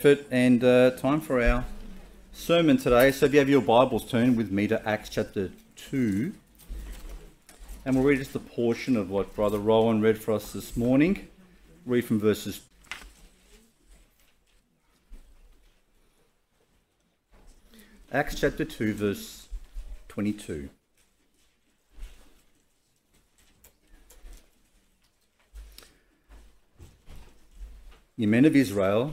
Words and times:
and 0.00 0.62
uh, 0.62 0.92
time 0.92 1.20
for 1.20 1.42
our 1.42 1.64
sermon 2.32 2.76
today. 2.76 3.10
So, 3.10 3.26
if 3.26 3.32
you 3.32 3.40
have 3.40 3.48
your 3.48 3.60
Bibles, 3.60 4.08
turn 4.08 4.36
with 4.36 4.52
me 4.52 4.68
to 4.68 4.88
Acts 4.88 5.08
chapter 5.08 5.50
2. 5.74 6.32
And 7.84 7.96
we'll 7.96 8.04
read 8.04 8.18
just 8.18 8.32
a 8.36 8.38
portion 8.38 8.96
of 8.96 9.10
what 9.10 9.34
Brother 9.34 9.58
Rowan 9.58 10.00
read 10.00 10.16
for 10.16 10.30
us 10.34 10.52
this 10.52 10.76
morning. 10.76 11.26
Read 11.84 12.04
from 12.04 12.20
verses 12.20 12.60
Acts 18.12 18.36
chapter 18.36 18.64
2, 18.64 18.94
verse 18.94 19.48
22. 20.06 20.70
You 28.16 28.28
men 28.28 28.44
of 28.44 28.54
Israel, 28.54 29.12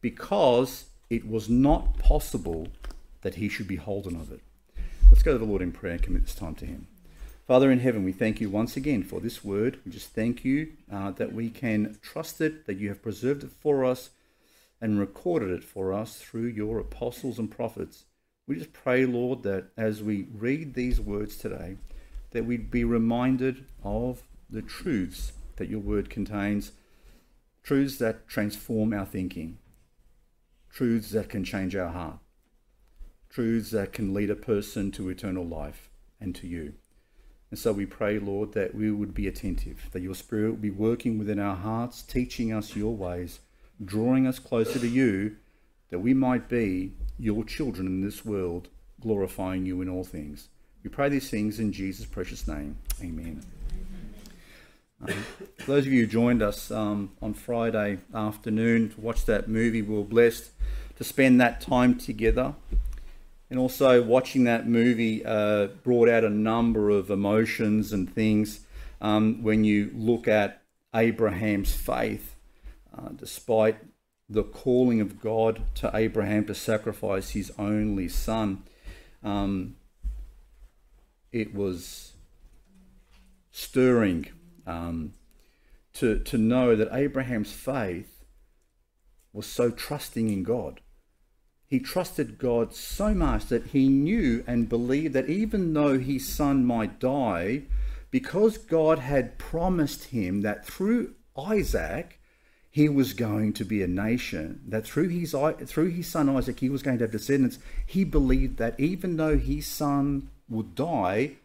because 0.00 0.86
it 1.10 1.28
was 1.28 1.48
not 1.48 1.98
possible 1.98 2.68
that 3.22 3.36
he 3.36 3.48
should 3.48 3.68
be 3.68 3.76
holden 3.76 4.16
of 4.16 4.30
it. 4.30 4.40
Let's 5.10 5.22
go 5.22 5.32
to 5.32 5.38
the 5.38 5.44
Lord 5.44 5.62
in 5.62 5.72
prayer 5.72 5.94
and 5.94 6.02
commit 6.02 6.26
this 6.26 6.34
time 6.34 6.54
to 6.56 6.66
him. 6.66 6.86
Father 7.46 7.70
in 7.70 7.80
heaven, 7.80 8.04
we 8.04 8.12
thank 8.12 8.40
you 8.40 8.50
once 8.50 8.76
again 8.76 9.02
for 9.02 9.20
this 9.20 9.42
word. 9.42 9.78
We 9.84 9.90
just 9.90 10.10
thank 10.10 10.44
you 10.44 10.72
uh, 10.92 11.12
that 11.12 11.32
we 11.32 11.48
can 11.48 11.98
trust 12.02 12.42
it, 12.42 12.66
that 12.66 12.76
you 12.76 12.90
have 12.90 13.02
preserved 13.02 13.42
it 13.42 13.50
for 13.50 13.86
us 13.86 14.10
and 14.80 15.00
recorded 15.00 15.50
it 15.50 15.64
for 15.64 15.92
us 15.92 16.18
through 16.18 16.48
your 16.48 16.78
apostles 16.78 17.38
and 17.38 17.50
prophets. 17.50 18.04
We 18.46 18.56
just 18.56 18.72
pray, 18.74 19.06
Lord, 19.06 19.42
that 19.44 19.66
as 19.76 20.02
we 20.02 20.26
read 20.34 20.74
these 20.74 21.00
words 21.00 21.36
today, 21.36 21.78
that 22.32 22.44
we'd 22.44 22.70
be 22.70 22.84
reminded 22.84 23.64
of 23.82 24.22
the 24.50 24.62
truths 24.62 25.32
that 25.56 25.68
your 25.68 25.80
word 25.80 26.10
contains, 26.10 26.72
truths 27.62 27.98
that 27.98 28.28
transform 28.28 28.92
our 28.92 29.06
thinking, 29.06 29.58
truths 30.70 31.10
that 31.10 31.28
can 31.28 31.44
change 31.44 31.74
our 31.74 31.90
heart, 31.90 32.18
truths 33.30 33.70
that 33.70 33.92
can 33.92 34.14
lead 34.14 34.30
a 34.30 34.36
person 34.36 34.90
to 34.92 35.08
eternal 35.08 35.46
life 35.46 35.90
and 36.20 36.34
to 36.36 36.46
you. 36.46 36.74
And 37.50 37.58
so 37.58 37.72
we 37.72 37.86
pray, 37.86 38.18
Lord, 38.18 38.52
that 38.52 38.74
we 38.74 38.90
would 38.90 39.14
be 39.14 39.26
attentive, 39.26 39.88
that 39.92 40.02
your 40.02 40.14
Spirit 40.14 40.50
would 40.50 40.62
be 40.62 40.70
working 40.70 41.18
within 41.18 41.38
our 41.38 41.56
hearts, 41.56 42.02
teaching 42.02 42.52
us 42.52 42.76
your 42.76 42.94
ways, 42.94 43.40
drawing 43.82 44.26
us 44.26 44.38
closer 44.38 44.78
to 44.78 44.88
you, 44.88 45.36
that 45.90 46.00
we 46.00 46.12
might 46.12 46.48
be 46.48 46.92
your 47.18 47.44
children 47.44 47.86
in 47.86 48.00
this 48.02 48.24
world, 48.24 48.68
glorifying 49.00 49.64
you 49.64 49.80
in 49.80 49.88
all 49.88 50.04
things. 50.04 50.48
We 50.84 50.90
pray 50.90 51.08
these 51.08 51.30
things 51.30 51.58
in 51.58 51.72
Jesus' 51.72 52.06
precious 52.06 52.46
name. 52.46 52.76
Amen. 53.02 53.57
Um, 55.00 55.24
for 55.58 55.64
those 55.66 55.86
of 55.86 55.92
you 55.92 56.02
who 56.02 56.06
joined 56.06 56.42
us 56.42 56.70
um, 56.70 57.12
on 57.22 57.34
Friday 57.34 57.98
afternoon 58.14 58.90
to 58.90 59.00
watch 59.00 59.24
that 59.26 59.48
movie, 59.48 59.82
we 59.82 59.94
were 59.94 60.04
blessed 60.04 60.50
to 60.96 61.04
spend 61.04 61.40
that 61.40 61.60
time 61.60 61.96
together. 61.96 62.54
And 63.50 63.58
also, 63.58 64.02
watching 64.02 64.44
that 64.44 64.68
movie 64.68 65.24
uh, 65.24 65.68
brought 65.82 66.08
out 66.08 66.22
a 66.22 66.30
number 66.30 66.90
of 66.90 67.10
emotions 67.10 67.92
and 67.92 68.12
things 68.12 68.60
um, 69.00 69.42
when 69.42 69.64
you 69.64 69.90
look 69.94 70.28
at 70.28 70.62
Abraham's 70.94 71.72
faith, 71.72 72.36
uh, 72.96 73.08
despite 73.16 73.78
the 74.28 74.42
calling 74.42 75.00
of 75.00 75.20
God 75.20 75.62
to 75.76 75.90
Abraham 75.94 76.44
to 76.46 76.54
sacrifice 76.54 77.30
his 77.30 77.50
only 77.58 78.08
son. 78.08 78.64
Um, 79.24 79.76
it 81.32 81.54
was 81.54 82.12
stirring 83.50 84.26
um, 84.68 85.14
to, 85.94 86.18
to 86.20 86.38
know 86.38 86.76
that 86.76 86.92
Abraham's 86.92 87.52
faith 87.52 88.24
was 89.32 89.46
so 89.46 89.70
trusting 89.70 90.30
in 90.30 90.42
God. 90.42 90.80
He 91.66 91.80
trusted 91.80 92.38
God 92.38 92.74
so 92.74 93.12
much 93.14 93.46
that 93.46 93.68
he 93.68 93.88
knew 93.88 94.44
and 94.46 94.68
believed 94.68 95.14
that 95.14 95.28
even 95.28 95.74
though 95.74 95.98
his 95.98 96.26
son 96.26 96.64
might 96.64 96.98
die, 96.98 97.62
because 98.10 98.56
God 98.56 99.00
had 99.00 99.38
promised 99.38 100.04
him 100.06 100.40
that 100.42 100.64
through 100.64 101.14
Isaac 101.36 102.20
he 102.70 102.88
was 102.88 103.12
going 103.12 103.52
to 103.54 103.64
be 103.64 103.82
a 103.82 103.88
nation, 103.88 104.62
that 104.68 104.86
through 104.86 105.08
his 105.08 105.34
through 105.66 105.90
his 105.90 106.06
son 106.06 106.28
Isaac 106.28 106.60
he 106.60 106.70
was 106.70 106.82
going 106.82 106.98
to 106.98 107.04
have 107.04 107.12
descendants, 107.12 107.58
he 107.84 108.04
believed 108.04 108.56
that 108.58 108.78
even 108.78 109.16
though 109.16 109.36
his 109.36 109.66
son 109.66 110.30
would 110.48 110.74
die, 110.74 111.36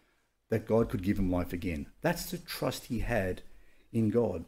that 0.53 0.67
God 0.67 0.87
could 0.87 1.01
give 1.01 1.17
him 1.17 1.31
life 1.31 1.51
again. 1.51 1.87
That's 2.01 2.29
the 2.29 2.37
trust 2.37 2.85
he 2.85 2.99
had 2.99 3.41
in 3.91 4.11
God. 4.11 4.45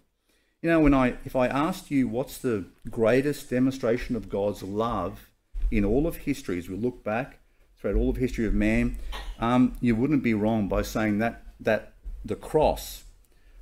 You 0.61 0.69
know, 0.69 0.79
when 0.79 0.93
I 0.93 1.15
if 1.25 1.35
I 1.35 1.47
asked 1.47 1.89
you 1.89 2.07
what's 2.07 2.37
the 2.37 2.65
greatest 2.91 3.49
demonstration 3.49 4.15
of 4.15 4.29
God's 4.29 4.61
love 4.61 5.31
in 5.71 5.83
all 5.83 6.05
of 6.05 6.17
history, 6.17 6.59
as 6.59 6.69
we 6.69 6.75
look 6.75 7.03
back 7.03 7.39
throughout 7.75 7.95
all 7.95 8.11
of 8.11 8.17
history 8.17 8.45
of 8.45 8.53
man, 8.53 8.97
um, 9.39 9.75
you 9.81 9.95
wouldn't 9.95 10.21
be 10.21 10.35
wrong 10.35 10.67
by 10.67 10.83
saying 10.83 11.17
that 11.17 11.41
that 11.59 11.93
the 12.23 12.35
cross 12.35 13.05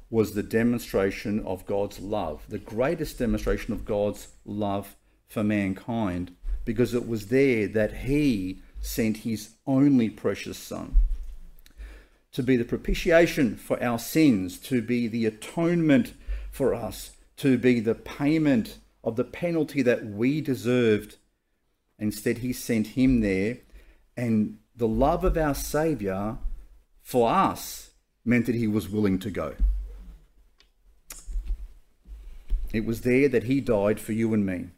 was 0.10 0.34
the 0.34 0.44
demonstration 0.44 1.40
of 1.46 1.66
God's 1.66 2.02
love, 2.02 2.44
the 2.50 2.58
greatest 2.58 3.20
demonstration 3.20 3.72
of 3.72 3.86
God's 3.86 4.28
love 4.44 4.98
for 5.30 5.46
mankind, 5.46 6.36
because 6.66 6.94
it 6.94 7.08
was 7.08 7.28
there 7.28 7.70
that 7.70 8.00
He 8.00 8.60
sent 8.81 9.18
His 9.18 9.52
only 9.66 10.10
precious 10.10 10.58
Son 10.58 10.98
to 12.33 12.44
be 12.44 12.57
the 12.57 12.66
propitiation 12.66 13.55
for 13.55 13.81
our 13.81 13.99
sins, 13.99 14.57
to 14.57 14.81
be 14.81 15.07
the 15.07 15.25
atonement 15.25 16.13
for 16.51 16.73
us, 16.73 17.11
to 17.38 17.57
be 17.57 17.79
the 17.79 17.95
payment 17.95 18.79
of 19.03 19.16
the 19.16 19.23
penalty 19.23 19.81
that 19.81 20.05
we 20.05 20.41
deserved. 20.41 21.17
Instead, 21.99 22.39
he 22.39 22.51
sent 22.51 22.88
him 22.88 23.21
there, 23.21 23.59
and 24.17 24.57
the 24.75 24.88
love 24.88 25.23
of 25.23 25.38
our 25.38 25.53
Saviour 25.53 26.39
for 27.01 27.29
us 27.29 27.91
meant 28.25 28.45
that 28.47 28.55
he 28.55 28.67
was 28.67 28.89
willing 28.89 29.19
to 29.19 29.29
go. 29.29 29.55
It 32.73 32.85
was 32.85 33.01
there 33.01 33.29
that 33.29 33.44
he 33.44 33.61
died 33.61 34.00
for 34.00 34.13
you 34.13 34.33
and 34.33 34.45
me. 34.45 34.69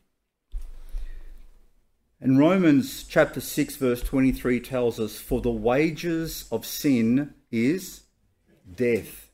And 2.25 2.39
Romans 2.39 3.03
chapter 3.03 3.39
6, 3.39 3.75
verse 3.75 4.01
23 4.01 4.59
tells 4.59 4.99
us, 4.99 5.19
For 5.19 5.41
the 5.41 5.51
wages 5.51 6.47
of 6.51 6.65
sin 6.65 7.35
is 7.51 8.05
death. 8.75 9.29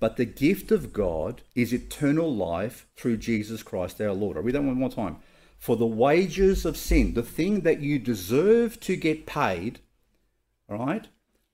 But 0.00 0.16
the 0.16 0.24
gift 0.24 0.72
of 0.72 0.92
God 0.92 1.42
is 1.54 1.72
eternal 1.72 2.34
life 2.34 2.88
through 2.96 3.18
Jesus 3.18 3.62
Christ 3.62 4.00
our 4.00 4.12
Lord. 4.12 4.36
I'll 4.36 4.42
read 4.42 4.56
that 4.56 4.64
one 4.64 4.74
more 4.74 4.90
time. 4.90 5.18
For 5.56 5.76
the 5.76 5.86
wages 5.86 6.64
of 6.64 6.76
sin, 6.76 7.14
the 7.14 7.22
thing 7.22 7.60
that 7.60 7.78
you 7.78 8.00
deserve 8.00 8.80
to 8.80 8.96
get 8.96 9.24
paid, 9.24 9.78
all 10.68 10.84
right? 10.84 11.06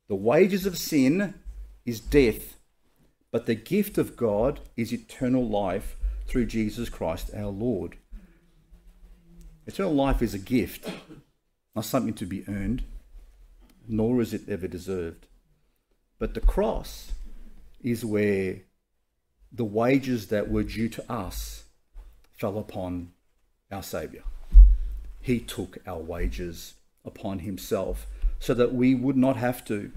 The 0.09 0.15
wages 0.15 0.65
of 0.65 0.79
sin 0.79 1.34
is 1.84 2.00
death. 2.00 2.56
But 3.31 3.45
the 3.45 3.56
gift 3.56 3.99
of 3.99 4.17
God 4.17 4.61
is 4.75 4.91
eternal 4.91 5.47
life 5.47 5.99
through 6.27 6.47
Jesus 6.47 6.89
Christ 6.89 7.31
our 7.37 7.50
Lord. 7.50 7.99
Eternal 9.70 9.94
life 9.94 10.20
is 10.20 10.34
a 10.34 10.38
gift, 10.38 10.90
not 11.76 11.84
something 11.84 12.12
to 12.12 12.26
be 12.26 12.43
earned, 12.49 12.82
nor 13.87 14.20
is 14.20 14.34
it 14.34 14.49
ever 14.49 14.67
deserved. 14.67 15.28
But 16.19 16.34
the 16.34 16.40
cross 16.40 17.12
is 17.81 18.05
where 18.05 18.62
the 19.52 19.64
wages 19.64 20.26
that 20.26 20.50
were 20.50 20.64
due 20.64 20.88
to 20.88 21.12
us 21.12 21.67
fell 22.32 22.58
upon 22.58 23.12
our 23.70 23.84
Saviour. 23.84 24.25
He 25.20 25.38
took 25.38 25.78
our 25.87 26.00
wages 26.00 26.75
upon 27.05 27.38
himself 27.38 28.08
so 28.40 28.55
that 28.55 28.75
we 28.75 28.96
would 28.96 29.16
not 29.16 29.37
have 29.37 29.64
to. 29.66 29.93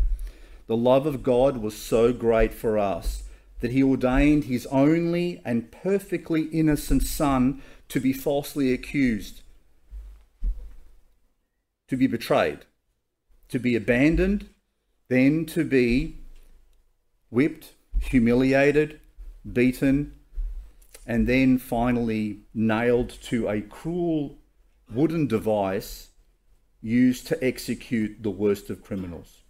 The 0.68 0.78
love 0.78 1.08
of 1.08 1.24
God 1.24 1.58
was 1.58 1.76
so 1.76 2.14
great 2.14 2.54
for 2.54 2.78
us 2.78 3.24
that 3.62 3.72
he 3.72 3.82
ordained 3.82 4.44
his 4.44 4.68
only 4.68 5.42
and 5.44 5.72
perfectly 5.72 6.44
innocent 6.44 7.02
Son 7.02 7.60
to 7.90 8.00
be 8.00 8.14
falsely 8.14 8.72
accused, 8.72 9.40
to 11.94 11.98
be 11.98 12.08
betrayed, 12.08 12.66
to 13.50 13.60
be 13.60 13.76
abandoned, 13.76 14.50
then 15.10 15.46
to 15.46 15.64
be 15.64 16.18
whipped, 17.30 17.74
humiliated, 18.00 19.00
beaten, 19.52 20.12
and 21.06 21.28
then 21.28 21.60
finally 21.60 22.40
nailed 22.52 23.10
to 23.22 23.48
a 23.48 23.62
cruel 23.62 24.40
wooden 24.92 25.28
device 25.28 26.10
used 26.82 27.28
to 27.28 27.44
execute 27.44 28.24
the 28.24 28.32
worst 28.32 28.72
of 28.72 28.84
criminals. 28.84 29.44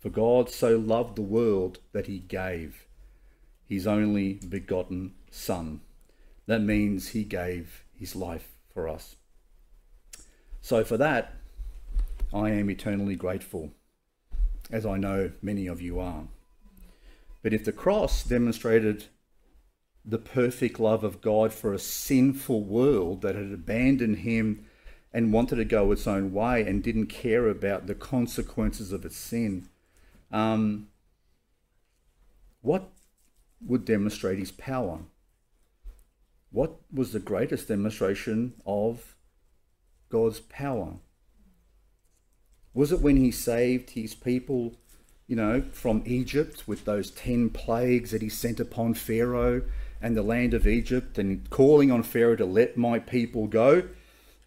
For 0.00 0.10
God 0.10 0.50
so 0.50 0.76
loved 0.76 1.14
the 1.14 1.22
world 1.22 1.78
that 1.92 2.08
he 2.08 2.18
gave 2.18 2.88
his 3.64 3.86
only 3.86 4.34
begotten 4.34 5.14
Son. 5.30 5.82
That 6.46 6.62
means 6.62 7.10
he 7.10 7.22
gave 7.22 7.84
his 7.96 8.16
life 8.16 8.56
for 8.74 8.88
us. 8.88 9.14
So, 10.60 10.84
for 10.84 10.96
that, 10.96 11.34
I 12.32 12.50
am 12.50 12.70
eternally 12.70 13.16
grateful, 13.16 13.72
as 14.70 14.84
I 14.84 14.98
know 14.98 15.32
many 15.40 15.66
of 15.66 15.80
you 15.80 15.98
are. 15.98 16.24
But 17.42 17.54
if 17.54 17.64
the 17.64 17.72
cross 17.72 18.24
demonstrated 18.24 19.06
the 20.04 20.18
perfect 20.18 20.80
love 20.80 21.04
of 21.04 21.20
God 21.20 21.52
for 21.52 21.72
a 21.72 21.78
sinful 21.78 22.64
world 22.64 23.22
that 23.22 23.34
had 23.34 23.52
abandoned 23.52 24.18
him 24.18 24.64
and 25.12 25.32
wanted 25.32 25.56
to 25.56 25.64
go 25.64 25.92
its 25.92 26.06
own 26.06 26.32
way 26.32 26.62
and 26.66 26.82
didn't 26.82 27.06
care 27.06 27.48
about 27.48 27.86
the 27.86 27.94
consequences 27.94 28.92
of 28.92 29.04
its 29.04 29.16
sin, 29.16 29.68
um, 30.30 30.88
what 32.60 32.90
would 33.60 33.84
demonstrate 33.84 34.38
his 34.38 34.52
power? 34.52 35.00
What 36.50 36.76
was 36.92 37.12
the 37.12 37.20
greatest 37.20 37.68
demonstration 37.68 38.54
of 38.66 39.14
God's 40.08 40.40
power? 40.40 40.94
Was 42.74 42.92
it 42.92 43.00
when 43.00 43.16
he 43.16 43.30
saved 43.30 43.90
his 43.90 44.14
people, 44.14 44.74
you 45.26 45.36
know, 45.36 45.62
from 45.72 46.02
Egypt 46.06 46.64
with 46.66 46.84
those 46.84 47.10
10 47.10 47.50
plagues 47.50 48.10
that 48.10 48.22
he 48.22 48.28
sent 48.28 48.60
upon 48.60 48.94
Pharaoh 48.94 49.62
and 50.00 50.16
the 50.16 50.22
land 50.22 50.54
of 50.54 50.66
Egypt 50.66 51.18
and 51.18 51.48
calling 51.50 51.90
on 51.90 52.02
Pharaoh 52.02 52.36
to 52.36 52.44
let 52.44 52.76
my 52.76 52.98
people 52.98 53.46
go? 53.46 53.82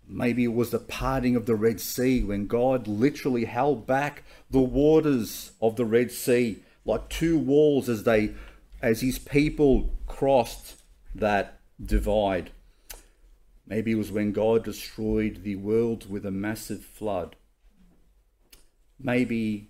Maybe 0.08 0.44
it 0.44 0.54
was 0.54 0.72
the 0.72 0.80
parting 0.80 1.36
of 1.36 1.46
the 1.46 1.56
Red 1.56 1.80
Sea 1.80 2.24
when 2.24 2.48
God 2.48 2.88
literally 2.88 3.46
held 3.46 3.88
back 3.88 4.24
the 4.50 4.60
waters 4.60 5.52
of 5.62 5.76
the 5.76 5.86
Red 5.86 6.12
Sea 6.12 6.64
like 6.86 7.10
two 7.10 7.38
walls 7.38 7.88
as 7.88 8.04
they 8.04 8.34
as 8.82 9.02
his 9.02 9.20
people 9.20 9.96
crossed 10.08 10.82
that 11.14 11.60
divide. 11.84 12.52
Maybe 13.68 13.92
it 13.92 13.96
was 13.96 14.12
when 14.12 14.32
God 14.32 14.64
destroyed 14.64 15.44
the 15.44 15.56
world 15.56 16.10
with 16.10 16.26
a 16.26 16.32
massive 16.32 16.84
flood. 16.84 17.36
Maybe 19.00 19.70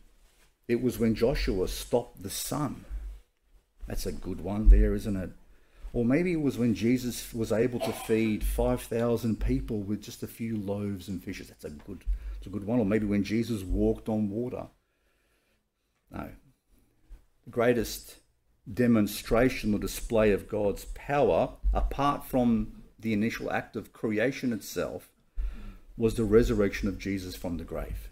it 0.68 0.82
was 0.82 0.98
when 0.98 1.16
Joshua 1.16 1.68
stopped 1.68 2.24
the 2.24 2.30
sun. 2.30 2.86
That's 3.88 4.06
a 4.06 4.12
good 4.12 4.42
one 4.42 4.70
there, 4.70 4.94
isn't 4.94 5.16
it? 5.16 5.32
Or 5.94 6.06
maybe 6.06 6.32
it 6.32 6.42
was 6.42 6.58
when 6.58 6.74
Jesus 6.74 7.34
was 7.34 7.52
able 7.52 7.80
to 7.82 7.92
feed 7.92 8.44
5,000 8.44 9.40
people 9.42 9.80
with 9.80 10.02
just 10.02 10.24
a 10.24 10.28
few 10.28 10.56
loaves 10.56 11.10
and 11.10 11.22
fishes. 11.22 11.50
That's 11.50 11.66
a 11.66 11.70
good, 11.70 12.06
that's 12.36 12.48
a 12.48 12.50
good 12.50 12.66
one. 12.66 12.80
Or 12.80 12.86
maybe 12.86 13.06
when 13.06 13.26
Jesus 13.26 13.62
walked 13.64 14.08
on 14.08 14.30
water. 14.30 14.68
No. 16.10 16.30
The 17.44 17.50
greatest 17.50 18.16
demonstration 18.72 19.74
or 19.74 19.80
display 19.80 20.32
of 20.32 20.48
God's 20.48 20.86
power, 20.86 21.56
apart 21.74 22.24
from 22.24 22.81
the 23.02 23.14
initial 23.14 23.52
act 23.52 23.76
of 23.76 23.94
creation 23.94 24.54
itself, 24.54 25.10
was 25.98 26.16
the 26.16 26.24
resurrection 26.24 26.88
of 26.88 26.98
Jesus 26.98 27.36
from 27.36 27.58
the 27.58 27.64
grave. 27.64 28.10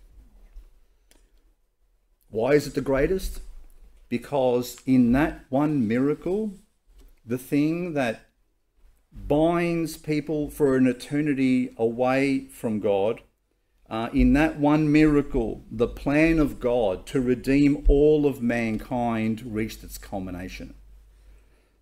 Why 2.29 2.53
is 2.53 2.67
it 2.67 2.75
the 2.75 2.81
greatest? 2.81 3.41
Because 4.07 4.77
in 4.85 5.11
that 5.13 5.45
one 5.49 5.87
miracle, 5.87 6.53
the 7.25 7.37
thing 7.37 7.93
that 7.93 8.25
binds 9.11 9.97
people 9.97 10.49
for 10.49 10.75
an 10.75 10.87
eternity 10.87 11.73
away 11.77 12.47
from 12.47 12.79
God, 12.79 13.21
uh, 13.89 14.09
in 14.13 14.33
that 14.33 14.59
one 14.59 14.91
miracle, 14.91 15.63
the 15.71 15.87
plan 15.87 16.37
of 16.37 16.59
God 16.59 17.07
to 17.07 17.19
redeem 17.19 17.83
all 17.87 18.27
of 18.27 18.41
mankind 18.41 19.41
reached 19.45 19.83
its 19.83 19.97
culmination. 19.97 20.75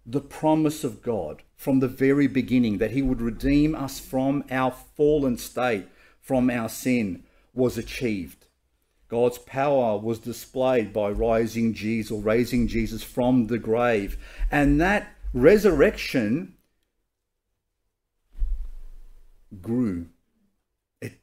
The 0.09 0.21
promise 0.21 0.85
of 0.85 1.03
God 1.03 1.43
from 1.57 1.79
the 1.79 1.89
very 1.89 2.27
beginning 2.27 2.77
that 2.77 2.91
He 2.91 3.01
would 3.01 3.21
redeem 3.21 3.75
us 3.75 3.99
from 3.99 4.45
our 4.49 4.71
fallen 4.71 5.37
state, 5.37 5.87
from 6.21 6.49
our 6.49 6.69
sin, 6.69 7.23
was 7.53 7.77
achieved. 7.77 8.45
God's 9.09 9.37
power 9.37 9.97
was 9.97 10.19
displayed 10.19 10.91
by 10.93 11.09
rising 11.09 11.73
Jesus 11.73 12.11
or 12.11 12.21
raising 12.21 12.67
Jesus 12.67 13.03
from 13.03 13.47
the 13.47 13.57
grave. 13.57 14.17
And 14.51 14.79
that 14.81 15.13
resurrection 15.33 16.55
grew. 19.61 20.07
It 21.01 21.19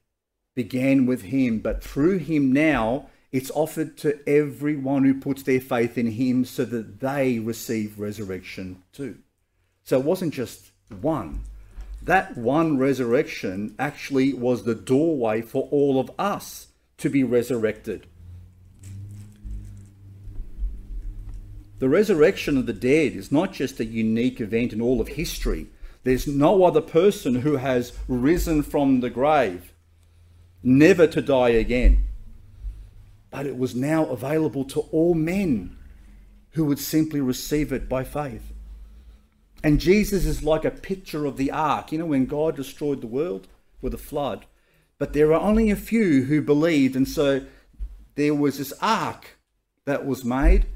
began 0.54 1.06
with 1.06 1.22
him, 1.22 1.58
but 1.58 1.84
through 1.84 2.18
him 2.18 2.52
now 2.52 3.08
it's 3.34 3.50
offered 3.50 3.96
to 3.96 4.16
everyone 4.28 5.02
who 5.02 5.12
puts 5.12 5.42
their 5.42 5.60
faith 5.60 5.98
in 5.98 6.06
him 6.06 6.44
so 6.44 6.64
that 6.64 7.00
they 7.00 7.40
receive 7.40 7.98
resurrection 7.98 8.80
too. 8.92 9.18
So 9.82 9.98
it 9.98 10.04
wasn't 10.04 10.32
just 10.32 10.70
one. 11.00 11.42
That 12.00 12.36
one 12.36 12.78
resurrection 12.78 13.74
actually 13.76 14.34
was 14.34 14.62
the 14.62 14.76
doorway 14.76 15.42
for 15.42 15.66
all 15.72 15.98
of 15.98 16.12
us 16.16 16.68
to 16.98 17.10
be 17.10 17.24
resurrected. 17.24 18.06
The 21.80 21.88
resurrection 21.88 22.56
of 22.56 22.66
the 22.66 22.72
dead 22.72 23.16
is 23.16 23.32
not 23.32 23.52
just 23.52 23.80
a 23.80 23.84
unique 23.84 24.40
event 24.40 24.72
in 24.72 24.80
all 24.80 25.00
of 25.00 25.08
history. 25.08 25.66
There's 26.04 26.28
no 26.28 26.62
other 26.62 26.80
person 26.80 27.40
who 27.40 27.56
has 27.56 27.98
risen 28.06 28.62
from 28.62 29.00
the 29.00 29.10
grave, 29.10 29.72
never 30.62 31.08
to 31.08 31.20
die 31.20 31.48
again. 31.48 32.04
But 33.34 33.46
it 33.46 33.58
was 33.58 33.74
now 33.74 34.06
available 34.06 34.64
to 34.66 34.80
all 34.92 35.12
men 35.12 35.76
who 36.50 36.64
would 36.66 36.78
simply 36.78 37.20
receive 37.20 37.72
it 37.72 37.88
by 37.88 38.04
faith. 38.04 38.52
And 39.64 39.80
Jesus 39.80 40.24
is 40.24 40.44
like 40.44 40.64
a 40.64 40.70
picture 40.70 41.26
of 41.26 41.36
the 41.36 41.50
ark. 41.50 41.90
You 41.90 41.98
know, 41.98 42.06
when 42.06 42.26
God 42.26 42.54
destroyed 42.54 43.00
the 43.00 43.08
world 43.08 43.48
with 43.82 43.92
a 43.92 43.98
flood, 43.98 44.46
but 44.98 45.14
there 45.14 45.26
were 45.26 45.34
only 45.34 45.68
a 45.68 45.74
few 45.74 46.22
who 46.26 46.42
believed, 46.42 46.94
and 46.94 47.08
so 47.08 47.44
there 48.14 48.36
was 48.36 48.58
this 48.58 48.72
ark 48.80 49.36
that 49.84 50.06
was 50.06 50.24
made, 50.24 50.66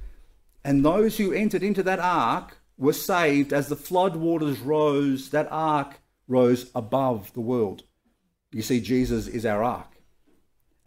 and 0.65 0.85
those 0.85 1.17
who 1.17 1.31
entered 1.31 1.63
into 1.63 1.85
that 1.85 2.01
ark 2.01 2.59
were 2.77 2.93
saved 2.93 3.53
as 3.53 3.69
the 3.69 3.77
flood 3.77 4.17
waters 4.17 4.59
rose, 4.59 5.31
that 5.31 5.47
ark 5.53 6.01
rose 6.27 6.73
above 6.75 7.33
the 7.35 7.41
world. 7.41 7.85
You 8.51 8.63
see, 8.63 8.81
Jesus 8.81 9.29
is 9.29 9.47
our 9.47 9.63
ark. 9.63 9.98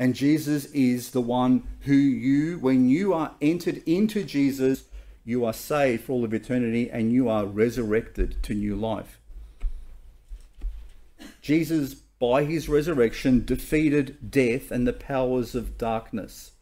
And 0.01 0.15
Jesus 0.15 0.65
is 0.71 1.11
the 1.11 1.21
one 1.21 1.61
who 1.81 1.93
you, 1.93 2.57
when 2.57 2.89
you 2.89 3.13
are 3.13 3.35
entered 3.39 3.83
into 3.85 4.23
Jesus, 4.23 4.85
you 5.23 5.45
are 5.45 5.53
saved 5.53 6.05
for 6.05 6.13
all 6.13 6.25
of 6.25 6.33
eternity 6.33 6.89
and 6.89 7.13
you 7.13 7.29
are 7.29 7.45
resurrected 7.45 8.41
to 8.41 8.55
new 8.55 8.75
life. 8.75 9.19
Jesus 11.39 11.93
by 12.17 12.45
his 12.45 12.67
resurrection, 12.67 13.45
defeated 13.45 14.31
death 14.31 14.71
and 14.71 14.87
the 14.87 14.93
powers 14.93 15.53
of 15.53 15.77
darkness. 15.77 16.53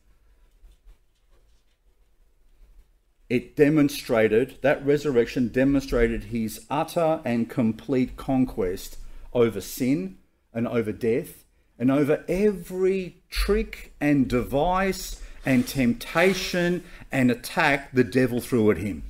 It 3.30 3.56
demonstrated, 3.56 4.58
that 4.64 4.86
resurrection 4.86 5.48
demonstrated 5.48 6.26
his 6.26 6.66
utter 6.70 7.22
and 7.24 7.50
complete 7.50 8.18
conquest 8.18 8.98
over 9.32 9.62
sin 9.62 10.18
and 10.54 10.68
over 10.68 10.92
death 10.92 11.46
and 11.80 11.90
over 11.90 12.24
every 12.28 13.16
trick 13.30 13.94
and 14.02 14.28
device 14.28 15.22
and 15.46 15.66
temptation 15.66 16.84
and 17.12 17.32
attack 17.32 17.92
the 17.94 18.04
devil 18.04 18.42
threw 18.42 18.70
at 18.70 18.78
him. 18.78 19.04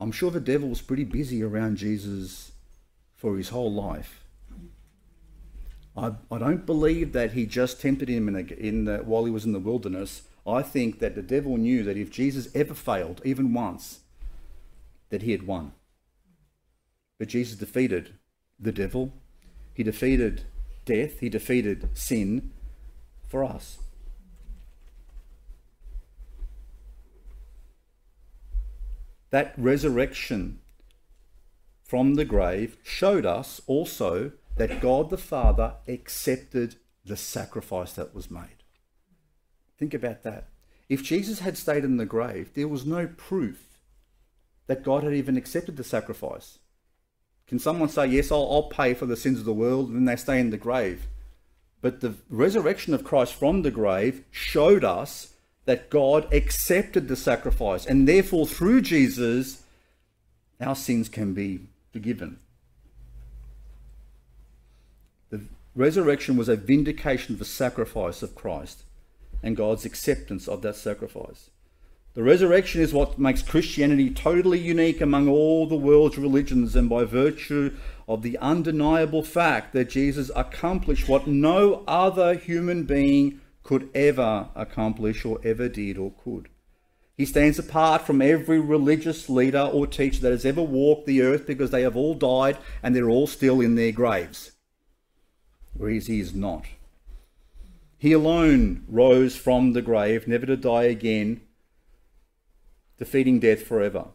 I'm 0.00 0.12
sure 0.12 0.30
the 0.30 0.40
devil 0.40 0.68
was 0.68 0.80
pretty 0.80 1.04
busy 1.04 1.42
around 1.42 1.78
Jesus 1.78 2.52
for 3.16 3.36
his 3.36 3.48
whole 3.48 3.72
life. 3.72 4.22
I, 5.96 6.12
I 6.30 6.38
don't 6.38 6.66
believe 6.66 7.12
that 7.12 7.32
he 7.32 7.46
just 7.46 7.80
tempted 7.80 8.08
him 8.08 8.28
in, 8.28 8.36
a, 8.36 8.54
in 8.54 8.84
the, 8.84 8.98
while 8.98 9.24
he 9.24 9.30
was 9.30 9.44
in 9.44 9.52
the 9.52 9.58
wilderness. 9.58 10.22
I 10.46 10.62
think 10.62 11.00
that 11.00 11.14
the 11.14 11.22
devil 11.22 11.56
knew 11.56 11.82
that 11.82 11.96
if 11.96 12.10
Jesus 12.10 12.48
ever 12.54 12.74
failed, 12.74 13.20
even 13.24 13.54
once, 13.54 14.00
that 15.08 15.22
he 15.22 15.32
had 15.32 15.46
won. 15.46 15.72
But 17.18 17.28
Jesus 17.28 17.56
defeated 17.56 18.12
the 18.60 18.72
devil, 18.72 19.12
he 19.76 19.82
defeated 19.82 20.44
death, 20.86 21.20
he 21.20 21.28
defeated 21.28 21.90
sin 21.92 22.50
for 23.28 23.44
us. 23.44 23.76
That 29.28 29.52
resurrection 29.58 30.60
from 31.84 32.14
the 32.14 32.24
grave 32.24 32.78
showed 32.82 33.26
us 33.26 33.60
also 33.66 34.32
that 34.56 34.80
God 34.80 35.10
the 35.10 35.18
Father 35.18 35.74
accepted 35.86 36.76
the 37.04 37.18
sacrifice 37.18 37.92
that 37.92 38.14
was 38.14 38.30
made. 38.30 38.64
Think 39.78 39.92
about 39.92 40.22
that. 40.22 40.48
If 40.88 41.02
Jesus 41.02 41.40
had 41.40 41.58
stayed 41.58 41.84
in 41.84 41.98
the 41.98 42.06
grave, 42.06 42.54
there 42.54 42.66
was 42.66 42.86
no 42.86 43.08
proof 43.08 43.78
that 44.68 44.82
God 44.82 45.04
had 45.04 45.12
even 45.12 45.36
accepted 45.36 45.76
the 45.76 45.84
sacrifice. 45.84 46.60
Can 47.46 47.58
someone 47.58 47.88
say, 47.88 48.06
Yes, 48.06 48.32
I'll, 48.32 48.48
I'll 48.50 48.64
pay 48.64 48.94
for 48.94 49.06
the 49.06 49.16
sins 49.16 49.38
of 49.38 49.44
the 49.44 49.52
world, 49.52 49.88
and 49.88 49.96
then 49.96 50.04
they 50.04 50.16
stay 50.16 50.40
in 50.40 50.50
the 50.50 50.56
grave? 50.56 51.06
But 51.80 52.00
the 52.00 52.14
resurrection 52.28 52.94
of 52.94 53.04
Christ 53.04 53.34
from 53.34 53.62
the 53.62 53.70
grave 53.70 54.24
showed 54.30 54.84
us 54.84 55.34
that 55.66 55.90
God 55.90 56.32
accepted 56.32 57.08
the 57.08 57.16
sacrifice, 57.16 57.86
and 57.86 58.08
therefore, 58.08 58.46
through 58.46 58.82
Jesus, 58.82 59.62
our 60.60 60.74
sins 60.74 61.08
can 61.08 61.34
be 61.34 61.60
forgiven. 61.92 62.38
The 65.30 65.42
resurrection 65.74 66.36
was 66.36 66.48
a 66.48 66.56
vindication 66.56 67.34
of 67.34 67.38
the 67.38 67.44
sacrifice 67.44 68.22
of 68.22 68.34
Christ 68.34 68.84
and 69.42 69.56
God's 69.56 69.84
acceptance 69.84 70.48
of 70.48 70.62
that 70.62 70.76
sacrifice. 70.76 71.50
The 72.16 72.22
resurrection 72.22 72.80
is 72.80 72.94
what 72.94 73.18
makes 73.18 73.42
Christianity 73.42 74.08
totally 74.08 74.58
unique 74.58 75.02
among 75.02 75.28
all 75.28 75.66
the 75.66 75.76
world's 75.76 76.16
religions, 76.16 76.74
and 76.74 76.88
by 76.88 77.04
virtue 77.04 77.76
of 78.08 78.22
the 78.22 78.38
undeniable 78.38 79.22
fact 79.22 79.74
that 79.74 79.90
Jesus 79.90 80.30
accomplished 80.34 81.10
what 81.10 81.26
no 81.26 81.84
other 81.86 82.32
human 82.32 82.84
being 82.84 83.42
could 83.62 83.90
ever 83.94 84.48
accomplish, 84.54 85.26
or 85.26 85.40
ever 85.44 85.68
did, 85.68 85.98
or 85.98 86.10
could. 86.24 86.48
He 87.18 87.26
stands 87.26 87.58
apart 87.58 88.06
from 88.06 88.22
every 88.22 88.60
religious 88.60 89.28
leader 89.28 89.68
or 89.70 89.86
teacher 89.86 90.22
that 90.22 90.32
has 90.32 90.46
ever 90.46 90.62
walked 90.62 91.04
the 91.06 91.20
earth 91.20 91.46
because 91.46 91.70
they 91.70 91.82
have 91.82 91.96
all 91.96 92.14
died 92.14 92.56
and 92.82 92.96
they're 92.96 93.10
all 93.10 93.26
still 93.26 93.60
in 93.60 93.74
their 93.74 93.92
graves, 93.92 94.52
whereas 95.74 96.06
he 96.06 96.20
is 96.20 96.34
not. 96.34 96.64
He 97.98 98.12
alone 98.12 98.86
rose 98.88 99.36
from 99.36 99.74
the 99.74 99.82
grave, 99.82 100.26
never 100.26 100.46
to 100.46 100.56
die 100.56 100.84
again, 100.84 101.42
defeating 102.98 103.38
death 103.38 103.62
forever. 103.62 104.08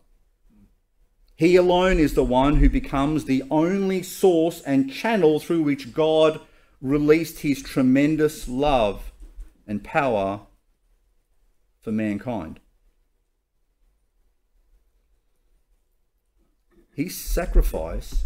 He 1.36 1.56
alone 1.56 1.98
is 1.98 2.14
the 2.14 2.24
one 2.24 2.58
who 2.58 2.70
becomes 2.70 3.26
the 3.26 3.44
only 3.50 4.04
source 4.04 4.62
and 4.62 4.92
channel 4.92 5.40
through 5.40 5.64
which 5.64 5.94
God 5.94 6.40
released 6.82 7.40
his 7.40 7.62
tremendous 7.62 8.48
love 8.48 9.12
and 9.68 9.84
power 9.84 10.42
for 11.80 11.92
mankind. 11.92 12.60
His 16.94 17.18
sacrifice 17.18 18.26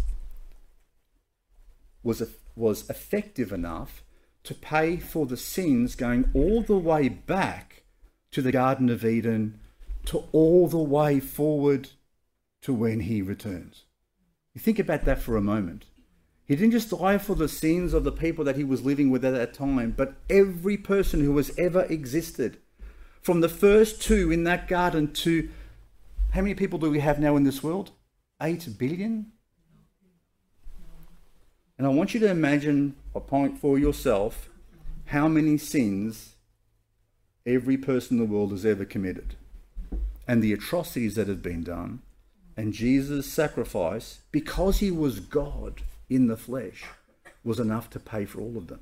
was, 2.02 2.22
was 2.54 2.88
effective 2.90 3.52
enough 3.52 4.02
to 4.44 4.54
pay 4.54 4.96
for 4.96 5.26
the 5.26 5.36
sins 5.36 5.94
going 5.94 6.30
all 6.34 6.62
the 6.62 6.76
way 6.76 7.08
back 7.08 7.84
to 8.30 8.42
the 8.42 8.52
Garden 8.52 8.88
of 8.90 9.04
Eden 9.04 9.58
to 10.06 10.24
all 10.32 10.68
the 10.68 10.78
way 10.78 11.20
forward 11.20 11.90
to 12.62 12.72
when 12.72 13.00
he 13.00 13.22
returns. 13.22 13.84
You 14.54 14.60
think 14.60 14.78
about 14.78 15.04
that 15.04 15.20
for 15.20 15.36
a 15.36 15.42
moment. 15.42 15.84
He 16.46 16.54
didn't 16.54 16.72
just 16.72 16.90
die 16.90 17.18
for 17.18 17.34
the 17.34 17.48
sins 17.48 17.92
of 17.92 18.04
the 18.04 18.12
people 18.12 18.44
that 18.44 18.56
he 18.56 18.64
was 18.64 18.84
living 18.84 19.10
with 19.10 19.24
at 19.24 19.32
that 19.32 19.52
time, 19.52 19.92
but 19.96 20.14
every 20.30 20.76
person 20.76 21.24
who 21.24 21.36
has 21.36 21.50
ever 21.58 21.82
existed. 21.84 22.58
From 23.20 23.40
the 23.40 23.48
first 23.48 24.00
two 24.00 24.30
in 24.30 24.44
that 24.44 24.68
garden 24.68 25.12
to 25.14 25.48
how 26.30 26.42
many 26.42 26.54
people 26.54 26.78
do 26.78 26.90
we 26.90 27.00
have 27.00 27.18
now 27.18 27.36
in 27.36 27.44
this 27.44 27.62
world? 27.62 27.90
Eight 28.40 28.68
billion? 28.78 29.32
And 31.78 31.86
I 31.86 31.90
want 31.90 32.14
you 32.14 32.20
to 32.20 32.30
imagine 32.30 32.96
a 33.14 33.20
point 33.20 33.58
for 33.58 33.78
yourself 33.78 34.48
how 35.06 35.28
many 35.28 35.58
sins 35.58 36.36
every 37.44 37.76
person 37.76 38.18
in 38.18 38.24
the 38.24 38.32
world 38.32 38.52
has 38.52 38.64
ever 38.64 38.84
committed 38.84 39.36
and 40.26 40.42
the 40.42 40.52
atrocities 40.52 41.14
that 41.14 41.28
had 41.28 41.42
been 41.42 41.62
done, 41.62 42.02
and 42.56 42.72
Jesus' 42.72 43.30
sacrifice, 43.30 44.20
because 44.32 44.78
he 44.78 44.90
was 44.90 45.20
God 45.20 45.82
in 46.08 46.26
the 46.26 46.36
flesh, 46.36 46.84
was 47.44 47.60
enough 47.60 47.90
to 47.90 48.00
pay 48.00 48.24
for 48.24 48.40
all 48.40 48.56
of 48.56 48.66
them. 48.66 48.80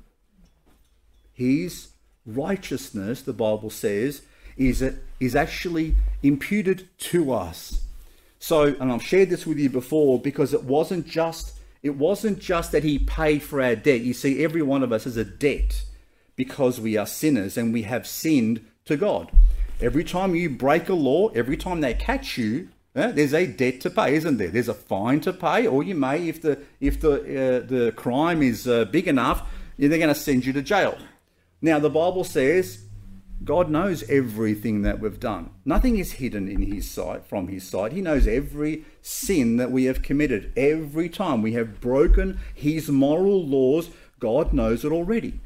His 1.33 1.89
righteousness, 2.25 3.21
the 3.21 3.33
Bible 3.33 3.69
says, 3.69 4.21
is, 4.57 4.83
is 5.19 5.35
actually 5.35 5.95
imputed 6.23 6.87
to 6.97 7.33
us. 7.33 7.81
So, 8.39 8.75
and 8.79 8.91
I've 8.91 9.03
shared 9.03 9.29
this 9.29 9.45
with 9.45 9.57
you 9.57 9.69
before 9.69 10.19
because 10.19 10.53
it 10.53 10.63
wasn't 10.63 11.07
just 11.07 11.53
it 11.85 11.97
wasn't 11.97 12.39
just 12.39 12.71
that 12.71 12.83
he 12.83 12.97
paid 12.97 13.43
for 13.43 13.61
our 13.61 13.75
debt. 13.75 14.01
You 14.01 14.15
see, 14.15 14.43
every 14.43 14.63
one 14.63 14.81
of 14.81 14.91
us 14.91 15.03
has 15.03 15.17
a 15.17 15.23
debt 15.23 15.83
because 16.35 16.81
we 16.81 16.97
are 16.97 17.05
sinners 17.05 17.57
and 17.57 17.71
we 17.71 17.83
have 17.83 18.07
sinned 18.07 18.65
to 18.85 18.97
God. 18.97 19.31
Every 19.81 20.05
time 20.05 20.35
you 20.35 20.49
break 20.49 20.87
a 20.87 20.93
law, 20.93 21.29
every 21.29 21.57
time 21.57 21.81
they 21.81 21.93
catch 21.93 22.37
you, 22.37 22.69
uh, 22.95 23.11
there's 23.11 23.33
a 23.33 23.45
debt 23.45 23.81
to 23.81 23.89
pay, 23.89 24.15
isn't 24.15 24.37
there? 24.37 24.47
There's 24.47 24.69
a 24.69 24.73
fine 24.73 25.19
to 25.21 25.33
pay, 25.33 25.67
or 25.67 25.83
you 25.83 25.95
may, 25.95 26.29
if 26.29 26.41
the 26.41 26.59
if 26.79 27.01
the 27.01 27.13
uh, 27.13 27.59
the 27.67 27.91
crime 27.91 28.41
is 28.41 28.67
uh, 28.67 28.85
big 28.85 29.07
enough, 29.07 29.47
they're 29.77 29.89
going 29.89 30.07
to 30.07 30.15
send 30.15 30.45
you 30.45 30.53
to 30.53 30.61
jail. 30.61 30.97
Now 31.61 31.79
the 31.79 31.89
Bible 31.89 32.23
says 32.23 32.85
God 33.43 33.69
knows 33.69 34.09
everything 34.09 34.83
that 34.83 35.01
we've 35.01 35.19
done. 35.19 35.49
Nothing 35.65 35.97
is 35.97 36.13
hidden 36.13 36.47
in 36.47 36.61
His 36.61 36.89
sight 36.89 37.25
from 37.25 37.49
His 37.49 37.67
sight. 37.67 37.91
He 37.91 37.99
knows 37.99 38.27
every 38.27 38.85
sin 39.01 39.57
that 39.57 39.71
we 39.71 39.85
have 39.85 40.01
committed. 40.01 40.53
Every 40.55 41.09
time 41.09 41.41
we 41.41 41.51
have 41.51 41.81
broken 41.81 42.39
His 42.53 42.87
moral 42.87 43.45
laws, 43.45 43.89
God 44.19 44.53
knows 44.53 44.85
it 44.85 44.93
already. 44.93 45.41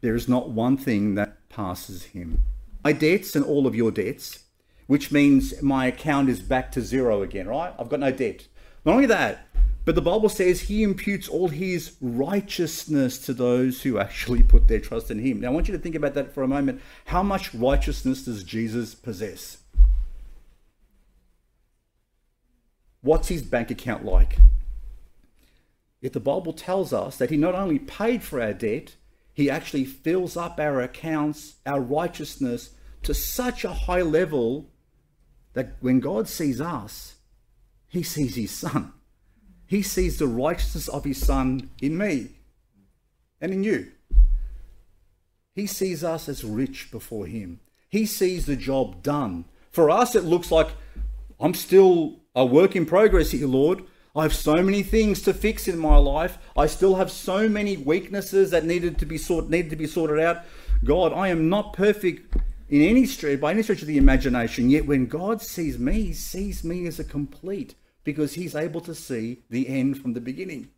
There 0.00 0.16
is 0.16 0.28
not 0.28 0.50
one 0.50 0.76
thing 0.76 1.14
that 1.14 1.48
passes 1.48 2.06
Him 2.06 2.42
my 2.86 2.92
debts 2.92 3.34
and 3.34 3.44
all 3.44 3.66
of 3.66 3.74
your 3.74 3.90
debts, 3.90 4.44
which 4.86 5.10
means 5.10 5.60
my 5.60 5.86
account 5.86 6.28
is 6.28 6.38
back 6.38 6.70
to 6.70 6.80
zero 6.80 7.20
again, 7.20 7.48
right? 7.48 7.74
I've 7.80 7.88
got 7.88 7.98
no 7.98 8.12
debt. 8.12 8.46
Not 8.84 8.92
only 8.92 9.06
that, 9.06 9.48
but 9.84 9.96
the 9.96 10.00
Bible 10.00 10.28
says 10.28 10.60
he 10.60 10.84
imputes 10.84 11.26
all 11.26 11.48
his 11.48 11.96
righteousness 12.00 13.18
to 13.26 13.34
those 13.34 13.82
who 13.82 13.98
actually 13.98 14.44
put 14.44 14.68
their 14.68 14.78
trust 14.78 15.10
in 15.10 15.18
him. 15.18 15.40
Now, 15.40 15.48
I 15.48 15.50
want 15.50 15.66
you 15.66 15.76
to 15.76 15.82
think 15.82 15.96
about 15.96 16.14
that 16.14 16.32
for 16.32 16.44
a 16.44 16.48
moment. 16.48 16.80
How 17.06 17.24
much 17.24 17.52
righteousness 17.52 18.24
does 18.24 18.44
Jesus 18.44 18.94
possess? 18.94 19.58
What's 23.00 23.26
his 23.26 23.42
bank 23.42 23.72
account 23.72 24.04
like? 24.04 24.36
Yet 26.00 26.12
the 26.12 26.20
Bible 26.20 26.52
tells 26.52 26.92
us 26.92 27.16
that 27.16 27.30
he 27.30 27.36
not 27.36 27.56
only 27.56 27.80
paid 27.80 28.22
for 28.22 28.40
our 28.40 28.52
debt, 28.52 28.94
he 29.34 29.50
actually 29.50 29.86
fills 29.86 30.36
up 30.36 30.60
our 30.60 30.80
accounts, 30.80 31.56
our 31.66 31.80
righteousness 31.80 32.70
to 33.06 33.14
such 33.14 33.64
a 33.64 33.72
high 33.72 34.02
level 34.02 34.68
that 35.54 35.76
when 35.80 36.00
God 36.00 36.28
sees 36.28 36.60
us, 36.60 37.14
he 37.88 38.02
sees 38.02 38.34
his 38.34 38.50
son. 38.50 38.92
He 39.66 39.80
sees 39.80 40.18
the 40.18 40.26
righteousness 40.26 40.88
of 40.88 41.04
his 41.04 41.24
son 41.24 41.70
in 41.80 41.96
me 41.96 42.30
and 43.40 43.52
in 43.52 43.62
you. 43.62 43.92
He 45.54 45.66
sees 45.68 46.02
us 46.02 46.28
as 46.28 46.42
rich 46.42 46.90
before 46.90 47.26
him. 47.26 47.60
He 47.88 48.06
sees 48.06 48.44
the 48.44 48.56
job 48.56 49.04
done. 49.04 49.44
For 49.70 49.88
us, 49.88 50.16
it 50.16 50.24
looks 50.24 50.50
like 50.50 50.68
I'm 51.38 51.54
still 51.54 52.20
a 52.34 52.44
work 52.44 52.74
in 52.74 52.86
progress 52.86 53.30
here, 53.30 53.46
Lord. 53.46 53.84
I 54.16 54.22
have 54.22 54.34
so 54.34 54.56
many 54.56 54.82
things 54.82 55.22
to 55.22 55.32
fix 55.32 55.68
in 55.68 55.78
my 55.78 55.96
life. 55.96 56.38
I 56.56 56.66
still 56.66 56.96
have 56.96 57.12
so 57.12 57.48
many 57.48 57.76
weaknesses 57.76 58.50
that 58.50 58.64
needed 58.64 58.98
to 58.98 59.06
be 59.06 59.18
needed 59.48 59.70
to 59.70 59.76
be 59.76 59.86
sorted 59.86 60.18
out. 60.18 60.38
God, 60.84 61.12
I 61.12 61.28
am 61.28 61.48
not 61.48 61.72
perfect 61.72 62.36
in 62.68 62.82
any 62.82 63.06
stretch, 63.06 63.40
by 63.40 63.52
any 63.52 63.62
stretch 63.62 63.82
of 63.82 63.88
the 63.88 63.98
imagination. 63.98 64.70
Yet 64.70 64.86
when 64.86 65.06
God 65.06 65.40
sees 65.40 65.78
me, 65.78 66.02
he 66.02 66.12
sees 66.12 66.64
me 66.64 66.86
as 66.86 66.98
a 66.98 67.04
complete 67.04 67.74
because 68.04 68.34
he's 68.34 68.54
able 68.54 68.80
to 68.82 68.94
see 68.94 69.42
the 69.50 69.68
end 69.68 70.00
from 70.00 70.14
the 70.14 70.20
beginning. 70.20 70.70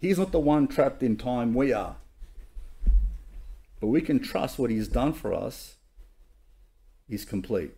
He's 0.00 0.18
not 0.18 0.32
the 0.32 0.40
one 0.40 0.66
trapped 0.66 1.02
in 1.02 1.16
time, 1.16 1.54
we 1.54 1.72
are. 1.72 1.96
But 3.80 3.88
we 3.88 4.00
can 4.00 4.20
trust 4.20 4.58
what 4.58 4.70
he's 4.70 4.88
done 4.88 5.12
for 5.12 5.32
us 5.32 5.76
is 7.08 7.24
complete. 7.24 7.72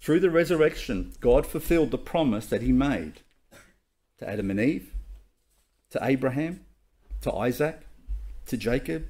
Through 0.00 0.20
the 0.20 0.30
resurrection, 0.30 1.12
God 1.20 1.46
fulfilled 1.46 1.90
the 1.90 1.98
promise 1.98 2.46
that 2.46 2.62
he 2.62 2.72
made 2.72 3.20
to 4.18 4.28
Adam 4.28 4.50
and 4.50 4.60
Eve, 4.60 4.94
to 5.90 5.98
Abraham, 6.02 6.64
to 7.20 7.32
Isaac, 7.32 7.82
to 8.50 8.56
Jacob, 8.56 9.06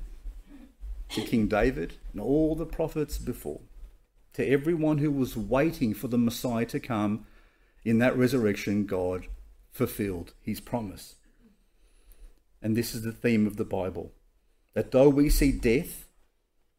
to 1.09 1.23
King 1.23 1.49
David, 1.49 1.95
and 2.13 2.21
all 2.21 2.55
the 2.55 2.67
prophets 2.67 3.17
before, 3.17 3.63
to 4.35 4.47
everyone 4.47 4.99
who 4.99 5.11
was 5.11 5.35
waiting 5.35 5.95
for 5.95 6.09
the 6.09 6.19
Messiah 6.19 6.67
to 6.67 6.79
come, 6.79 7.25
in 7.83 7.99
that 8.01 8.15
resurrection, 8.19 8.85
God 8.85 9.29
fulfilled 9.71 10.35
his 10.43 10.61
promise. 10.61 11.15
And 12.61 12.77
this 12.77 12.95
is 12.95 13.01
the 13.01 13.13
theme 13.13 13.47
of 13.47 13.57
the 13.57 13.65
Bible 13.65 14.13
that 14.75 14.91
though 14.91 15.09
we 15.09 15.31
see 15.31 15.53
death, 15.53 16.07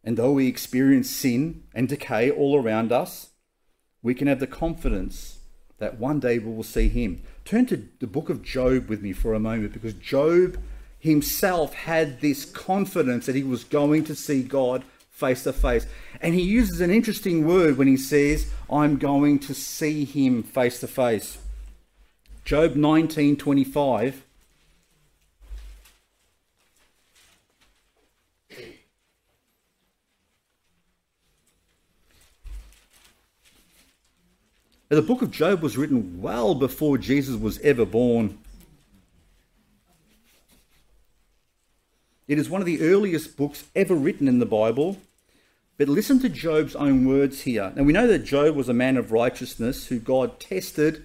and 0.04 0.16
though 0.16 0.34
we 0.34 0.48
experience 0.48 1.10
sin 1.10 1.64
and 1.74 1.90
decay 1.90 2.30
all 2.30 2.62
around 2.62 2.92
us, 2.92 3.32
we 4.04 4.14
can 4.14 4.28
have 4.28 4.40
the 4.40 4.46
confidence 4.46 5.40
that 5.80 6.00
one 6.00 6.20
day 6.20 6.38
we 6.38 6.54
will 6.54 6.62
see 6.62 6.90
him. 6.90 7.24
Turn 7.44 7.66
to 7.66 7.88
the 8.00 8.08
book 8.08 8.30
of 8.30 8.44
Job 8.44 8.88
with 8.88 9.02
me 9.02 9.14
for 9.14 9.34
a 9.34 9.40
moment 9.40 9.74
because 9.74 9.96
Job 9.96 10.58
himself 11.02 11.74
had 11.74 12.22
this 12.22 12.46
confidence 12.46 13.26
that 13.26 13.36
he 13.36 13.44
was 13.44 13.64
going 13.64 14.06
to 14.06 14.16
see 14.16 14.44
God 14.44 14.84
face 15.10 15.44
to 15.44 15.52
face. 15.52 15.86
And 16.22 16.34
he 16.36 16.44
uses 16.44 16.80
an 16.80 16.92
interesting 16.92 17.46
word 17.46 17.78
when 17.78 17.88
he 17.88 17.98
says, 17.98 18.50
I'm 18.70 18.98
going 18.98 19.40
to 19.40 19.54
see 19.54 20.06
him 20.06 20.44
face 20.44 20.80
to 20.80 20.88
face. 20.88 21.40
Job 22.46 22.76
19 22.76 23.36
25. 23.36 24.24
The 34.90 35.02
book 35.02 35.22
of 35.22 35.32
Job 35.32 35.62
was 35.62 35.78
written 35.78 36.22
well 36.22 36.54
before 36.54 36.98
Jesus 36.98 37.38
was 37.38 37.60
ever 37.60 37.86
born. 37.86 38.38
It 42.32 42.40
is 42.40 42.50
one 42.50 42.62
of 42.62 42.66
the 42.66 42.80
earliest 42.80 43.36
books 43.36 43.66
ever 43.76 43.94
written 43.94 44.26
in 44.26 44.40
the 44.40 44.46
Bible. 44.46 44.96
But 45.78 45.90
listen 45.90 46.18
to 46.20 46.30
Job's 46.30 46.78
own 46.78 47.04
words 47.06 47.42
here. 47.42 47.74
Now 47.76 47.84
we 47.84 47.92
know 47.92 48.08
that 48.08 48.24
Job 48.24 48.56
was 48.56 48.70
a 48.70 48.74
man 48.74 48.96
of 48.96 49.12
righteousness 49.12 49.88
who 49.88 50.00
God 50.00 50.40
tested 50.40 51.04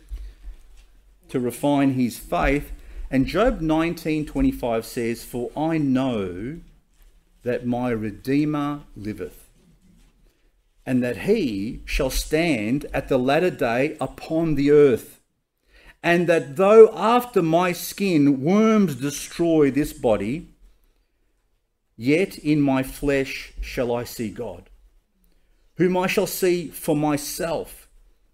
to 1.30 1.40
refine 1.40 1.94
his 1.94 2.16
faith. 2.16 2.70
And 3.10 3.26
Job 3.26 3.60
19:25 3.60 4.86
says, 4.86 5.24
"For 5.24 5.50
I 5.56 5.78
know 5.78 6.60
that 7.42 7.66
my 7.66 7.90
redeemer 7.90 8.82
liveth, 8.94 9.48
and 10.86 11.02
that 11.02 11.22
he 11.22 11.80
shall 11.86 12.10
stand 12.10 12.86
at 12.94 13.08
the 13.08 13.18
latter 13.18 13.50
day 13.50 13.96
upon 14.00 14.54
the 14.54 14.70
earth, 14.70 15.18
and 16.04 16.28
that 16.28 16.54
though 16.54 16.88
after 16.94 17.42
my 17.42 17.72
skin 17.72 18.42
worms 18.42 18.94
destroy 18.94 19.72
this 19.72 19.92
body, 19.92 20.50
Yet 21.96 22.36
in 22.38 22.60
my 22.60 22.82
flesh 22.82 23.52
shall 23.60 23.94
I 23.94 24.04
see 24.04 24.30
God, 24.30 24.68
whom 25.76 25.96
I 25.96 26.06
shall 26.06 26.26
see 26.26 26.68
for 26.68 26.94
myself, 26.94 27.88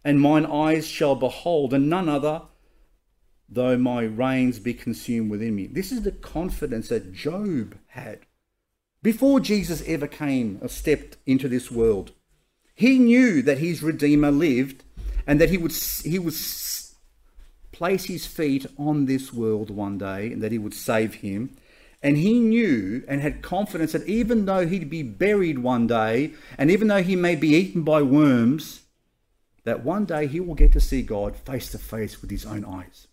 and 0.05 0.21
mine 0.21 0.45
eyes 0.47 0.87
shall 0.87 1.15
behold, 1.15 1.73
and 1.73 1.89
none 1.89 2.09
other, 2.09 2.43
though 3.49 3.77
my 3.77 4.03
reins 4.03 4.59
be 4.59 4.75
consumed 4.75 5.31
within 5.31 5.55
me. 5.55 5.67
This 5.67 5.93
is 5.93 6.03
the 6.03 6.11
confidence 6.11 6.89
that 6.89 7.13
Job 7.13 7.77
had 7.89 8.21
before 9.03 9.41
Jesus 9.41 9.83
ever 9.87 10.07
came 10.07 10.59
or 10.61 10.69
stepped 10.69 11.17
into 11.27 11.49
this 11.49 11.71
world. 11.71 12.13
He 12.75 12.99
knew 12.99 13.43
that 13.43 13.59
his 13.59 13.83
Redeemer 13.83 14.31
lived 14.31 14.85
and 15.27 15.41
that 15.41 15.51
he 15.51 15.59
would, 15.59 15.73
he 15.73 16.19
would 16.19 16.35
place 17.73 18.05
his 18.05 18.27
feet 18.27 18.67
on 18.79 19.07
this 19.07 19.33
world 19.33 19.71
one 19.71 19.99
day 19.99 20.33
and 20.33 20.43
that 20.43 20.53
he 20.53 20.59
would 20.59 20.75
save 20.75 21.15
him 21.17 21.57
and 22.03 22.17
he 22.17 22.41
knew 22.41 23.05
and 23.07 23.21
had 23.21 23.43
confidence 23.43 23.93
that 23.93 24.07
even 24.09 24.45
though 24.45 24.67
he'd 24.67 24.91
be 24.91 25.03
buried 25.03 25.61
one 25.61 25.87
day, 25.87 26.33
and 26.59 26.71
even 26.71 26.89
though 26.89 27.03
he 27.03 27.15
may 27.15 27.37
be 27.37 27.55
eaten 27.55 27.83
by 27.83 28.03
worms, 28.03 28.83
that 29.65 29.85
one 29.85 30.05
day 30.05 30.27
he 30.27 30.41
will 30.41 30.57
get 30.57 30.73
to 30.73 30.81
see 30.81 31.03
God 31.03 31.37
face 31.37 31.71
to 31.71 31.79
face 31.79 32.21
with 32.21 32.31
his 32.31 32.45
own 32.45 32.65
eyes. 32.65 33.07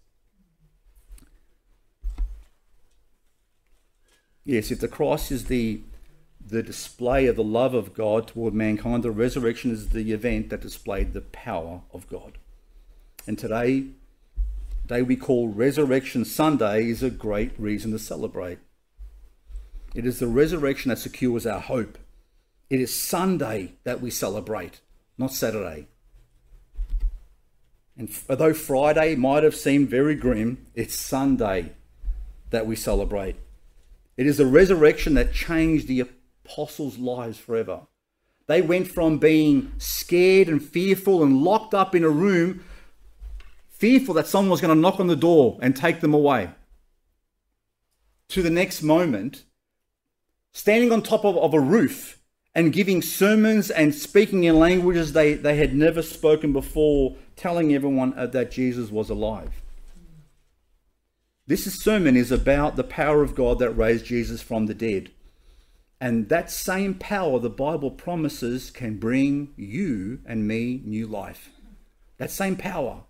Yes, 4.44 4.72
if 4.72 4.80
the 4.80 4.88
cross 4.88 5.32
is 5.32 5.46
the, 5.46 5.82
the 6.44 6.64
display 6.64 7.28
of 7.28 7.36
the 7.36 7.44
love 7.44 7.76
of 7.76 7.94
God 7.94 8.28
toward 8.28 8.56
mankind, 8.56 9.04
the 9.04 9.12
resurrection 9.12 9.70
is 9.70 9.90
the 9.90 10.12
event 10.12 10.50
that 10.50 10.62
displayed 10.62 11.14
the 11.14 11.22
power 11.22 11.82
of 11.94 12.10
God. 12.10 12.40
And 13.28 13.38
today, 13.38 13.84
day 14.88 15.04
we 15.04 15.16
call 15.16 15.50
Resurrection 15.50 16.26
Sunday, 16.26 16.90
is 16.90 17.04
a 17.04 17.12
great 17.12 17.52
reason 17.60 17.92
to 17.92 18.00
celebrate. 18.00 18.58
It 19.96 20.06
is 20.06 20.20
the 20.20 20.28
resurrection 20.28 20.90
that 20.90 21.00
secures 21.00 21.46
our 21.46 21.60
hope. 21.60 21.98
It 22.70 22.80
is 22.80 22.94
Sunday 22.96 23.74
that 23.84 24.02
we 24.02 24.12
celebrate, 24.12 24.82
not 25.18 25.34
Saturday. 25.34 25.88
And 27.98 28.10
although 28.30 28.54
Friday 28.54 29.16
might 29.16 29.44
have 29.44 29.56
seemed 29.56 29.90
very 29.90 30.16
grim, 30.16 30.66
it's 30.76 30.98
Sunday 30.98 31.74
that 32.52 32.66
we 32.66 32.76
celebrate. 32.76 33.36
It 34.16 34.28
is 34.28 34.38
the 34.38 34.46
resurrection 34.46 35.16
that 35.16 35.34
changed 35.34 35.88
the 35.88 36.02
apostles' 36.02 36.98
lives 36.98 37.38
forever. 37.38 37.82
They 38.48 38.62
went 38.62 38.88
from 38.88 39.18
being 39.18 39.74
scared 39.78 40.48
and 40.48 40.64
fearful 40.64 41.24
and 41.24 41.42
locked 41.42 41.74
up 41.74 41.94
in 41.94 42.04
a 42.04 42.10
room, 42.10 42.64
fearful 43.70 44.14
that 44.16 44.28
someone 44.28 44.52
was 44.52 44.62
going 44.62 44.76
to 44.76 44.80
knock 44.80 45.00
on 45.00 45.08
the 45.08 45.16
door 45.16 45.58
and 45.62 45.76
take 45.76 46.02
them 46.02 46.14
away, 46.14 46.50
to 48.30 48.42
the 48.42 48.50
next 48.50 48.82
moment 48.82 49.44
standing 50.52 50.92
on 50.92 51.02
top 51.02 51.26
of, 51.26 51.38
of 51.38 51.54
a 51.54 51.60
roof 51.60 52.20
and 52.56 52.74
giving 52.74 53.02
sermons 53.02 53.70
and 53.70 53.94
speaking 53.94 54.44
in 54.44 54.58
languages 54.58 55.14
they, 55.14 55.34
they 55.34 55.56
had 55.56 55.74
never 55.74 56.02
spoken 56.02 56.52
before, 56.52 57.16
telling 57.36 57.74
everyone 57.74 58.14
uh, 58.18 58.26
that 58.28 58.52
Jesus 58.52 58.90
was 58.92 59.10
alive. 59.10 59.62
This 61.48 61.66
sermon 61.82 62.16
is 62.16 62.32
about 62.32 62.76
the 62.76 62.84
power 62.84 63.24
of 63.24 63.36
God 63.36 63.60
that 63.60 63.72
raised 63.72 64.06
Jesus 64.06 64.42
from 64.42 64.66
the 64.66 64.74
dead. 64.74 65.12
And 66.02 66.30
that 66.30 66.52
same 66.52 66.94
power 66.94 67.40
the 67.40 67.50
Bible 67.50 67.92
promises 67.92 68.72
can 68.72 68.98
bring 68.98 69.54
you 69.58 70.20
and 70.26 70.48
me 70.48 70.82
new 70.86 71.08
life. 71.08 71.50
That 72.18 72.32
same 72.32 72.56
power. 72.56 73.02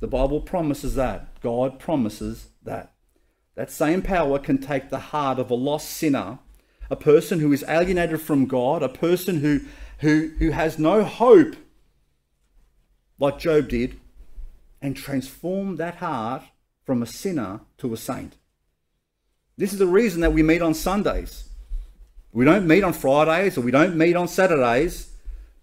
The 0.00 0.06
Bible 0.06 0.40
promises 0.40 0.94
that. 0.94 1.40
God 1.40 1.78
promises 1.78 2.48
that. 2.62 2.92
That 3.54 3.70
same 3.70 4.02
power 4.02 4.38
can 4.38 4.58
take 4.58 4.90
the 4.90 4.98
heart 4.98 5.38
of 5.38 5.50
a 5.50 5.54
lost 5.54 5.90
sinner, 5.90 6.38
a 6.88 6.96
person 6.96 7.40
who 7.40 7.52
is 7.52 7.64
alienated 7.68 8.20
from 8.20 8.46
God, 8.46 8.82
a 8.82 8.88
person 8.88 9.40
who, 9.40 9.60
who, 9.98 10.30
who 10.38 10.50
has 10.50 10.78
no 10.78 11.04
hope, 11.04 11.56
like 13.18 13.38
Job 13.38 13.68
did, 13.68 14.00
and 14.80 14.96
transform 14.96 15.76
that 15.76 15.96
heart 15.96 16.42
from 16.84 17.02
a 17.02 17.06
sinner 17.06 17.60
to 17.78 17.92
a 17.92 17.96
saint. 17.96 18.36
This 19.56 19.72
is 19.72 19.78
the 19.78 19.86
reason 19.86 20.22
that 20.22 20.32
we 20.32 20.42
meet 20.42 20.62
on 20.62 20.72
Sundays. 20.72 21.44
We 22.32 22.44
don't 22.44 22.66
meet 22.66 22.82
on 22.82 22.92
Fridays 22.92 23.58
or 23.58 23.60
we 23.60 23.70
don't 23.70 23.96
meet 23.96 24.16
on 24.16 24.28
Saturdays 24.28 25.10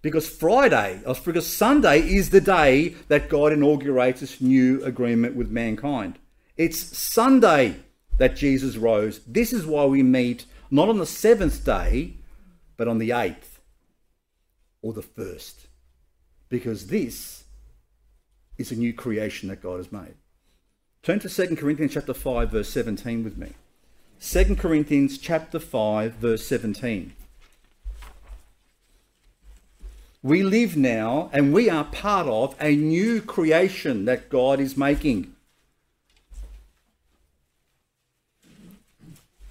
because 0.02 0.28
Friday, 0.28 1.00
or 1.04 1.14
because 1.14 1.52
Sunday 1.52 2.00
is 2.00 2.30
the 2.30 2.40
day 2.40 2.90
that 3.08 3.28
God 3.28 3.52
inaugurates 3.52 4.20
this 4.20 4.40
new 4.40 4.82
agreement 4.84 5.34
with 5.34 5.50
mankind. 5.50 6.18
It's 6.58 6.98
Sunday 6.98 7.76
that 8.18 8.34
Jesus 8.34 8.76
rose. 8.76 9.20
This 9.24 9.52
is 9.52 9.64
why 9.64 9.84
we 9.84 10.02
meet 10.02 10.44
not 10.72 10.88
on 10.88 10.98
the 10.98 11.06
seventh 11.06 11.64
day, 11.64 12.14
but 12.76 12.88
on 12.88 12.98
the 12.98 13.12
eighth 13.12 13.60
or 14.82 14.92
the 14.92 15.02
first. 15.02 15.68
Because 16.48 16.88
this 16.88 17.44
is 18.58 18.72
a 18.72 18.76
new 18.76 18.92
creation 18.92 19.48
that 19.50 19.62
God 19.62 19.76
has 19.76 19.92
made. 19.92 20.14
Turn 21.04 21.20
to 21.20 21.28
2 21.28 21.54
Corinthians 21.54 21.94
chapter 21.94 22.12
5 22.12 22.50
verse 22.50 22.68
17 22.70 23.22
with 23.22 23.38
me. 23.38 23.52
2 24.20 24.56
Corinthians 24.56 25.16
chapter 25.16 25.60
5 25.60 26.14
verse 26.14 26.44
17. 26.44 27.12
We 30.24 30.42
live 30.42 30.76
now 30.76 31.30
and 31.32 31.52
we 31.52 31.70
are 31.70 31.84
part 31.84 32.26
of 32.26 32.56
a 32.60 32.74
new 32.74 33.22
creation 33.22 34.06
that 34.06 34.28
God 34.28 34.58
is 34.58 34.76
making. 34.76 35.36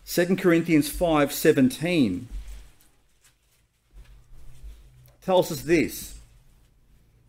2 0.07 0.37
Corinthians 0.37 0.89
5:17 0.89 2.27
tells 5.21 5.51
us 5.51 5.61
this. 5.61 6.15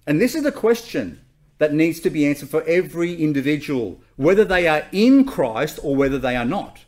And 0.06 0.20
this 0.20 0.36
is 0.36 0.46
a 0.46 0.52
question 0.52 1.20
that 1.58 1.74
needs 1.74 1.98
to 2.00 2.08
be 2.08 2.24
answered 2.24 2.48
for 2.48 2.62
every 2.62 3.16
individual, 3.16 4.00
whether 4.14 4.44
they 4.44 4.68
are 4.68 4.86
in 4.92 5.24
Christ 5.24 5.80
or 5.82 5.96
whether 5.96 6.20
they 6.20 6.36
are 6.36 6.44
not, 6.44 6.84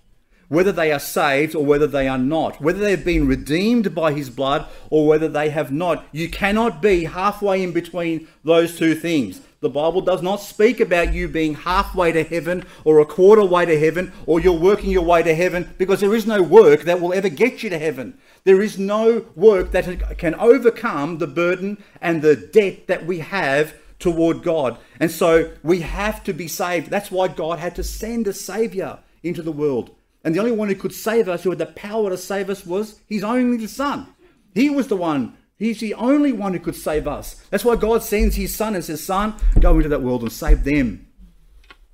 whether 0.47 0.71
they 0.71 0.93
are 0.93 1.01
saved 1.01 1.57
or 1.57 1.65
whether 1.65 1.89
they 1.89 2.07
are 2.07 2.19
not, 2.19 2.61
whether 2.61 2.79
they 2.79 2.93
have 2.93 3.05
been 3.05 3.27
redeemed 3.27 3.93
by 3.93 4.13
his 4.13 4.31
blood 4.31 4.67
or 4.91 5.09
whether 5.09 5.29
they 5.29 5.51
have 5.51 5.73
not. 5.73 6.07
You 6.13 6.31
cannot 6.31 6.81
be 6.81 7.05
halfway 7.05 7.65
in 7.65 7.73
between 7.73 8.29
those 8.45 8.79
two 8.79 8.95
things. 8.95 9.41
The 9.61 9.69
Bible 9.69 10.01
does 10.01 10.23
not 10.23 10.41
speak 10.41 10.81
about 10.81 11.13
you 11.13 11.29
being 11.29 11.53
halfway 11.53 12.13
to 12.13 12.25
heaven 12.25 12.65
or 12.83 12.99
a 12.99 13.05
quarter 13.05 13.45
way 13.45 13.67
to 13.67 13.79
heaven 13.79 14.11
or 14.25 14.41
you're 14.41 14.55
working 14.55 14.91
your 14.91 15.05
way 15.05 15.23
to 15.23 15.35
heaven 15.35 15.75
because 15.77 16.01
there 16.01 16.15
is 16.15 16.27
no 16.27 16.43
work 16.43 16.85
that 16.85 16.99
will 16.99 17.13
ever 17.13 17.29
get 17.29 17.63
you 17.63 17.69
to 17.69 17.79
heaven. 17.79 18.17
There 18.45 18.63
is 18.63 18.79
no 18.79 19.27
work 19.37 19.73
that 19.73 20.17
can 20.17 20.35
overcome 20.37 21.19
the 21.19 21.27
burden 21.27 21.77
and 22.01 22.23
the 22.23 22.37
debt 22.37 22.87
that 22.87 23.05
we 23.05 23.19
have 23.19 23.75
toward 23.99 24.43
God. 24.43 24.79
And 24.99 25.11
so 25.11 25.53
we 25.63 25.83
have 25.83 26.25
to 26.25 26.33
be 26.33 26.49
saved. 26.49 26.89
That's 26.89 27.11
why 27.11 27.29
God 27.29 27.59
had 27.59 27.75
to 27.77 27.85
send 27.85 28.29
a 28.29 28.33
Savior 28.33 29.01
into 29.23 29.43
the 29.43 29.53
world. 29.53 29.95
And 30.25 30.35
the 30.35 30.39
only 30.39 30.53
one 30.53 30.69
who 30.69 30.75
could 30.75 30.95
save 30.95 31.29
us, 31.29 31.43
who 31.43 31.51
had 31.51 31.59
the 31.59 31.67
power 31.67 32.09
to 32.09 32.17
save 32.17 32.49
us, 32.49 32.65
was 32.65 33.01
His 33.07 33.23
only 33.23 33.67
Son. 33.67 34.07
He 34.55 34.71
was 34.71 34.89
the 34.89 34.97
one 34.97 35.37
He's 35.61 35.79
the 35.79 35.93
only 35.93 36.33
one 36.33 36.55
who 36.55 36.59
could 36.59 36.75
save 36.75 37.07
us. 37.07 37.35
That's 37.51 37.67
why 37.67 37.77
God 37.77 38.03
sends 38.03 38.35
his 38.35 38.57
son 38.57 38.75
and 38.75 38.83
says, 38.83 39.05
Son, 39.05 39.35
go 39.61 39.77
into 39.77 39.91
that 39.91 40.01
world 40.01 40.23
and 40.23 40.33
save 40.33 40.65
them. 40.65 41.07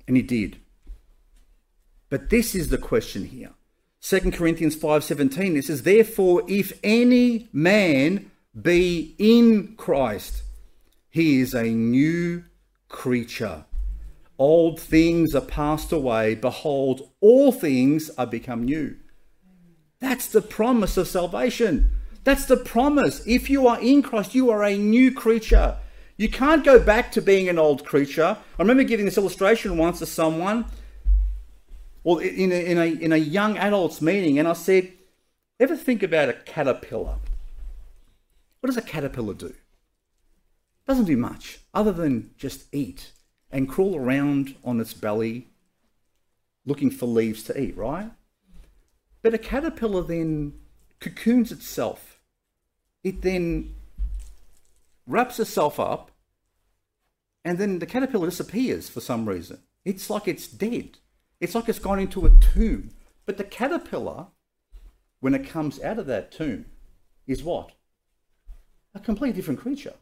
And 0.07 0.15
he 0.15 0.23
did. 0.23 0.57
But 2.09 2.29
this 2.29 2.55
is 2.55 2.69
the 2.69 2.77
question 2.77 3.25
here. 3.25 3.51
2 4.01 4.31
Corinthians 4.31 4.77
5:17 4.77 5.57
it 5.57 5.65
says 5.65 5.83
therefore 5.83 6.43
if 6.47 6.79
any 6.81 7.49
man 7.51 8.31
be 8.59 9.15
in 9.17 9.75
Christ 9.75 10.43
he 11.09 11.41
is 11.41 11.53
a 11.53 11.63
new 11.63 12.45
creature 12.87 13.65
old 14.37 14.79
things 14.79 15.33
are 15.33 15.41
passed 15.41 15.91
away 15.91 16.35
behold 16.35 17.09
all 17.19 17.51
things 17.51 18.09
are 18.17 18.27
become 18.27 18.63
new 18.63 18.95
that's 19.99 20.27
the 20.27 20.41
promise 20.41 20.95
of 20.95 21.07
salvation 21.07 21.91
that's 22.27 22.45
the 22.45 22.57
promise 22.57 23.25
if 23.25 23.49
you 23.49 23.67
are 23.67 23.79
in 23.79 24.01
Christ 24.01 24.35
you 24.35 24.49
are 24.49 24.63
a 24.63 24.77
new 24.77 25.11
creature 25.11 25.77
you 26.17 26.27
can't 26.29 26.65
go 26.65 26.77
back 26.79 27.11
to 27.13 27.21
being 27.21 27.47
an 27.47 27.57
old 27.57 27.85
creature 27.85 28.37
I 28.59 28.61
remember 28.61 28.83
giving 28.83 29.05
this 29.05 29.17
illustration 29.17 29.77
once 29.77 29.99
to 29.99 30.05
someone 30.05 30.65
well, 32.07 32.19
in 32.19 32.53
a, 32.53 32.55
in 32.55 32.77
a, 32.77 32.85
in 32.85 33.11
a 33.11 33.17
young 33.17 33.57
adults 33.57 34.01
meeting, 34.01 34.39
and 34.39 34.47
I 34.47 34.53
said, 34.53 34.93
ever 35.59 35.75
think 35.75 36.03
about 36.03 36.29
a 36.29 36.33
caterpillar? 36.33 37.17
What 38.61 38.67
does 38.67 38.77
a 38.77 38.81
caterpillar 38.81 39.33
do? 39.33 39.53
Doesn't 40.87 41.03
do 41.03 41.17
much 41.17 41.59
other 41.73 41.91
than 41.91 42.31
just 42.37 42.73
eat 42.73 43.11
and 43.51 43.67
crawl 43.67 43.97
around 43.97 44.55
on 44.63 44.79
its 44.79 44.93
belly 44.93 45.47
looking 46.65 46.91
for 46.91 47.07
leaves 47.07 47.43
to 47.43 47.61
eat, 47.61 47.75
right? 47.75 48.09
But 49.21 49.33
a 49.33 49.37
caterpillar 49.37 50.03
then 50.03 50.53
cocoons 51.01 51.51
itself. 51.51 52.16
It 53.07 53.21
then 53.21 53.73
wraps 55.05 55.39
itself 55.39 55.79
up 55.79 56.11
and 57.45 57.57
then 57.57 57.79
the 57.79 57.85
caterpillar 57.85 58.29
disappears 58.29 58.89
for 58.89 58.99
some 58.99 59.29
reason. 59.29 59.59
It's 59.85 60.09
like 60.09 60.27
it's 60.27 60.45
dead. 60.45 60.97
It's 61.39 61.55
like 61.55 61.69
it's 61.69 61.79
gone 61.79 61.99
into 61.99 62.25
a 62.25 62.31
tomb. 62.53 62.89
But 63.25 63.37
the 63.37 63.45
caterpillar, 63.45 64.27
when 65.21 65.33
it 65.33 65.47
comes 65.47 65.81
out 65.81 65.99
of 65.99 66.05
that 66.07 66.33
tomb, 66.33 66.65
is 67.25 67.43
what? 67.43 67.71
A 68.93 68.99
completely 68.99 69.37
different 69.37 69.61
creature. 69.61 69.93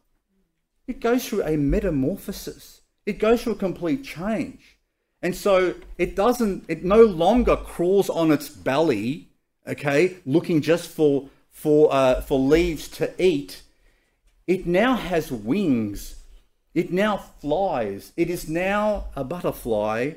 It 0.88 1.00
goes 1.00 1.28
through 1.28 1.44
a 1.44 1.56
metamorphosis. 1.56 2.82
It 3.06 3.20
goes 3.20 3.44
through 3.44 3.54
a 3.54 3.58
complete 3.58 4.04
change. 4.04 4.80
And 5.22 5.36
so 5.36 5.76
it 6.00 6.16
doesn't, 6.16 6.66
it 6.68 6.84
no 6.84 7.04
longer 7.04 7.56
crawls 7.56 8.10
on 8.10 8.32
its 8.32 8.50
belly, 8.50 9.30
okay, 9.68 10.18
looking 10.26 10.62
just 10.62 10.90
for 10.90 11.30
for 11.56 11.92
uh, 11.92 12.20
for 12.20 12.38
leaves 12.38 12.90
to 12.90 13.12
eat. 13.18 13.64
It 14.46 14.68
now 14.68 14.96
has 14.98 15.32
wings. 15.32 16.18
It 16.74 16.92
now 16.92 17.16
flies. 17.18 18.12
It 18.18 18.30
is 18.30 18.50
now 18.50 19.06
a 19.16 19.24
butterfly 19.24 20.16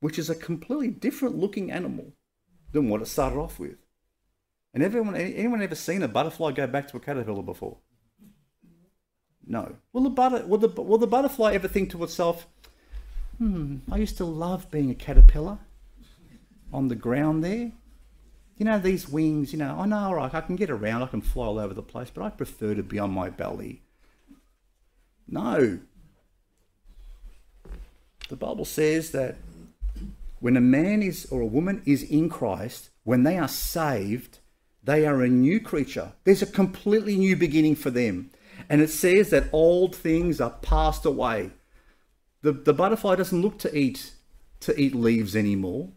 which 0.00 0.18
is 0.18 0.28
a 0.28 0.34
completely 0.34 0.88
different 0.88 1.38
looking 1.38 1.70
animal 1.70 2.12
than 2.72 2.90
what 2.90 3.00
it 3.00 3.06
started 3.06 3.38
off 3.38 3.58
with. 3.58 3.78
And 4.74 4.82
everyone, 4.82 5.16
anyone 5.16 5.62
ever 5.62 5.76
seen 5.76 6.02
a 6.02 6.08
butterfly 6.08 6.52
go 6.52 6.66
back 6.66 6.88
to 6.88 6.98
a 6.98 7.00
caterpillar 7.00 7.42
before? 7.42 7.78
No. 9.46 9.76
Will 9.92 10.02
the, 10.02 10.10
butter, 10.10 10.44
will 10.46 10.58
the, 10.58 10.68
will 10.68 10.98
the 10.98 11.06
butterfly 11.06 11.54
ever 11.54 11.68
think 11.68 11.90
to 11.92 12.02
itself, 12.04 12.46
hmm, 13.38 13.76
I 13.90 13.96
used 13.96 14.18
to 14.18 14.24
love 14.26 14.70
being 14.70 14.90
a 14.90 14.94
caterpillar 14.94 15.58
on 16.70 16.88
the 16.88 16.96
ground 16.96 17.44
there? 17.44 17.72
You 18.56 18.64
know, 18.64 18.78
these 18.78 19.08
wings, 19.08 19.52
you 19.52 19.58
know, 19.58 19.76
I 19.80 19.86
know, 19.86 19.96
all 19.96 20.14
right, 20.14 20.32
I 20.32 20.40
can 20.40 20.54
get 20.56 20.70
around, 20.70 21.02
I 21.02 21.06
can 21.06 21.20
fly 21.20 21.46
all 21.46 21.58
over 21.58 21.74
the 21.74 21.82
place, 21.82 22.10
but 22.10 22.22
I 22.22 22.30
prefer 22.30 22.74
to 22.74 22.82
be 22.82 22.98
on 22.98 23.10
my 23.10 23.28
belly. 23.28 23.82
No. 25.26 25.80
The 28.28 28.36
Bible 28.36 28.64
says 28.64 29.10
that 29.10 29.36
when 30.38 30.56
a 30.56 30.60
man 30.60 31.02
is 31.02 31.26
or 31.30 31.40
a 31.40 31.46
woman 31.46 31.82
is 31.84 32.02
in 32.04 32.28
Christ, 32.28 32.90
when 33.02 33.24
they 33.24 33.38
are 33.38 33.48
saved, 33.48 34.38
they 34.84 35.04
are 35.06 35.22
a 35.22 35.28
new 35.28 35.58
creature. 35.58 36.12
There's 36.24 36.42
a 36.42 36.46
completely 36.46 37.16
new 37.16 37.36
beginning 37.36 37.74
for 37.74 37.90
them. 37.90 38.30
And 38.68 38.80
it 38.80 38.90
says 38.90 39.30
that 39.30 39.48
old 39.52 39.96
things 39.96 40.40
are 40.40 40.50
passed 40.50 41.04
away. 41.04 41.50
The, 42.42 42.52
the 42.52 42.72
butterfly 42.72 43.16
doesn't 43.16 43.42
look 43.42 43.58
to 43.60 43.76
eat 43.76 44.12
to 44.60 44.78
eat 44.80 44.94
leaves 44.94 45.36
anymore. 45.36 45.90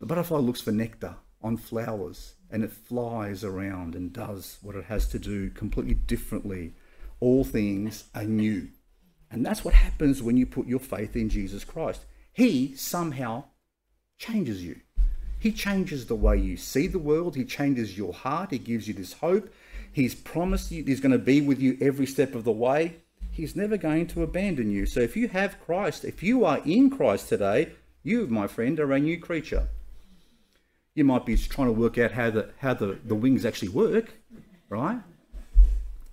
The 0.00 0.06
butterfly 0.06 0.38
looks 0.38 0.60
for 0.60 0.72
nectar 0.72 1.16
on 1.46 1.56
flowers 1.56 2.34
and 2.50 2.62
it 2.62 2.72
flies 2.72 3.44
around 3.44 3.94
and 3.94 4.12
does 4.12 4.58
what 4.62 4.74
it 4.74 4.84
has 4.84 5.06
to 5.08 5.18
do 5.18 5.50
completely 5.50 5.94
differently. 5.94 6.74
All 7.20 7.44
things 7.44 8.04
are 8.14 8.24
new. 8.24 8.68
And 9.30 9.44
that's 9.44 9.64
what 9.64 9.74
happens 9.74 10.22
when 10.22 10.36
you 10.36 10.46
put 10.46 10.66
your 10.66 10.80
faith 10.80 11.16
in 11.16 11.28
Jesus 11.28 11.64
Christ. 11.64 12.04
He 12.32 12.74
somehow 12.76 13.44
changes 14.18 14.64
you. 14.64 14.80
He 15.38 15.52
changes 15.52 16.06
the 16.06 16.14
way 16.14 16.36
you 16.38 16.56
see 16.56 16.86
the 16.86 16.98
world. 16.98 17.36
He 17.36 17.44
changes 17.44 17.96
your 17.96 18.12
heart. 18.12 18.50
He 18.50 18.58
gives 18.58 18.88
you 18.88 18.94
this 18.94 19.14
hope. 19.14 19.52
He's 19.92 20.14
promised 20.14 20.70
you 20.70 20.84
he's 20.84 21.00
going 21.00 21.12
to 21.12 21.18
be 21.18 21.40
with 21.40 21.60
you 21.60 21.78
every 21.80 22.06
step 22.06 22.34
of 22.34 22.44
the 22.44 22.52
way. 22.52 22.96
He's 23.30 23.56
never 23.56 23.76
going 23.76 24.06
to 24.08 24.22
abandon 24.22 24.70
you. 24.70 24.86
So 24.86 25.00
if 25.00 25.16
you 25.16 25.28
have 25.28 25.60
Christ, 25.64 26.04
if 26.04 26.22
you 26.22 26.44
are 26.44 26.58
in 26.64 26.90
Christ 26.90 27.28
today, 27.28 27.72
you, 28.02 28.26
my 28.28 28.46
friend, 28.46 28.78
are 28.80 28.92
a 28.92 28.98
new 28.98 29.18
creature. 29.18 29.68
You 30.96 31.04
might 31.04 31.24
be 31.24 31.36
trying 31.36 31.68
to 31.68 31.72
work 31.72 31.98
out 31.98 32.12
how 32.12 32.30
the 32.30 32.50
how 32.58 32.74
the, 32.74 32.98
the 33.04 33.14
wings 33.14 33.44
actually 33.44 33.68
work, 33.68 34.14
right? 34.68 34.98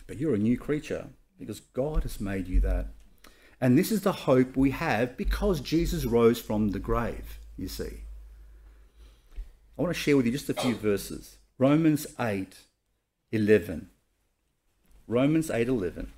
But 0.05 0.19
you're 0.19 0.35
a 0.35 0.37
new 0.37 0.57
creature 0.57 1.07
because 1.39 1.61
God 1.61 2.03
has 2.03 2.19
made 2.19 2.47
you 2.47 2.59
that. 2.59 2.87
And 3.61 3.77
this 3.77 3.93
is 3.93 4.01
the 4.01 4.11
hope 4.11 4.57
we 4.57 4.71
have 4.71 5.15
because 5.15 5.61
Jesus 5.61 6.03
rose 6.03 6.39
from 6.39 6.71
the 6.71 6.79
grave, 6.79 7.39
you 7.57 7.69
see. 7.69 8.01
I 9.77 9.81
want 9.81 9.95
to 9.95 9.99
share 9.99 10.17
with 10.17 10.25
you 10.25 10.33
just 10.33 10.49
a 10.49 10.53
few 10.53 10.75
verses. 10.75 11.37
Romans 11.57 12.05
8 12.19 12.53
11. 13.31 13.89
Romans 15.07 15.49
8 15.49 15.69
11. 15.69 16.11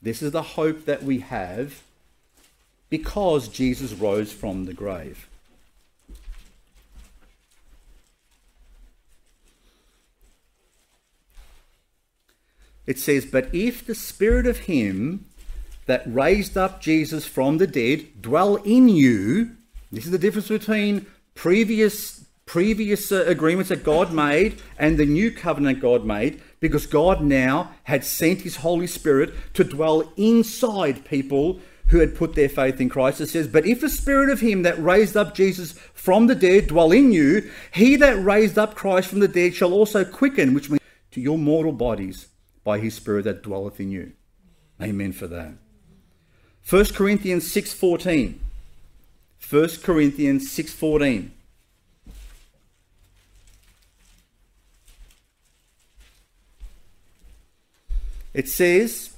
This 0.00 0.22
is 0.22 0.32
the 0.32 0.42
hope 0.42 0.86
that 0.86 1.02
we 1.02 1.20
have 1.20 1.82
because 2.88 3.48
Jesus 3.48 3.92
rose 3.92 4.32
from 4.32 4.64
the 4.64 4.72
grave. 4.72 5.28
It 12.86 12.98
says, 12.98 13.24
But 13.26 13.54
if 13.54 13.86
the 13.86 13.94
spirit 13.94 14.46
of 14.46 14.60
him 14.60 15.26
that 15.86 16.02
raised 16.06 16.56
up 16.56 16.80
Jesus 16.80 17.26
from 17.26 17.58
the 17.58 17.66
dead 17.66 18.22
dwell 18.22 18.56
in 18.56 18.88
you. 18.88 19.50
This 19.92 20.06
is 20.06 20.10
the 20.10 20.18
difference 20.18 20.48
between 20.48 21.06
previous 21.34 22.22
previous 22.46 23.10
uh, 23.10 23.24
agreements 23.26 23.70
that 23.70 23.82
God 23.82 24.12
made 24.12 24.60
and 24.78 24.98
the 24.98 25.06
new 25.06 25.30
covenant 25.30 25.80
God 25.80 26.04
made 26.04 26.42
because 26.60 26.86
God 26.86 27.22
now 27.22 27.70
had 27.84 28.04
sent 28.04 28.42
his 28.42 28.56
Holy 28.56 28.86
Spirit 28.86 29.32
to 29.54 29.64
dwell 29.64 30.12
inside 30.18 31.06
people 31.06 31.60
who 31.86 32.00
had 32.00 32.14
put 32.14 32.34
their 32.34 32.50
faith 32.50 32.82
in 32.82 32.90
Christ. 32.90 33.22
It 33.22 33.28
says, 33.28 33.48
But 33.48 33.64
if 33.64 33.80
the 33.80 33.88
spirit 33.88 34.28
of 34.28 34.40
him 34.40 34.60
that 34.62 34.82
raised 34.82 35.16
up 35.16 35.34
Jesus 35.34 35.72
from 35.94 36.26
the 36.26 36.34
dead 36.34 36.66
dwell 36.66 36.92
in 36.92 37.12
you, 37.12 37.50
he 37.72 37.96
that 37.96 38.22
raised 38.22 38.58
up 38.58 38.74
Christ 38.74 39.08
from 39.08 39.20
the 39.20 39.28
dead 39.28 39.54
shall 39.54 39.72
also 39.72 40.04
quicken, 40.04 40.52
which 40.52 40.68
means 40.68 40.82
to 41.12 41.22
your 41.22 41.38
mortal 41.38 41.72
bodies 41.72 42.28
by 42.64 42.78
his 42.78 42.94
spirit 42.94 43.24
that 43.24 43.42
dwelleth 43.42 43.78
in 43.78 43.90
you. 43.90 44.12
Amen 44.82 45.12
for 45.12 45.26
that. 45.28 45.52
1 46.68 46.94
Corinthians 46.94 47.50
6:14. 47.50 48.40
1 49.38 49.82
Corinthians 49.82 50.50
6:14. 50.50 51.30
It 58.32 58.48
says 58.48 59.10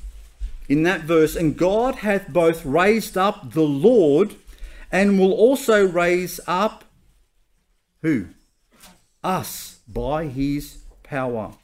in 0.68 0.82
that 0.82 1.02
verse, 1.02 1.36
and 1.36 1.56
God 1.56 1.96
hath 1.96 2.28
both 2.28 2.64
raised 2.66 3.16
up 3.16 3.52
the 3.52 3.62
Lord 3.62 4.34
and 4.92 5.18
will 5.18 5.32
also 5.32 5.86
raise 5.86 6.40
up 6.46 6.84
who? 8.02 8.26
Us 9.22 9.78
by 9.88 10.26
his 10.26 10.78
power. 11.02 11.54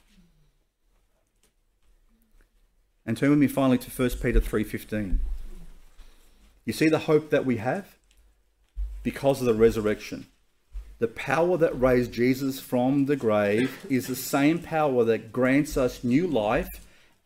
And 3.05 3.17
turn 3.17 3.31
with 3.31 3.39
me 3.39 3.47
finally 3.47 3.77
to 3.79 3.89
1 3.89 4.21
Peter 4.21 4.39
3:15. 4.39 5.19
You 6.65 6.73
see 6.73 6.87
the 6.87 6.99
hope 6.99 7.29
that 7.29 7.45
we 7.45 7.57
have? 7.57 7.97
Because 9.03 9.41
of 9.41 9.47
the 9.47 9.53
resurrection. 9.53 10.27
The 10.99 11.07
power 11.09 11.57
that 11.57 11.79
raised 11.79 12.13
Jesus 12.13 12.61
from 12.61 13.05
the 13.05 13.17
grave 13.17 13.85
is 13.89 14.07
the 14.07 14.15
same 14.15 14.59
power 14.59 15.03
that 15.03 15.33
grants 15.33 15.75
us 15.75 16.03
new 16.03 16.25
life 16.27 16.69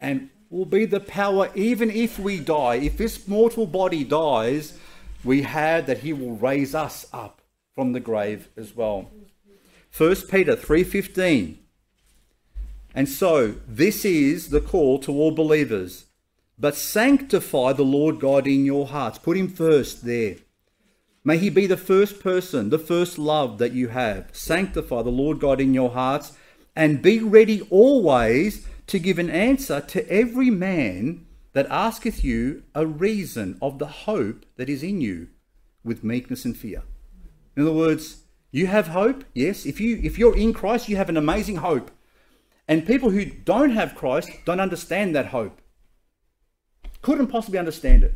and 0.02 0.30
will 0.50 0.66
be 0.66 0.86
the 0.86 1.00
power 1.00 1.52
even 1.54 1.92
if 1.92 2.18
we 2.18 2.40
die. 2.40 2.76
If 2.76 2.98
this 2.98 3.28
mortal 3.28 3.68
body 3.68 4.04
dies, 4.04 4.78
we 5.24 5.44
have 5.44 5.86
that 5.86 6.00
he 6.00 6.14
will 6.14 6.38
raise 6.38 6.74
us 6.74 7.06
up 7.14 7.42
from 7.76 7.94
the 7.94 8.00
grave 8.00 8.48
as 8.58 8.76
well. 8.76 9.12
1 9.96 10.28
Peter 10.30 10.56
3:15 10.56 11.60
And 12.98 13.08
so 13.08 13.54
this 13.68 14.04
is 14.04 14.50
the 14.50 14.60
call 14.60 14.98
to 15.02 15.12
all 15.12 15.30
believers 15.30 16.08
but 16.58 16.76
sanctify 16.76 17.74
the 17.74 17.84
Lord 17.84 18.20
God 18.20 18.48
in 18.48 18.66
your 18.66 18.88
hearts. 18.88 19.20
Put 19.20 19.38
him 19.38 19.48
first 19.48 20.04
there. 20.04 20.38
May 21.24 21.38
he 21.38 21.52
be 21.52 21.68
the 21.68 21.78
first 21.78 22.20
person, 22.20 22.72
the 22.72 22.80
first 22.80 23.20
love 23.20 23.60
that 23.60 23.74
you 23.74 23.90
have. 23.90 24.30
Sanctify 24.32 25.04
the 25.04 25.12
Lord 25.12 25.40
God 25.40 25.62
in 25.62 25.76
your 25.76 25.92
hearts 25.92 26.32
and 26.76 27.04
be 27.04 27.20
ready 27.20 27.62
always 27.70 28.66
to 28.88 28.98
give 28.98 29.20
an 29.20 29.30
answer 29.30 29.80
to 29.82 30.10
every 30.10 30.50
man 30.50 31.28
that 31.54 31.68
asketh 31.70 32.24
you 32.24 32.64
a 32.74 32.88
reason 32.88 33.60
of 33.62 33.78
the 33.78 33.86
hope 34.08 34.44
that 34.56 34.70
is 34.70 34.82
in 34.82 35.02
you 35.02 35.28
with 35.84 36.04
meekness 36.04 36.46
and 36.46 36.58
fear. 36.58 36.82
In 37.56 37.62
other 37.62 37.74
words, 37.74 38.24
you 38.50 38.66
have 38.66 38.88
hope, 38.88 39.24
yes. 39.36 39.68
If 39.68 39.80
you 39.80 40.00
if 40.02 40.18
you're 40.18 40.36
in 40.36 40.54
Christ, 40.54 40.90
you 40.90 40.96
have 40.96 41.10
an 41.10 41.18
amazing 41.18 41.58
hope. 41.58 41.92
And 42.68 42.86
people 42.86 43.10
who 43.10 43.26
don't 43.26 43.72
have 43.72 43.96
Christ 43.96 44.30
don't 44.46 44.60
understand 44.60 45.16
that 45.16 45.28
hope. 45.28 45.62
Couldn't 47.02 47.28
possibly 47.28 47.60
understand 47.60 48.04
it. 48.04 48.16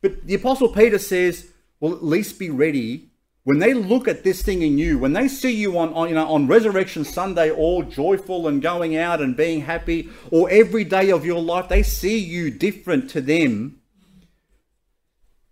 But 0.00 0.26
the 0.26 0.34
apostle 0.34 0.68
Peter 0.68 0.98
says, 0.98 1.50
well, 1.80 1.92
at 1.92 2.04
least 2.04 2.38
be 2.38 2.50
ready 2.50 3.10
when 3.44 3.58
they 3.58 3.74
look 3.74 4.08
at 4.08 4.24
this 4.24 4.42
thing 4.42 4.62
in 4.62 4.78
you, 4.78 4.98
when 4.98 5.12
they 5.12 5.28
see 5.28 5.54
you 5.54 5.78
on, 5.78 5.92
on, 5.92 6.08
you 6.08 6.14
know, 6.14 6.26
on 6.26 6.46
Resurrection 6.46 7.04
Sunday 7.04 7.50
all 7.50 7.82
joyful 7.82 8.48
and 8.48 8.62
going 8.62 8.96
out 8.96 9.20
and 9.20 9.36
being 9.36 9.60
happy, 9.60 10.08
or 10.30 10.48
every 10.48 10.82
day 10.82 11.10
of 11.10 11.26
your 11.26 11.42
life, 11.42 11.68
they 11.68 11.82
see 11.82 12.18
you 12.18 12.50
different 12.50 13.10
to 13.10 13.20
them. 13.20 13.80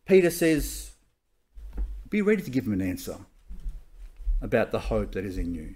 Peter 0.07 0.31
says, 0.31 0.93
be 2.09 2.23
ready 2.23 2.41
to 2.43 2.51
give 2.51 2.65
them 2.65 2.73
an 2.73 2.81
answer 2.81 3.19
about 4.41 4.73
the 4.73 4.81
hope 4.81 5.13
that 5.13 5.27
is 5.27 5.37
in 5.37 5.55
you. 5.55 5.75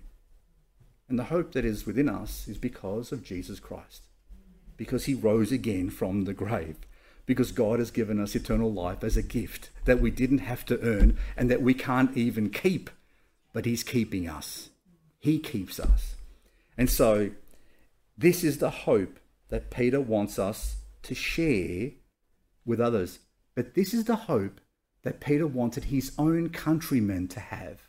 And 1.08 1.18
the 1.18 1.24
hope 1.24 1.52
that 1.52 1.64
is 1.64 1.86
within 1.86 2.08
us 2.08 2.48
is 2.48 2.58
because 2.58 3.12
of 3.12 3.22
Jesus 3.22 3.60
Christ, 3.60 4.02
because 4.76 5.04
he 5.04 5.14
rose 5.14 5.52
again 5.52 5.90
from 5.90 6.24
the 6.24 6.34
grave 6.34 6.76
because 7.26 7.50
God 7.50 7.80
has 7.80 7.90
given 7.90 8.20
us 8.20 8.34
eternal 8.34 8.72
life 8.72 9.02
as 9.02 9.16
a 9.16 9.22
gift 9.22 9.70
that 9.84 10.00
we 10.00 10.10
didn't 10.10 10.38
have 10.38 10.64
to 10.66 10.80
earn 10.80 11.18
and 11.36 11.50
that 11.50 11.60
we 11.60 11.74
can't 11.74 12.16
even 12.16 12.50
keep, 12.50 12.88
but 13.52 13.66
He's 13.66 13.82
keeping 13.82 14.28
us. 14.28 14.70
He 15.18 15.38
keeps 15.40 15.80
us. 15.80 16.14
And 16.78 16.88
so, 16.88 17.30
this 18.16 18.44
is 18.44 18.58
the 18.58 18.70
hope 18.70 19.18
that 19.48 19.70
Peter 19.70 20.00
wants 20.00 20.38
us 20.38 20.76
to 21.02 21.14
share 21.14 21.90
with 22.64 22.80
others. 22.80 23.18
But 23.54 23.74
this 23.74 23.92
is 23.92 24.04
the 24.04 24.16
hope 24.16 24.60
that 25.02 25.20
Peter 25.20 25.46
wanted 25.46 25.84
his 25.84 26.12
own 26.18 26.48
countrymen 26.50 27.28
to 27.28 27.40
have. 27.40 27.85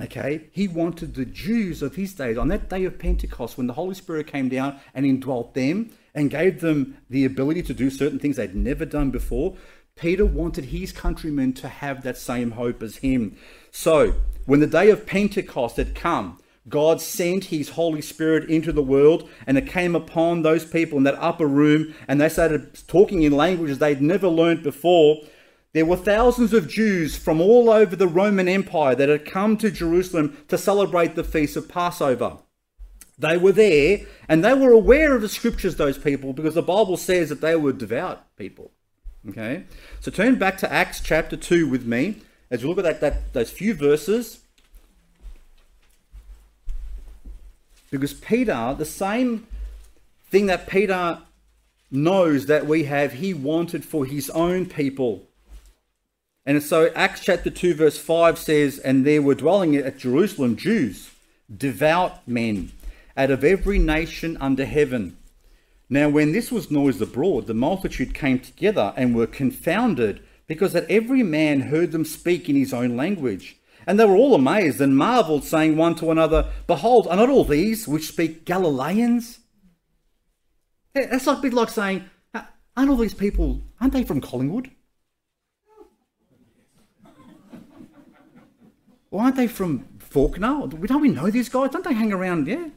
Okay? 0.00 0.48
He 0.52 0.68
wanted 0.68 1.14
the 1.14 1.24
Jews 1.24 1.82
of 1.82 1.96
his 1.96 2.14
days, 2.14 2.38
on 2.38 2.48
that 2.48 2.68
day 2.70 2.84
of 2.84 2.98
Pentecost, 2.98 3.56
when 3.56 3.66
the 3.66 3.74
Holy 3.74 3.94
Spirit 3.94 4.26
came 4.26 4.48
down 4.48 4.80
and 4.94 5.04
indwelt 5.04 5.54
them 5.54 5.90
and 6.14 6.30
gave 6.30 6.60
them 6.60 6.96
the 7.08 7.24
ability 7.24 7.62
to 7.62 7.74
do 7.74 7.90
certain 7.90 8.18
things 8.18 8.36
they'd 8.36 8.54
never 8.54 8.84
done 8.84 9.10
before, 9.10 9.56
Peter 9.96 10.24
wanted 10.24 10.66
his 10.66 10.92
countrymen 10.92 11.52
to 11.52 11.68
have 11.68 12.02
that 12.02 12.16
same 12.16 12.52
hope 12.52 12.82
as 12.82 12.96
him. 12.96 13.36
So, 13.70 14.14
when 14.46 14.60
the 14.60 14.66
day 14.66 14.90
of 14.90 15.06
Pentecost 15.06 15.76
had 15.76 15.94
come, 15.94 16.38
God 16.68 17.00
sent 17.00 17.44
his 17.44 17.70
Holy 17.70 18.00
Spirit 18.00 18.48
into 18.48 18.72
the 18.72 18.82
world, 18.82 19.28
and 19.46 19.58
it 19.58 19.66
came 19.66 19.94
upon 19.94 20.42
those 20.42 20.64
people 20.64 20.98
in 20.98 21.04
that 21.04 21.18
upper 21.22 21.46
room, 21.46 21.94
and 22.06 22.20
they 22.20 22.28
started 22.28 22.78
talking 22.86 23.22
in 23.22 23.32
languages 23.32 23.78
they'd 23.78 24.00
never 24.00 24.28
learned 24.28 24.62
before. 24.62 25.18
There 25.72 25.86
were 25.86 25.96
thousands 25.96 26.52
of 26.52 26.68
Jews 26.68 27.16
from 27.16 27.40
all 27.40 27.70
over 27.70 27.94
the 27.94 28.08
Roman 28.08 28.48
Empire 28.48 28.94
that 28.96 29.08
had 29.08 29.24
come 29.24 29.56
to 29.58 29.70
Jerusalem 29.70 30.36
to 30.48 30.58
celebrate 30.58 31.14
the 31.14 31.24
feast 31.24 31.56
of 31.56 31.68
Passover. 31.68 32.38
They 33.16 33.36
were 33.36 33.52
there 33.52 34.00
and 34.28 34.44
they 34.44 34.54
were 34.54 34.72
aware 34.72 35.14
of 35.14 35.22
the 35.22 35.28
scriptures, 35.28 35.76
those 35.76 35.98
people, 35.98 36.32
because 36.32 36.54
the 36.54 36.62
Bible 36.62 36.96
says 36.96 37.28
that 37.28 37.40
they 37.40 37.54
were 37.54 37.72
devout 37.72 38.36
people. 38.36 38.72
Okay? 39.28 39.64
So 40.00 40.10
turn 40.10 40.36
back 40.36 40.58
to 40.58 40.72
Acts 40.72 41.00
chapter 41.00 41.36
2 41.36 41.68
with 41.68 41.86
me 41.86 42.22
as 42.50 42.64
we 42.64 42.68
look 42.68 42.78
at 42.78 42.84
that, 42.84 43.00
that 43.00 43.32
those 43.32 43.50
few 43.50 43.74
verses. 43.74 44.40
Because 47.90 48.14
Peter, 48.14 48.74
the 48.76 48.84
same 48.84 49.46
thing 50.30 50.46
that 50.46 50.66
Peter 50.66 51.20
knows 51.90 52.46
that 52.46 52.66
we 52.66 52.84
have, 52.84 53.14
he 53.14 53.34
wanted 53.34 53.84
for 53.84 54.04
his 54.04 54.30
own 54.30 54.66
people. 54.66 55.26
And 56.46 56.62
so 56.62 56.90
Acts 56.94 57.20
chapter 57.20 57.50
2, 57.50 57.74
verse 57.74 57.98
5 57.98 58.38
says, 58.38 58.78
And 58.78 59.04
there 59.04 59.22
were 59.22 59.34
dwelling 59.34 59.76
at 59.76 59.98
Jerusalem 59.98 60.56
Jews, 60.56 61.10
devout 61.54 62.26
men, 62.26 62.72
out 63.16 63.30
of 63.30 63.44
every 63.44 63.78
nation 63.78 64.38
under 64.40 64.64
heaven. 64.64 65.16
Now, 65.88 66.08
when 66.08 66.32
this 66.32 66.50
was 66.50 66.70
noised 66.70 67.02
abroad, 67.02 67.46
the 67.46 67.54
multitude 67.54 68.14
came 68.14 68.38
together 68.38 68.94
and 68.96 69.14
were 69.14 69.26
confounded, 69.26 70.22
because 70.46 70.72
that 70.72 70.90
every 70.90 71.22
man 71.22 71.60
heard 71.60 71.92
them 71.92 72.04
speak 72.04 72.48
in 72.48 72.56
his 72.56 72.72
own 72.72 72.96
language. 72.96 73.56
And 73.86 73.98
they 73.98 74.04
were 74.04 74.16
all 74.16 74.34
amazed 74.34 74.80
and 74.80 74.96
marveled, 74.96 75.44
saying 75.44 75.76
one 75.76 75.94
to 75.96 76.10
another, 76.10 76.50
Behold, 76.66 77.06
are 77.08 77.16
not 77.16 77.28
all 77.28 77.44
these 77.44 77.86
which 77.86 78.08
speak 78.08 78.44
Galileans? 78.44 79.40
That's 80.94 81.26
like 81.26 81.38
a 81.38 81.42
bit 81.42 81.52
like 81.52 81.68
saying, 81.68 82.04
Aren't 82.76 82.90
all 82.90 82.96
these 82.96 83.14
people, 83.14 83.62
aren't 83.80 83.92
they 83.92 84.04
from 84.04 84.20
Collingwood? 84.20 84.70
Or 89.10 89.22
aren't 89.22 89.36
they 89.36 89.48
from 89.48 89.86
Fawkner? 89.98 90.86
Don't 90.86 91.00
we 91.00 91.08
know 91.08 91.30
these 91.30 91.48
guys? 91.48 91.70
Don't 91.70 91.84
they 91.84 91.94
hang 91.94 92.12
around? 92.12 92.46
Yeah. 92.46 92.68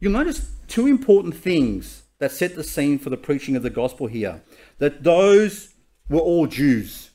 You'll 0.00 0.12
notice 0.12 0.50
two 0.68 0.86
important 0.86 1.34
things 1.36 2.02
that 2.18 2.32
set 2.32 2.54
the 2.54 2.64
scene 2.64 2.98
for 2.98 3.10
the 3.10 3.16
preaching 3.16 3.56
of 3.56 3.62
the 3.62 3.70
gospel 3.70 4.06
here. 4.06 4.42
That 4.78 5.02
those 5.02 5.74
were 6.08 6.20
all 6.20 6.46
Jews. 6.46 7.10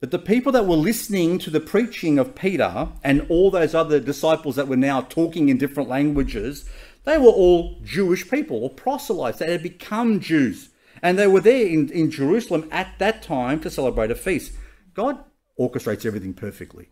That 0.00 0.10
the 0.10 0.18
people 0.18 0.50
that 0.52 0.66
were 0.66 0.76
listening 0.76 1.38
to 1.40 1.50
the 1.50 1.60
preaching 1.60 2.18
of 2.18 2.34
Peter 2.34 2.88
and 3.04 3.26
all 3.28 3.50
those 3.50 3.74
other 3.74 4.00
disciples 4.00 4.56
that 4.56 4.68
were 4.68 4.76
now 4.76 5.02
talking 5.02 5.50
in 5.50 5.58
different 5.58 5.90
languages, 5.90 6.68
they 7.04 7.18
were 7.18 7.26
all 7.26 7.78
Jewish 7.84 8.30
people 8.30 8.62
or 8.62 8.70
proselytes 8.70 9.38
that 9.38 9.50
had 9.50 9.62
become 9.62 10.20
Jews. 10.20 10.70
And 11.02 11.18
they 11.18 11.26
were 11.26 11.40
there 11.40 11.66
in, 11.66 11.90
in 11.90 12.10
Jerusalem 12.10 12.68
at 12.70 12.98
that 12.98 13.22
time 13.22 13.60
to 13.60 13.70
celebrate 13.70 14.10
a 14.10 14.14
feast. 14.14 14.52
God 14.94 15.18
orchestrates 15.58 16.06
everything 16.06 16.32
perfectly. 16.32 16.88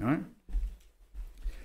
Right? 0.00 0.20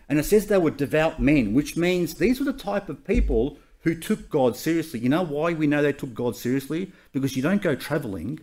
And 0.07 0.19
it 0.19 0.23
says 0.23 0.47
they 0.47 0.57
were 0.57 0.71
devout 0.71 1.19
men, 1.19 1.53
which 1.53 1.75
means 1.75 2.15
these 2.15 2.39
were 2.39 2.45
the 2.45 2.53
type 2.53 2.89
of 2.89 3.05
people 3.05 3.57
who 3.81 3.95
took 3.95 4.29
God 4.29 4.55
seriously. 4.55 4.99
You 4.99 5.09
know 5.09 5.23
why 5.23 5.53
we 5.53 5.67
know 5.67 5.81
they 5.81 5.93
took 5.93 6.13
God 6.13 6.35
seriously? 6.35 6.91
Because 7.11 7.35
you 7.35 7.41
don't 7.41 7.61
go 7.61 7.75
traveling 7.75 8.39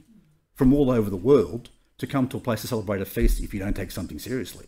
from 0.55 0.73
all 0.73 0.91
over 0.91 1.11
the 1.11 1.17
world 1.17 1.71
to 1.99 2.07
come 2.07 2.27
to 2.29 2.37
a 2.37 2.41
place 2.41 2.63
to 2.63 2.67
celebrate 2.67 3.01
a 3.01 3.05
feast 3.05 3.41
if 3.41 3.55
you 3.55 3.61
don't 3.61 3.77
take 3.77 3.91
something 3.91 4.19
seriously. 4.19 4.67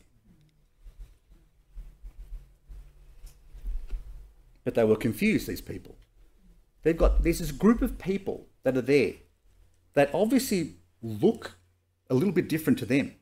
But 4.62 4.74
they 4.74 4.84
were 4.84 4.96
confused, 4.96 5.46
these 5.46 5.60
people. 5.60 5.96
They've 6.82 6.96
got 6.96 7.22
there's 7.22 7.38
this 7.40 7.52
group 7.52 7.82
of 7.82 7.98
people 7.98 8.46
that 8.62 8.76
are 8.76 8.82
there 8.82 9.14
that 9.94 10.10
obviously 10.14 10.76
look 11.02 11.52
a 12.08 12.14
little 12.14 12.32
bit 12.32 12.48
different 12.48 12.78
to 12.80 12.86
them. 12.86 13.14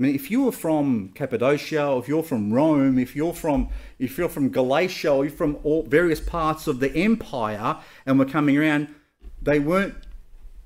I 0.00 0.02
mean, 0.02 0.14
if 0.14 0.30
you 0.30 0.44
were 0.44 0.52
from 0.52 1.10
Cappadocia, 1.14 1.86
or 1.86 2.00
if 2.00 2.08
you're 2.08 2.22
from 2.22 2.54
Rome, 2.54 2.98
if 2.98 3.14
you're 3.14 3.34
from 3.34 3.68
if 3.98 4.16
you're 4.16 4.30
from 4.30 4.48
Galatia, 4.48 5.12
or 5.12 5.26
you're 5.26 5.36
from 5.36 5.58
all 5.62 5.82
various 5.82 6.20
parts 6.20 6.66
of 6.66 6.80
the 6.80 6.90
empire, 6.96 7.76
and 8.06 8.18
were 8.18 8.24
coming 8.24 8.56
around, 8.56 8.88
they 9.42 9.58
weren't 9.58 9.94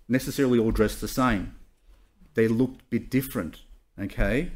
necessarily 0.08 0.60
all 0.60 0.70
dressed 0.70 1.00
the 1.00 1.08
same. 1.08 1.56
They 2.34 2.46
looked 2.46 2.82
a 2.82 2.84
bit 2.90 3.10
different. 3.10 3.62
Okay. 4.00 4.52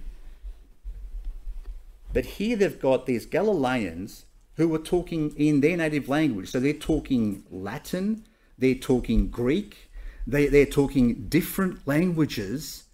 But 2.12 2.24
here 2.24 2.56
they've 2.56 2.80
got 2.80 3.06
these 3.06 3.26
Galileans 3.26 4.26
who 4.54 4.68
were 4.68 4.78
talking 4.78 5.34
in 5.36 5.60
their 5.60 5.76
native 5.76 6.08
language. 6.08 6.50
So 6.50 6.60
they're 6.60 6.72
talking 6.72 7.42
Latin, 7.50 8.24
they're 8.56 8.76
talking 8.76 9.28
Greek, 9.28 9.90
they, 10.24 10.46
they're 10.46 10.66
talking 10.66 11.26
different 11.28 11.84
languages 11.84 12.84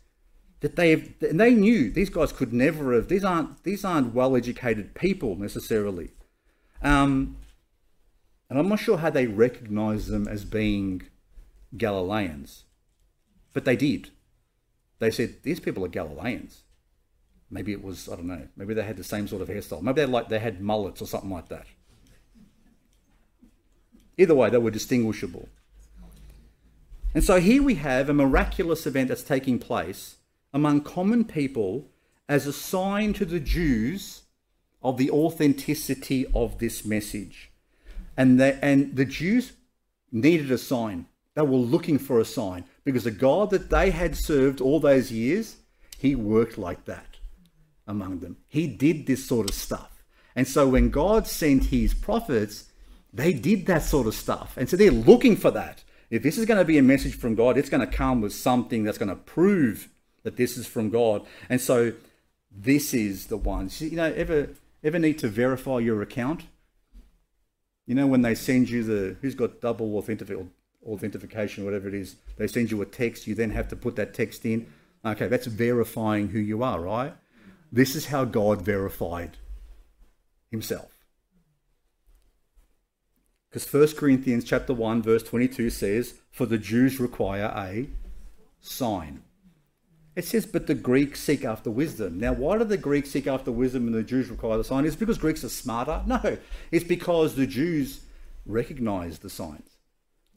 that 0.60 0.76
they 0.76 0.90
have, 0.90 1.08
and 1.20 1.38
they 1.38 1.54
knew 1.54 1.90
these 1.90 2.10
guys 2.10 2.32
could 2.32 2.52
never 2.52 2.94
have. 2.94 3.08
These 3.08 3.24
aren't 3.24 3.62
these 3.64 3.84
aren't 3.84 4.14
well-educated 4.14 4.94
people 4.94 5.36
necessarily, 5.36 6.10
um, 6.82 7.36
and 8.48 8.58
I'm 8.58 8.68
not 8.68 8.78
sure 8.78 8.98
how 8.98 9.10
they 9.10 9.26
recognise 9.26 10.06
them 10.06 10.26
as 10.26 10.44
being 10.44 11.02
Galileans, 11.76 12.64
but 13.52 13.64
they 13.64 13.76
did. 13.76 14.10
They 14.98 15.10
said 15.10 15.42
these 15.42 15.60
people 15.60 15.84
are 15.84 15.88
Galileans. 15.88 16.62
Maybe 17.50 17.72
it 17.72 17.84
was 17.84 18.08
I 18.08 18.16
don't 18.16 18.26
know. 18.26 18.48
Maybe 18.56 18.74
they 18.74 18.82
had 18.82 18.96
the 18.96 19.04
same 19.04 19.28
sort 19.28 19.42
of 19.42 19.48
hairstyle. 19.48 19.82
Maybe 19.82 20.00
they 20.00 20.06
like 20.06 20.28
they 20.28 20.38
had 20.38 20.60
mullets 20.60 21.02
or 21.02 21.06
something 21.06 21.30
like 21.30 21.48
that. 21.48 21.66
Either 24.16 24.34
way, 24.34 24.48
they 24.48 24.58
were 24.58 24.70
distinguishable. 24.70 25.48
And 27.14 27.22
so 27.22 27.40
here 27.40 27.62
we 27.62 27.76
have 27.76 28.08
a 28.08 28.14
miraculous 28.14 28.86
event 28.86 29.08
that's 29.08 29.22
taking 29.22 29.58
place 29.58 30.16
among 30.54 30.80
common 30.82 31.24
people 31.24 31.90
as 32.28 32.46
a 32.46 32.52
sign 32.52 33.12
to 33.12 33.24
the 33.24 33.40
Jews 33.40 34.22
of 34.82 34.96
the 34.96 35.10
authenticity 35.10 36.24
of 36.34 36.58
this 36.58 36.84
message. 36.84 37.50
And 38.16 38.38
the, 38.38 38.64
and 38.64 38.94
the 38.96 39.04
Jews 39.04 39.52
needed 40.12 40.50
a 40.52 40.58
sign. 40.58 41.06
They 41.34 41.42
were 41.42 41.56
looking 41.56 41.98
for 41.98 42.20
a 42.20 42.24
sign 42.24 42.64
because 42.84 43.04
the 43.04 43.10
God 43.10 43.50
that 43.50 43.70
they 43.70 43.90
had 43.90 44.16
served 44.16 44.60
all 44.60 44.78
those 44.78 45.10
years, 45.10 45.56
he 45.98 46.14
worked 46.14 46.56
like 46.56 46.84
that 46.84 47.16
among 47.86 48.20
them. 48.20 48.36
He 48.46 48.68
did 48.68 49.06
this 49.06 49.26
sort 49.26 49.50
of 49.50 49.56
stuff. 49.56 50.04
And 50.36 50.46
so 50.46 50.68
when 50.68 50.90
God 50.90 51.26
sent 51.26 51.66
his 51.66 51.94
prophets, 51.94 52.66
they 53.12 53.32
did 53.32 53.66
that 53.66 53.82
sort 53.82 54.06
of 54.06 54.14
stuff. 54.14 54.56
And 54.56 54.68
so 54.68 54.76
they're 54.76 54.90
looking 54.90 55.36
for 55.36 55.50
that. 55.50 55.82
If 56.10 56.22
this 56.22 56.38
is 56.38 56.46
going 56.46 56.58
to 56.58 56.64
be 56.64 56.78
a 56.78 56.82
message 56.82 57.16
from 57.16 57.34
God, 57.34 57.58
it's 57.58 57.70
going 57.70 57.86
to 57.86 57.92
come 57.92 58.20
with 58.20 58.32
something 58.32 58.84
that's 58.84 58.98
going 58.98 59.08
to 59.08 59.16
prove 59.16 59.88
that 60.24 60.36
this 60.36 60.56
is 60.56 60.66
from 60.66 60.90
God. 60.90 61.24
And 61.48 61.60
so 61.60 61.92
this 62.50 62.92
is 62.92 63.26
the 63.26 63.36
one. 63.36 63.70
You 63.78 63.96
know, 63.96 64.12
ever 64.12 64.48
ever 64.82 64.98
need 64.98 65.18
to 65.20 65.28
verify 65.28 65.78
your 65.78 66.02
account? 66.02 66.44
You 67.86 67.94
know, 67.94 68.06
when 68.06 68.22
they 68.22 68.34
send 68.34 68.70
you 68.70 68.82
the 68.82 69.16
who's 69.20 69.34
got 69.34 69.60
double 69.60 69.96
authentic- 69.96 70.36
authentication, 70.84 71.64
whatever 71.64 71.88
it 71.88 71.94
is, 71.94 72.16
they 72.36 72.46
send 72.46 72.70
you 72.70 72.82
a 72.82 72.86
text. 72.86 73.26
You 73.26 73.34
then 73.34 73.50
have 73.50 73.68
to 73.68 73.76
put 73.76 73.96
that 73.96 74.14
text 74.14 74.44
in. 74.44 74.66
Okay, 75.04 75.28
that's 75.28 75.46
verifying 75.46 76.28
who 76.28 76.38
you 76.38 76.62
are, 76.62 76.80
right? 76.80 77.14
This 77.70 77.94
is 77.94 78.06
how 78.06 78.24
God 78.24 78.62
verified 78.62 79.36
Himself. 80.50 80.90
Because 83.50 83.66
1 83.66 83.96
Corinthians 83.96 84.44
chapter 84.44 84.72
1 84.72 85.02
verse 85.02 85.22
22 85.22 85.70
says, 85.70 86.14
"For 86.30 86.46
the 86.46 86.58
Jews 86.58 86.98
require 86.98 87.52
a 87.54 87.88
sign." 88.60 89.22
It 90.16 90.24
says, 90.24 90.46
"But 90.46 90.66
the 90.66 90.74
Greeks 90.74 91.20
seek 91.20 91.44
after 91.44 91.70
wisdom." 91.70 92.18
Now, 92.18 92.32
why 92.32 92.58
do 92.58 92.64
the 92.64 92.76
Greeks 92.76 93.10
seek 93.10 93.26
after 93.26 93.50
wisdom 93.50 93.86
and 93.86 93.94
the 93.94 94.02
Jews 94.02 94.30
require 94.30 94.56
the 94.56 94.64
sign? 94.64 94.84
Is 94.84 94.96
because 94.96 95.18
Greeks 95.18 95.42
are 95.44 95.48
smarter? 95.48 96.02
No, 96.06 96.38
it's 96.70 96.84
because 96.84 97.34
the 97.34 97.46
Jews 97.46 98.00
recognize 98.46 99.18
the 99.18 99.30
signs. 99.30 99.70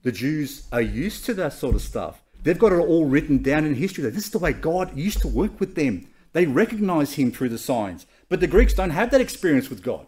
The 0.03 0.11
Jews 0.11 0.63
are 0.71 0.81
used 0.81 1.25
to 1.25 1.33
that 1.35 1.53
sort 1.53 1.75
of 1.75 1.81
stuff. 1.81 2.23
They've 2.43 2.57
got 2.57 2.71
it 2.71 2.77
all 2.77 3.05
written 3.05 3.41
down 3.43 3.65
in 3.65 3.75
history. 3.75 4.03
That 4.03 4.13
this 4.13 4.25
is 4.25 4.31
the 4.31 4.39
way 4.39 4.53
God 4.53 4.97
used 4.97 5.21
to 5.21 5.27
work 5.27 5.59
with 5.59 5.75
them. 5.75 6.07
They 6.33 6.45
recognize 6.45 7.13
Him 7.13 7.31
through 7.31 7.49
the 7.49 7.57
signs. 7.57 8.05
But 8.29 8.39
the 8.39 8.47
Greeks 8.47 8.73
don't 8.73 8.91
have 8.91 9.11
that 9.11 9.21
experience 9.21 9.69
with 9.69 9.83
God. 9.83 10.07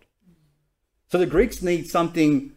So 1.11 1.17
the 1.17 1.25
Greeks 1.25 1.61
need 1.61 1.89
something 1.89 2.53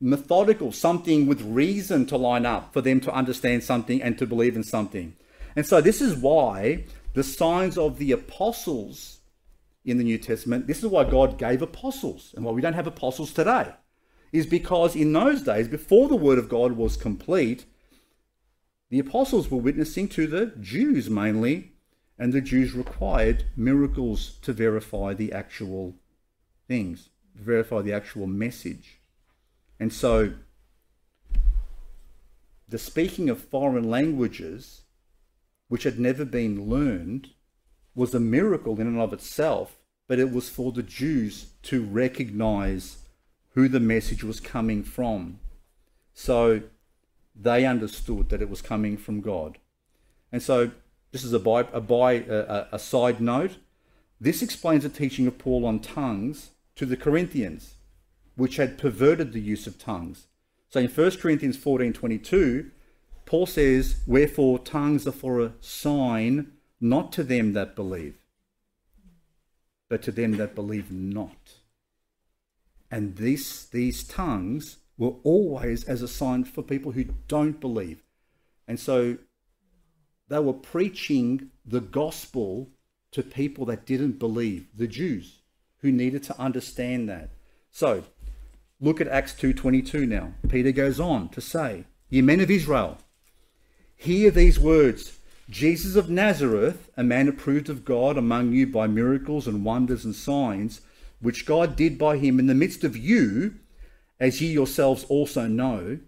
methodical, 0.00 0.70
something 0.70 1.26
with 1.26 1.42
reason 1.42 2.06
to 2.06 2.16
line 2.16 2.46
up 2.46 2.72
for 2.72 2.80
them 2.80 3.00
to 3.00 3.12
understand 3.12 3.64
something 3.64 4.00
and 4.00 4.16
to 4.18 4.26
believe 4.26 4.54
in 4.54 4.62
something. 4.62 5.14
And 5.56 5.66
so 5.66 5.80
this 5.80 6.00
is 6.00 6.16
why 6.16 6.84
the 7.14 7.24
signs 7.24 7.76
of 7.76 7.98
the 7.98 8.12
apostles 8.12 9.20
in 9.84 9.98
the 9.98 10.04
New 10.04 10.18
Testament, 10.18 10.66
this 10.66 10.78
is 10.78 10.86
why 10.86 11.04
God 11.04 11.38
gave 11.38 11.62
apostles 11.62 12.34
and 12.36 12.44
why 12.44 12.52
we 12.52 12.60
don't 12.60 12.74
have 12.74 12.86
apostles 12.86 13.32
today, 13.32 13.72
is 14.32 14.46
because 14.46 14.94
in 14.94 15.12
those 15.12 15.42
days, 15.42 15.68
before 15.68 16.08
the 16.08 16.16
word 16.16 16.38
of 16.38 16.48
God 16.48 16.72
was 16.72 16.96
complete, 16.96 17.64
the 18.90 18.98
apostles 18.98 19.50
were 19.50 19.58
witnessing 19.58 20.08
to 20.08 20.26
the 20.26 20.52
Jews 20.60 21.08
mainly, 21.10 21.72
and 22.18 22.32
the 22.32 22.40
Jews 22.40 22.72
required 22.72 23.44
miracles 23.56 24.38
to 24.42 24.52
verify 24.52 25.14
the 25.14 25.32
actual 25.32 25.94
things, 26.66 27.10
verify 27.34 27.80
the 27.80 27.92
actual 27.92 28.26
message. 28.26 29.00
And 29.78 29.92
so, 29.92 30.32
the 32.68 32.78
speaking 32.78 33.30
of 33.30 33.40
foreign 33.40 33.88
languages, 33.88 34.82
which 35.68 35.84
had 35.84 35.98
never 35.98 36.24
been 36.24 36.68
learned, 36.68 37.30
was 37.94 38.14
a 38.14 38.20
miracle 38.20 38.80
in 38.80 38.86
and 38.86 38.98
of 38.98 39.12
itself, 39.12 39.78
but 40.06 40.18
it 40.18 40.32
was 40.32 40.48
for 40.48 40.72
the 40.72 40.82
Jews 40.82 41.52
to 41.64 41.82
recognize 41.84 42.98
who 43.50 43.68
the 43.68 43.80
message 43.80 44.24
was 44.24 44.40
coming 44.40 44.82
from. 44.82 45.38
So 46.14 46.62
they 47.34 47.66
understood 47.66 48.28
that 48.30 48.42
it 48.42 48.50
was 48.50 48.62
coming 48.62 48.96
from 48.96 49.20
God. 49.20 49.58
And 50.32 50.42
so, 50.42 50.70
this 51.12 51.24
is 51.24 51.32
a, 51.32 51.38
by, 51.38 51.60
a, 51.72 51.80
by, 51.80 52.12
a, 52.12 52.66
a 52.72 52.78
side 52.78 53.20
note. 53.20 53.56
This 54.20 54.42
explains 54.42 54.82
the 54.82 54.90
teaching 54.90 55.26
of 55.26 55.38
Paul 55.38 55.64
on 55.64 55.80
tongues 55.80 56.50
to 56.76 56.84
the 56.84 56.96
Corinthians 56.96 57.76
which 58.38 58.54
had 58.54 58.78
perverted 58.78 59.32
the 59.32 59.40
use 59.40 59.66
of 59.66 59.78
tongues. 59.78 60.28
So 60.70 60.78
in 60.78 60.88
1 60.88 61.10
Corinthians 61.16 61.56
14 61.56 61.92
22, 61.92 62.70
Paul 63.28 63.44
says, 63.44 63.96
Wherefore 64.06 64.58
tongues 64.58 65.06
are 65.06 65.12
for 65.12 65.38
a 65.38 65.52
sign, 65.60 66.52
not 66.80 67.12
to 67.12 67.22
them 67.22 67.52
that 67.52 67.76
believe, 67.76 68.16
but 69.90 70.00
to 70.04 70.12
them 70.12 70.38
that 70.38 70.54
believe 70.54 70.90
not. 70.90 71.56
And 72.90 73.16
this, 73.16 73.66
these 73.66 74.02
tongues 74.02 74.78
were 74.96 75.16
always 75.24 75.84
as 75.84 76.00
a 76.00 76.08
sign 76.08 76.44
for 76.44 76.62
people 76.62 76.92
who 76.92 77.04
don't 77.28 77.60
believe. 77.60 78.02
And 78.66 78.80
so 78.80 79.18
they 80.28 80.38
were 80.38 80.54
preaching 80.54 81.50
the 81.66 81.82
gospel 81.82 82.70
to 83.10 83.22
people 83.22 83.66
that 83.66 83.84
didn't 83.84 84.18
believe, 84.18 84.68
the 84.74 84.86
Jews, 84.86 85.42
who 85.82 85.92
needed 85.92 86.22
to 86.22 86.40
understand 86.40 87.10
that. 87.10 87.28
So 87.70 88.04
Look 88.80 89.00
at 89.00 89.08
Acts 89.08 89.34
2:22 89.34 90.06
now. 90.06 90.34
Peter 90.48 90.70
goes 90.70 91.00
on 91.00 91.30
to 91.30 91.40
say, 91.40 91.84
"Ye 92.08 92.22
men 92.22 92.40
of 92.40 92.48
Israel, 92.48 92.98
hear 93.98 94.30
these 94.30 94.58
words: 94.58 95.18
Jesus 95.50 95.96
of 95.96 96.08
Nazareth, 96.08 96.88
a 96.96 97.02
man 97.02 97.28
approved 97.28 97.68
of 97.68 97.84
God 97.84 98.16
among 98.16 98.52
you 98.52 98.66
by 98.66 98.86
miracles 98.86 99.46
and 99.46 99.64
wonders 99.64 100.04
and 100.04 100.14
signs, 100.14 100.80
which 101.20 101.44
God 101.44 101.74
did 101.74 101.98
by 101.98 102.16
him 102.16 102.38
in 102.38 102.46
the 102.46 102.54
midst 102.54 102.84
of 102.84 102.96
you, 102.96 103.54
as 104.20 104.40
ye 104.40 104.52
yourselves 104.52 105.04
also 105.08 105.46
know, 105.48 105.98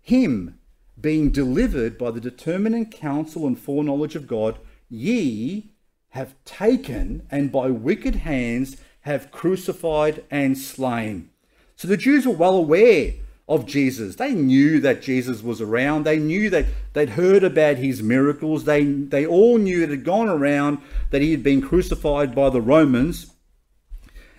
him 0.00 0.58
being 1.00 1.30
delivered 1.30 1.98
by 1.98 2.10
the 2.10 2.20
determinate 2.20 2.90
counsel 2.90 3.46
and 3.46 3.58
foreknowledge 3.58 4.16
of 4.16 4.26
God, 4.26 4.58
ye 4.88 5.70
have 6.10 6.34
taken 6.44 7.26
and 7.30 7.52
by 7.52 7.68
wicked 7.68 8.16
hands 8.16 8.76
have 9.02 9.30
crucified 9.30 10.24
and 10.30 10.56
slain." 10.56 11.28
So 11.76 11.88
the 11.88 11.96
Jews 11.98 12.26
were 12.26 12.32
well 12.32 12.56
aware 12.56 13.14
of 13.46 13.66
Jesus. 13.66 14.16
They 14.16 14.32
knew 14.32 14.80
that 14.80 15.02
Jesus 15.02 15.42
was 15.42 15.60
around. 15.60 16.04
They 16.04 16.18
knew 16.18 16.48
that 16.50 16.66
they'd 16.94 17.10
heard 17.10 17.44
about 17.44 17.76
his 17.76 18.02
miracles. 18.02 18.64
They, 18.64 18.84
they 18.84 19.26
all 19.26 19.58
knew 19.58 19.82
it 19.82 19.90
had 19.90 20.04
gone 20.04 20.28
around 20.28 20.78
that 21.10 21.22
he 21.22 21.30
had 21.30 21.42
been 21.42 21.60
crucified 21.60 22.34
by 22.34 22.50
the 22.50 22.62
Romans. 22.62 23.32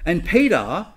And 0.06 0.26
Peter, 0.26 0.88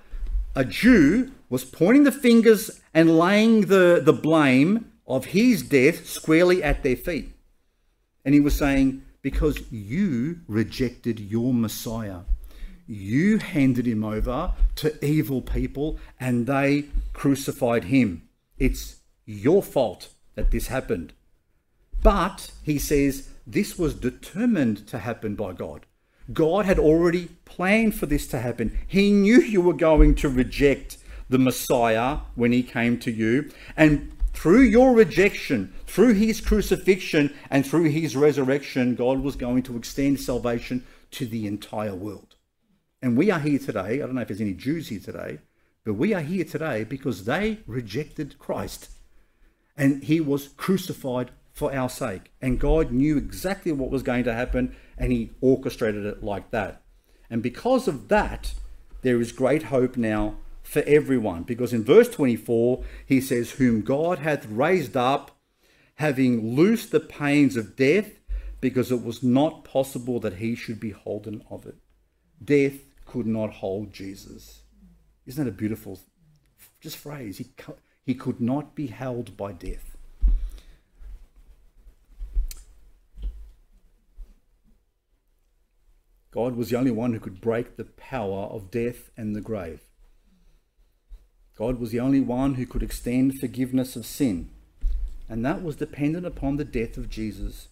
a 0.54 0.64
Jew, 0.64 1.32
was 1.50 1.64
pointing 1.64 2.04
the 2.04 2.12
fingers 2.12 2.80
and 2.94 3.18
laying 3.18 3.62
the, 3.62 4.00
the 4.02 4.12
blame 4.12 4.90
of 5.06 5.26
his 5.26 5.62
death 5.62 6.06
squarely 6.06 6.62
at 6.62 6.82
their 6.82 6.96
feet. 6.96 7.34
And 8.24 8.34
he 8.34 8.40
was 8.40 8.56
saying, 8.56 9.02
Because 9.22 9.70
you 9.70 10.40
rejected 10.46 11.20
your 11.20 11.54
Messiah. 11.54 12.20
You 12.90 13.36
handed 13.36 13.86
him 13.86 14.02
over 14.02 14.54
to 14.76 15.04
evil 15.04 15.42
people 15.42 15.98
and 16.18 16.46
they 16.46 16.86
crucified 17.12 17.84
him. 17.84 18.22
It's 18.56 19.00
your 19.26 19.62
fault 19.62 20.08
that 20.36 20.50
this 20.50 20.68
happened. 20.68 21.12
But, 22.02 22.50
he 22.62 22.78
says, 22.78 23.28
this 23.46 23.78
was 23.78 23.94
determined 23.94 24.86
to 24.88 25.00
happen 25.00 25.34
by 25.34 25.52
God. 25.52 25.84
God 26.32 26.64
had 26.64 26.78
already 26.78 27.28
planned 27.44 27.94
for 27.94 28.06
this 28.06 28.26
to 28.28 28.40
happen. 28.40 28.78
He 28.86 29.10
knew 29.10 29.40
you 29.40 29.60
were 29.60 29.74
going 29.74 30.14
to 30.16 30.28
reject 30.30 30.96
the 31.28 31.38
Messiah 31.38 32.20
when 32.36 32.52
he 32.52 32.62
came 32.62 32.98
to 33.00 33.10
you. 33.10 33.50
And 33.76 34.12
through 34.32 34.62
your 34.62 34.94
rejection, 34.94 35.74
through 35.86 36.14
his 36.14 36.40
crucifixion, 36.40 37.34
and 37.50 37.66
through 37.66 37.84
his 37.84 38.16
resurrection, 38.16 38.94
God 38.94 39.20
was 39.20 39.36
going 39.36 39.62
to 39.64 39.76
extend 39.76 40.20
salvation 40.20 40.86
to 41.10 41.26
the 41.26 41.46
entire 41.46 41.94
world. 41.94 42.27
And 43.00 43.16
we 43.16 43.30
are 43.30 43.38
here 43.38 43.58
today. 43.58 43.94
I 43.94 43.98
don't 43.98 44.14
know 44.14 44.22
if 44.22 44.28
there's 44.28 44.40
any 44.40 44.54
Jews 44.54 44.88
here 44.88 45.00
today, 45.00 45.38
but 45.84 45.94
we 45.94 46.14
are 46.14 46.20
here 46.20 46.44
today 46.44 46.84
because 46.84 47.24
they 47.24 47.60
rejected 47.66 48.38
Christ. 48.38 48.90
And 49.76 50.02
he 50.02 50.20
was 50.20 50.48
crucified 50.48 51.30
for 51.52 51.72
our 51.72 51.88
sake. 51.88 52.32
And 52.42 52.58
God 52.58 52.90
knew 52.90 53.16
exactly 53.16 53.70
what 53.70 53.90
was 53.90 54.02
going 54.02 54.24
to 54.24 54.34
happen 54.34 54.74
and 54.96 55.12
he 55.12 55.30
orchestrated 55.40 56.04
it 56.06 56.24
like 56.24 56.50
that. 56.50 56.82
And 57.30 57.42
because 57.42 57.86
of 57.86 58.08
that, 58.08 58.54
there 59.02 59.20
is 59.20 59.30
great 59.30 59.64
hope 59.64 59.96
now 59.96 60.36
for 60.62 60.82
everyone. 60.82 61.44
Because 61.44 61.72
in 61.72 61.84
verse 61.84 62.08
24, 62.08 62.82
he 63.06 63.20
says, 63.20 63.52
Whom 63.52 63.82
God 63.82 64.18
hath 64.18 64.46
raised 64.46 64.96
up, 64.96 65.36
having 65.96 66.56
loosed 66.56 66.90
the 66.90 67.00
pains 67.00 67.56
of 67.56 67.76
death, 67.76 68.18
because 68.60 68.90
it 68.90 69.04
was 69.04 69.22
not 69.22 69.64
possible 69.64 70.18
that 70.20 70.34
he 70.34 70.56
should 70.56 70.80
be 70.80 70.90
holden 70.90 71.44
of 71.48 71.64
it. 71.64 71.76
Death 72.44 72.87
could 73.08 73.26
not 73.26 73.54
hold 73.54 73.92
Jesus. 73.92 74.60
Isn't 75.26 75.44
that 75.44 75.50
a 75.50 75.52
beautiful 75.52 75.98
just 76.80 76.96
phrase? 76.96 77.38
He, 77.38 77.46
he 78.04 78.14
could 78.14 78.40
not 78.40 78.74
be 78.74 78.86
held 78.86 79.36
by 79.36 79.52
death. 79.52 79.96
God 86.30 86.54
was 86.54 86.70
the 86.70 86.76
only 86.76 86.92
one 86.92 87.12
who 87.12 87.20
could 87.20 87.40
break 87.40 87.76
the 87.76 87.84
power 87.84 88.44
of 88.44 88.70
death 88.70 89.10
and 89.16 89.34
the 89.34 89.40
grave. 89.40 89.80
God 91.56 91.80
was 91.80 91.90
the 91.90 91.98
only 91.98 92.20
one 92.20 92.54
who 92.54 92.66
could 92.66 92.82
extend 92.82 93.40
forgiveness 93.40 93.96
of 93.96 94.06
sin. 94.06 94.50
And 95.28 95.44
that 95.44 95.64
was 95.64 95.74
dependent 95.74 96.24
upon 96.24 96.56
the 96.56 96.64
death 96.64 96.96
of 96.96 97.10
Jesus 97.10 97.68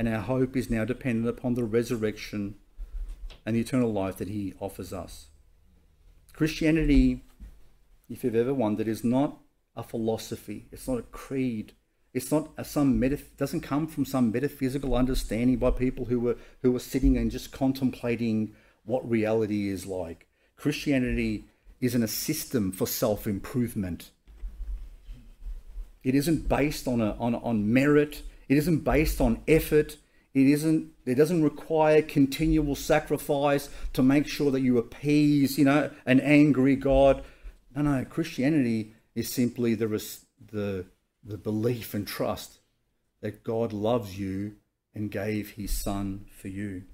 and 0.00 0.08
our 0.08 0.22
hope 0.22 0.56
is 0.56 0.70
now 0.70 0.82
dependent 0.82 1.28
upon 1.28 1.52
the 1.52 1.62
resurrection 1.62 2.54
and 3.44 3.56
the 3.56 3.60
eternal 3.60 3.92
life 3.92 4.16
that 4.18 4.28
he 4.28 4.54
offers 4.60 4.92
us. 4.92 5.26
Christianity, 6.32 7.22
if 8.08 8.24
you've 8.24 8.34
ever 8.34 8.54
wondered, 8.54 8.88
is 8.88 9.04
not 9.04 9.38
a 9.76 9.82
philosophy, 9.82 10.66
it's 10.72 10.88
not 10.88 10.98
a 10.98 11.02
creed. 11.02 11.72
It's 12.12 12.32
not 12.32 12.50
a, 12.56 12.64
some 12.64 13.00
metaph- 13.00 13.36
doesn't 13.36 13.60
come 13.60 13.86
from 13.86 14.04
some 14.04 14.32
metaphysical 14.32 14.96
understanding 14.96 15.58
by 15.58 15.70
people 15.70 16.06
who 16.06 16.18
were 16.18 16.36
who 16.60 16.72
were 16.72 16.80
sitting 16.80 17.16
and 17.16 17.30
just 17.30 17.52
contemplating 17.52 18.52
what 18.84 19.08
reality 19.08 19.68
is 19.68 19.86
like. 19.86 20.26
Christianity 20.56 21.44
isn't 21.80 22.02
a 22.02 22.08
system 22.08 22.72
for 22.72 22.86
self-improvement. 22.86 24.10
It 26.02 26.16
isn't 26.16 26.48
based 26.48 26.88
on 26.88 27.00
a, 27.00 27.12
on 27.20 27.36
on 27.36 27.72
merit. 27.72 28.22
It 28.48 28.58
isn't 28.58 28.80
based 28.80 29.20
on 29.20 29.42
effort. 29.46 29.96
It 30.32 30.46
isn't. 30.46 30.92
It 31.06 31.16
doesn't 31.16 31.42
require 31.42 32.02
continual 32.02 32.76
sacrifice 32.76 33.68
to 33.94 34.02
make 34.02 34.28
sure 34.28 34.50
that 34.52 34.60
you 34.60 34.78
appease, 34.78 35.58
you 35.58 35.64
know, 35.64 35.90
an 36.06 36.20
angry 36.20 36.76
God. 36.76 37.24
No, 37.74 37.82
no. 37.82 38.04
Christianity 38.04 38.94
is 39.14 39.32
simply 39.32 39.74
the 39.74 39.88
the 40.52 40.86
the 41.22 41.36
belief 41.36 41.94
and 41.94 42.06
trust 42.06 42.60
that 43.20 43.44
God 43.44 43.72
loves 43.72 44.18
you 44.18 44.56
and 44.94 45.10
gave 45.10 45.50
His 45.50 45.72
Son 45.72 46.26
for 46.30 46.48
you. 46.48 46.84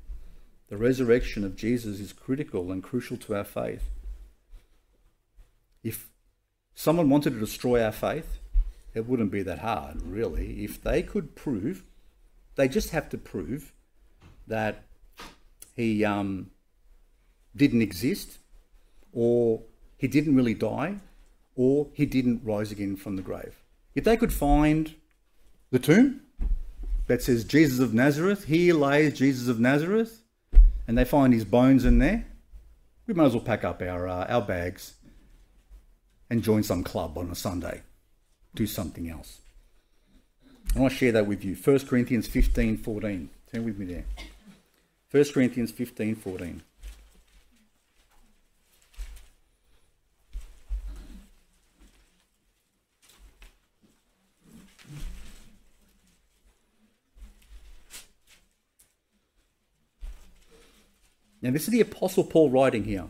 The 0.68 0.76
resurrection 0.76 1.44
of 1.44 1.56
Jesus 1.56 2.00
is 2.00 2.12
critical 2.12 2.72
and 2.72 2.82
crucial 2.82 3.16
to 3.18 3.36
our 3.36 3.44
faith. 3.44 3.90
If 5.84 6.08
someone 6.74 7.08
wanted 7.08 7.34
to 7.34 7.40
destroy 7.40 7.84
our 7.84 7.92
faith, 7.92 8.38
it 8.94 9.06
wouldn't 9.06 9.30
be 9.30 9.42
that 9.42 9.60
hard, 9.60 10.02
really. 10.02 10.64
If 10.64 10.82
they 10.82 11.02
could 11.02 11.36
prove, 11.36 11.84
they 12.56 12.68
just 12.68 12.90
have 12.90 13.08
to 13.10 13.18
prove 13.18 13.72
that 14.46 14.84
he 15.74 16.04
um, 16.04 16.50
didn't 17.54 17.82
exist, 17.82 18.38
or 19.12 19.62
he 19.96 20.08
didn't 20.08 20.34
really 20.34 20.54
die, 20.54 20.96
or 21.54 21.88
he 21.92 22.06
didn't 22.06 22.42
rise 22.44 22.70
again 22.72 22.96
from 22.96 23.16
the 23.16 23.22
grave. 23.22 23.62
If 23.94 24.04
they 24.04 24.16
could 24.16 24.32
find 24.32 24.94
the 25.70 25.78
tomb 25.78 26.22
that 27.06 27.22
says 27.22 27.44
Jesus 27.44 27.78
of 27.78 27.94
Nazareth, 27.94 28.44
here 28.44 28.74
lays 28.74 29.18
Jesus 29.18 29.48
of 29.48 29.60
Nazareth, 29.60 30.22
and 30.86 30.96
they 30.96 31.04
find 31.04 31.32
his 31.32 31.44
bones 31.44 31.84
in 31.84 31.98
there, 31.98 32.26
we 33.06 33.14
might 33.14 33.26
as 33.26 33.34
well 33.34 33.44
pack 33.44 33.64
up 33.64 33.80
our, 33.80 34.08
uh, 34.08 34.26
our 34.26 34.42
bags 34.42 34.94
and 36.28 36.42
join 36.42 36.62
some 36.62 36.82
club 36.82 37.16
on 37.16 37.30
a 37.30 37.34
Sunday 37.34 37.82
do 38.56 38.66
something 38.66 39.08
else. 39.08 39.40
I 40.76 40.78
want 40.78 40.92
to 40.92 40.98
share 40.98 41.12
that 41.12 41.26
with 41.26 41.42
you. 41.42 41.54
1 41.54 41.78
Corinthians 41.86 42.26
15 42.26 42.76
14. 42.76 43.30
Turn 43.50 43.64
with 43.64 43.78
me 43.78 43.86
there. 43.86 44.04
1 45.10 45.24
Corinthians 45.32 45.70
15 45.70 46.16
14. 46.16 46.62
Now, 61.40 61.52
this 61.52 61.62
is 61.62 61.68
the 61.68 61.80
Apostle 61.80 62.24
Paul 62.24 62.50
writing 62.50 62.84
here. 62.84 63.04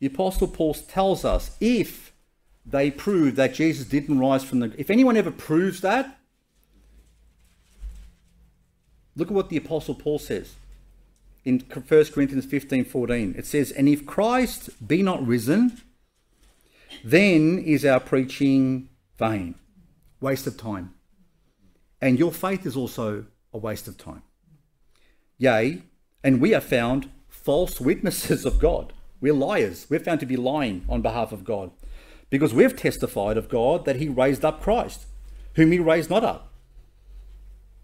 The 0.00 0.06
Apostle 0.06 0.48
Paul 0.48 0.74
tells 0.74 1.24
us 1.24 1.56
if 1.60 2.12
they 2.66 2.90
prove 2.90 3.36
that 3.36 3.54
Jesus 3.54 3.86
didn't 3.86 4.18
rise 4.18 4.44
from 4.44 4.60
the 4.60 4.74
if 4.76 4.90
anyone 4.90 5.16
ever 5.16 5.30
proves 5.30 5.80
that 5.80 6.18
look 9.16 9.28
at 9.28 9.34
what 9.34 9.48
the 9.48 9.56
apostle 9.56 9.94
Paul 9.94 10.18
says 10.18 10.54
in 11.44 11.60
1 11.60 12.04
Corinthians 12.06 12.44
15 12.44 12.84
14 12.84 13.34
it 13.36 13.46
says 13.46 13.70
and 13.70 13.88
if 13.88 14.06
Christ 14.06 14.86
be 14.86 15.02
not 15.02 15.24
risen 15.26 15.80
then 17.04 17.58
is 17.58 17.84
our 17.84 18.00
preaching 18.00 18.88
vain. 19.18 19.54
Waste 20.20 20.46
of 20.46 20.56
time. 20.56 20.94
And 22.00 22.18
your 22.18 22.32
faith 22.32 22.66
is 22.66 22.76
also 22.76 23.26
a 23.52 23.58
waste 23.58 23.88
of 23.88 23.96
time. 23.96 24.22
Yea 25.38 25.82
and 26.24 26.40
we 26.40 26.54
are 26.54 26.60
found 26.60 27.10
false 27.28 27.80
witnesses 27.80 28.44
of 28.44 28.58
God. 28.58 28.92
We're 29.20 29.32
liars. 29.32 29.86
We're 29.88 30.00
found 30.00 30.20
to 30.20 30.26
be 30.26 30.36
lying 30.36 30.84
on 30.88 31.02
behalf 31.02 31.32
of 31.32 31.44
God. 31.44 31.70
Because 32.30 32.54
we've 32.54 32.76
testified 32.76 33.36
of 33.36 33.48
God 33.48 33.84
that 33.84 33.96
he 33.96 34.08
raised 34.08 34.44
up 34.44 34.62
Christ, 34.62 35.06
whom 35.54 35.72
he 35.72 35.78
raised 35.78 36.10
not 36.10 36.24
up. 36.24 36.51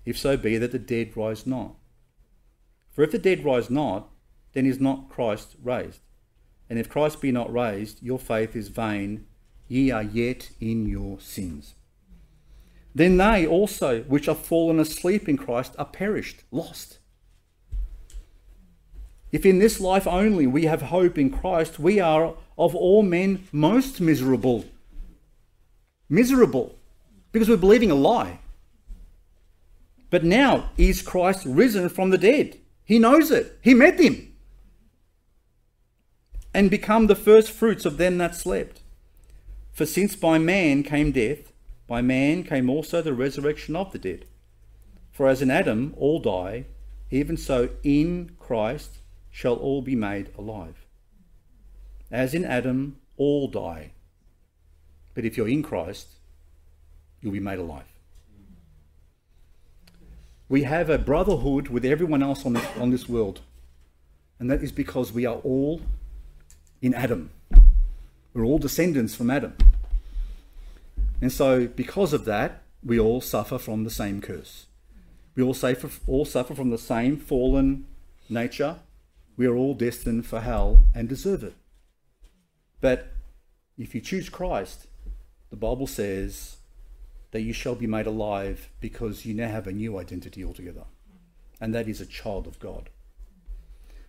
If 0.08 0.16
so 0.16 0.38
be 0.38 0.56
that 0.56 0.72
the 0.72 0.78
dead 0.78 1.18
rise 1.18 1.46
not. 1.46 1.74
For 2.92 3.02
if 3.02 3.10
the 3.10 3.18
dead 3.18 3.44
rise 3.44 3.68
not, 3.68 4.08
then 4.54 4.64
is 4.64 4.80
not 4.80 5.10
Christ 5.10 5.54
raised. 5.62 6.00
And 6.70 6.78
if 6.78 6.88
Christ 6.88 7.20
be 7.20 7.30
not 7.30 7.52
raised, 7.52 8.02
your 8.02 8.18
faith 8.18 8.56
is 8.56 8.68
vain, 8.68 9.26
ye 9.68 9.90
are 9.90 10.02
yet 10.02 10.48
in 10.62 10.86
your 10.86 11.20
sins. 11.20 11.74
Then 12.94 13.18
they 13.18 13.46
also 13.46 14.00
which 14.04 14.28
are 14.28 14.34
fallen 14.34 14.80
asleep 14.80 15.28
in 15.28 15.36
Christ 15.36 15.74
are 15.78 15.84
perished, 15.84 16.42
lost. 16.50 17.00
If 19.30 19.44
in 19.44 19.58
this 19.58 19.78
life 19.78 20.06
only 20.06 20.46
we 20.46 20.64
have 20.64 20.80
hope 20.80 21.18
in 21.18 21.28
Christ, 21.28 21.78
we 21.78 22.00
are 22.00 22.34
of 22.56 22.74
all 22.74 23.02
men 23.02 23.46
most 23.52 24.00
miserable. 24.00 24.64
Miserable 26.08 26.76
because 27.30 27.50
we're 27.50 27.58
believing 27.58 27.90
a 27.90 27.94
lie. 27.94 28.38
But 30.10 30.24
now 30.24 30.70
is 30.76 31.02
Christ 31.02 31.44
risen 31.44 31.88
from 31.88 32.10
the 32.10 32.18
dead. 32.18 32.58
He 32.84 32.98
knows 32.98 33.30
it. 33.30 33.58
He 33.62 33.74
met 33.74 34.00
him. 34.00 34.34
And 36.54 36.70
become 36.70 37.06
the 37.06 37.14
first 37.14 37.50
fruits 37.50 37.84
of 37.84 37.98
them 37.98 38.18
that 38.18 38.34
slept. 38.34 38.80
For 39.72 39.86
since 39.86 40.16
by 40.16 40.38
man 40.38 40.82
came 40.82 41.12
death, 41.12 41.52
by 41.86 42.00
man 42.00 42.42
came 42.42 42.70
also 42.70 43.02
the 43.02 43.14
resurrection 43.14 43.76
of 43.76 43.92
the 43.92 43.98
dead. 43.98 44.24
For 45.12 45.28
as 45.28 45.42
in 45.42 45.50
Adam 45.50 45.94
all 45.96 46.18
die, 46.18 46.64
even 47.10 47.36
so 47.36 47.70
in 47.82 48.36
Christ 48.38 48.98
shall 49.30 49.54
all 49.54 49.82
be 49.82 49.94
made 49.94 50.30
alive. 50.36 50.86
As 52.10 52.34
in 52.34 52.44
Adam, 52.44 52.98
all 53.16 53.48
die. 53.48 53.92
But 55.14 55.24
if 55.24 55.36
you're 55.36 55.48
in 55.48 55.62
Christ, 55.62 56.08
you'll 57.20 57.32
be 57.32 57.40
made 57.40 57.58
alive. 57.58 57.97
We 60.48 60.62
have 60.62 60.88
a 60.88 60.98
brotherhood 60.98 61.68
with 61.68 61.84
everyone 61.84 62.22
else 62.22 62.46
on 62.46 62.54
this, 62.54 62.66
on 62.78 62.90
this 62.90 63.08
world. 63.08 63.40
And 64.38 64.50
that 64.50 64.62
is 64.62 64.72
because 64.72 65.12
we 65.12 65.26
are 65.26 65.36
all 65.36 65.82
in 66.80 66.94
Adam. 66.94 67.30
We're 68.32 68.44
all 68.44 68.58
descendants 68.58 69.14
from 69.14 69.30
Adam. 69.30 69.54
And 71.20 71.32
so, 71.32 71.66
because 71.66 72.12
of 72.12 72.24
that, 72.24 72.62
we 72.84 72.98
all 72.98 73.20
suffer 73.20 73.58
from 73.58 73.84
the 73.84 73.90
same 73.90 74.20
curse. 74.20 74.66
We 75.34 75.42
all 75.42 75.54
suffer, 75.54 75.90
all 76.06 76.24
suffer 76.24 76.54
from 76.54 76.70
the 76.70 76.78
same 76.78 77.16
fallen 77.16 77.86
nature. 78.28 78.76
We 79.36 79.46
are 79.46 79.56
all 79.56 79.74
destined 79.74 80.26
for 80.26 80.40
hell 80.40 80.84
and 80.94 81.08
deserve 81.08 81.44
it. 81.44 81.54
But 82.80 83.08
if 83.76 83.94
you 83.94 84.00
choose 84.00 84.28
Christ, 84.28 84.86
the 85.50 85.56
Bible 85.56 85.86
says 85.86 86.57
that 87.30 87.42
you 87.42 87.52
shall 87.52 87.74
be 87.74 87.86
made 87.86 88.06
alive 88.06 88.70
because 88.80 89.26
you 89.26 89.34
now 89.34 89.48
have 89.48 89.66
a 89.66 89.72
new 89.72 89.98
identity 89.98 90.44
altogether, 90.44 90.84
and 91.60 91.74
that 91.74 91.88
is 91.88 92.00
a 92.00 92.06
child 92.06 92.46
of 92.46 92.58
God. 92.58 92.90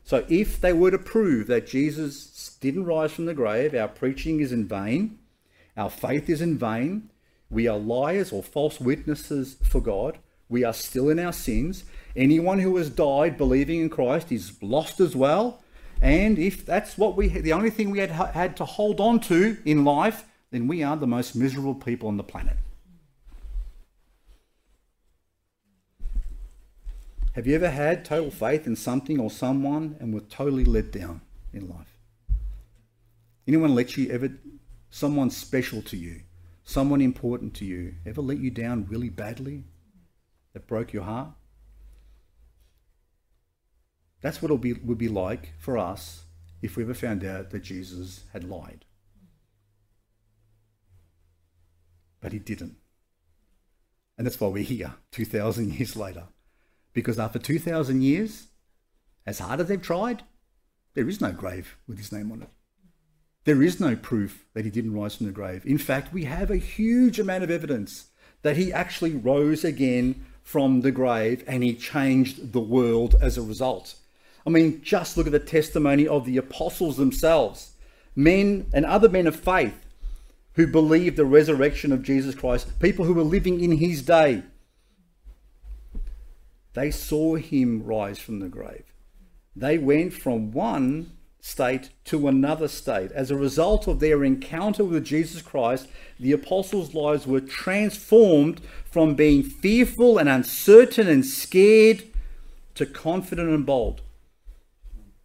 So 0.03 0.26
if 0.28 0.59
they 0.59 0.74
were 0.74 0.91
to 0.91 0.97
prove 0.97 1.47
that 1.47 1.67
Jesus 1.67 2.57
didn't 2.61 2.86
rise 2.86 3.11
from 3.11 3.26
the 3.26 3.34
grave, 3.34 3.76
our 3.76 3.88
preaching 3.88 4.39
is 4.39 4.51
in 4.51 4.67
vain, 4.67 5.20
our 5.78 5.89
faith 5.89 6.30
is 6.30 6.41
in 6.41 6.57
vain, 6.57 7.09
we 7.51 7.67
are 7.67 7.78
liars 7.78 8.32
or 8.32 8.41
false 8.41 8.80
witnesses 8.80 9.57
for 9.63 9.82
God, 9.82 10.17
we 10.49 10.63
are 10.63 10.74
still 10.74 11.09
in 11.09 11.20
our 11.20 11.32
sins. 11.32 11.84
Anyone 12.15 12.59
who 12.59 12.76
has 12.78 12.89
died 12.89 13.38
believing 13.38 13.82
in 13.82 13.89
Christ 13.89 14.32
is 14.32 14.53
lost 14.61 14.99
as 14.99 15.15
well. 15.15 15.61
And 16.01 16.39
if 16.39 16.65
that's 16.65 16.97
what 16.97 17.15
we 17.15 17.28
the 17.28 17.53
only 17.53 17.70
thing 17.70 17.91
we 17.91 17.99
had 17.99 18.09
had 18.09 18.57
to 18.57 18.65
hold 18.65 18.99
on 18.99 19.20
to 19.22 19.57
in 19.63 19.86
life, 19.86 20.26
then 20.49 20.67
we 20.67 20.82
are 20.82 20.97
the 20.97 21.05
most 21.05 21.36
miserable 21.36 21.76
people 21.76 22.07
on 22.07 22.17
the 22.17 22.24
planet. 22.24 22.57
Have 27.40 27.48
you 27.48 27.56
ever 27.56 27.70
had 27.70 28.04
total 28.04 28.32
faith 28.32 28.68
in 28.68 28.76
something 28.76 29.18
or 29.18 29.32
someone 29.32 29.96
and 30.02 30.14
were 30.14 30.20
totally 30.20 30.66
let 30.66 30.92
down 30.92 31.22
in 31.54 31.70
life? 31.70 31.98
Anyone 33.48 33.74
let 33.74 33.96
you 33.96 34.12
ever 34.12 34.32
someone 34.90 35.30
special 35.30 35.82
to 35.84 35.96
you, 35.96 36.24
someone 36.66 37.00
important 37.00 37.54
to 37.54 37.64
you, 37.64 37.96
ever 38.06 38.22
let 38.22 38.40
you 38.40 38.52
down 38.52 38.88
really 38.90 39.08
badly 39.08 39.64
that 40.52 40.68
broke 40.68 40.92
your 40.92 41.04
heart? 41.04 41.30
That's 44.20 44.42
what 44.42 44.52
it 44.52 44.60
be, 44.60 44.74
would 44.74 44.98
be 44.98 45.08
like 45.08 45.54
for 45.60 45.78
us 45.78 46.24
if 46.62 46.76
we 46.76 46.84
ever 46.84 46.94
found 46.94 47.24
out 47.24 47.52
that 47.52 47.64
Jesus 47.64 48.26
had 48.34 48.44
lied. 48.44 48.84
But 52.20 52.34
he 52.34 52.40
didn't. 52.40 52.76
And 54.18 54.28
that's 54.28 54.42
why 54.42 54.50
we're 54.50 54.62
here 54.62 54.96
2,000 55.12 55.76
years 55.76 55.96
later. 55.96 56.26
Because 57.00 57.18
after 57.18 57.39
2,000 57.39 58.02
years, 58.02 58.47
as 59.26 59.39
hard 59.39 59.62
as 59.62 59.68
they've 59.70 59.82
tried, 59.82 60.24
there 60.95 61.08
is 61.08 61.22
no 61.22 61.32
grave 61.32 61.78
with 61.88 61.97
his 61.97 62.12
name 62.12 62.30
on 62.30 62.41
it. 62.41 62.50
There 63.45 63.64
is 63.64 63.80
no 63.80 63.95
proof 63.95 64.43
that 64.54 64.66
he 64.66 64.72
didn't 64.72 64.93
rise 64.93 65.16
from 65.16 65.28
the 65.28 65.32
grave. 65.32 65.66
In 65.66 65.78
fact, 65.78 66.12
we 66.12 66.26
have 66.26 66.52
a 66.52 66.58
huge 66.58 67.18
amount 67.18 67.45
of 67.45 67.50
evidence 67.50 68.08
that 68.41 68.58
he 68.58 68.74
actually 68.74 69.16
rose 69.16 69.64
again 69.64 70.26
from 70.43 70.82
the 70.82 70.91
grave 70.91 71.41
and 71.47 71.64
he 71.64 71.74
changed 71.74 72.52
the 72.52 72.60
world 72.60 73.16
as 73.22 73.38
a 73.38 73.41
result. 73.41 73.95
I 74.45 74.50
mean, 74.50 74.82
just 74.84 75.16
look 75.16 75.26
at 75.26 75.32
the 75.32 75.39
testimony 75.39 76.06
of 76.06 76.26
the 76.26 76.36
apostles 76.36 76.97
themselves, 76.97 77.72
men 78.14 78.70
and 78.74 78.86
other 78.86 79.08
men 79.08 79.26
of 79.26 79.39
faith 79.39 79.86
who 80.54 80.68
believed 80.68 81.16
the 81.16 81.26
resurrection 81.26 81.93
of 81.93 82.04
Jesus 82.04 82.36
Christ, 82.36 82.78
people 82.80 83.06
who 83.06 83.14
were 83.14 83.24
living 83.24 83.62
in 83.62 83.78
his 83.78 84.02
day. 84.02 84.43
They 86.74 86.91
saw 86.91 87.36
him 87.36 87.84
rise 87.84 88.20
from 88.20 88.39
the 88.39 88.49
grave. 88.49 88.86
They 89.55 89.78
went 89.78 90.13
from 90.13 90.51
one 90.51 91.11
state 91.41 91.89
to 92.05 92.28
another 92.28 92.67
state. 92.67 93.11
As 93.11 93.32
a 93.32 93.36
result 93.36 93.88
of 93.88 93.99
their 93.99 94.24
encounter 94.24 94.84
with 94.84 95.05
Jesus 95.05 95.41
Christ, 95.41 95.88
the 96.20 96.32
apostles' 96.32 96.93
lives 96.93 97.26
were 97.26 97.41
transformed 97.41 98.61
from 98.86 99.15
being 99.15 99.43
fearful 99.43 100.17
and 100.17 100.30
uncertain 100.30 101.07
and 101.07 101.26
scared 101.26 102.03
to 102.76 102.86
confident 102.86 103.49
and 103.49 103.65
bold. 103.65 104.01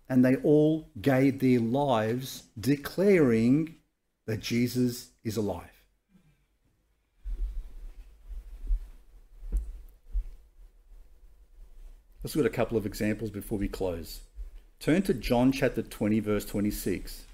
And 0.08 0.24
they 0.24 0.36
all 0.36 0.88
gave 1.00 1.40
their 1.40 1.60
lives 1.60 2.44
declaring 2.58 3.76
that 4.26 4.40
Jesus 4.40 5.10
is 5.24 5.36
alive. 5.36 5.73
Let's 12.24 12.34
look 12.34 12.46
at 12.46 12.52
a 12.52 12.56
couple 12.56 12.78
of 12.78 12.86
examples 12.86 13.28
before 13.28 13.58
we 13.58 13.68
close. 13.68 14.20
Turn 14.80 15.02
to 15.02 15.12
John 15.12 15.52
chapter 15.52 15.82
20, 15.82 16.20
verse 16.20 16.46
26. 16.46 17.26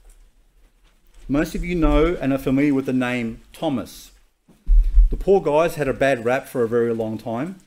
Most 1.29 1.55
of 1.55 1.65
you 1.65 1.77
know 1.77 2.19
and 2.21 2.33
are 2.33 2.39
familiar 2.39 2.75
with 2.75 2.87
the 2.87 2.93
name 2.93 3.41
Thomas. 3.53 4.11
The 5.11 5.17
poor 5.17 5.41
guy's 5.41 5.77
had 5.77 5.87
a 5.87 5.95
bad 5.95 6.25
rap 6.25 6.49
for 6.49 6.65
a 6.65 6.69
very 6.69 6.93
long 6.93 7.19
time 7.19 7.61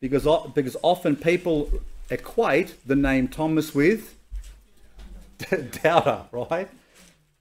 because, 0.00 0.28
because 0.54 0.76
often 0.80 1.16
people 1.16 1.72
equate 2.08 2.76
the 2.86 2.94
name 2.94 3.26
Thomas 3.26 3.74
with 3.74 4.14
doubter, 5.82 6.26
right? 6.30 6.68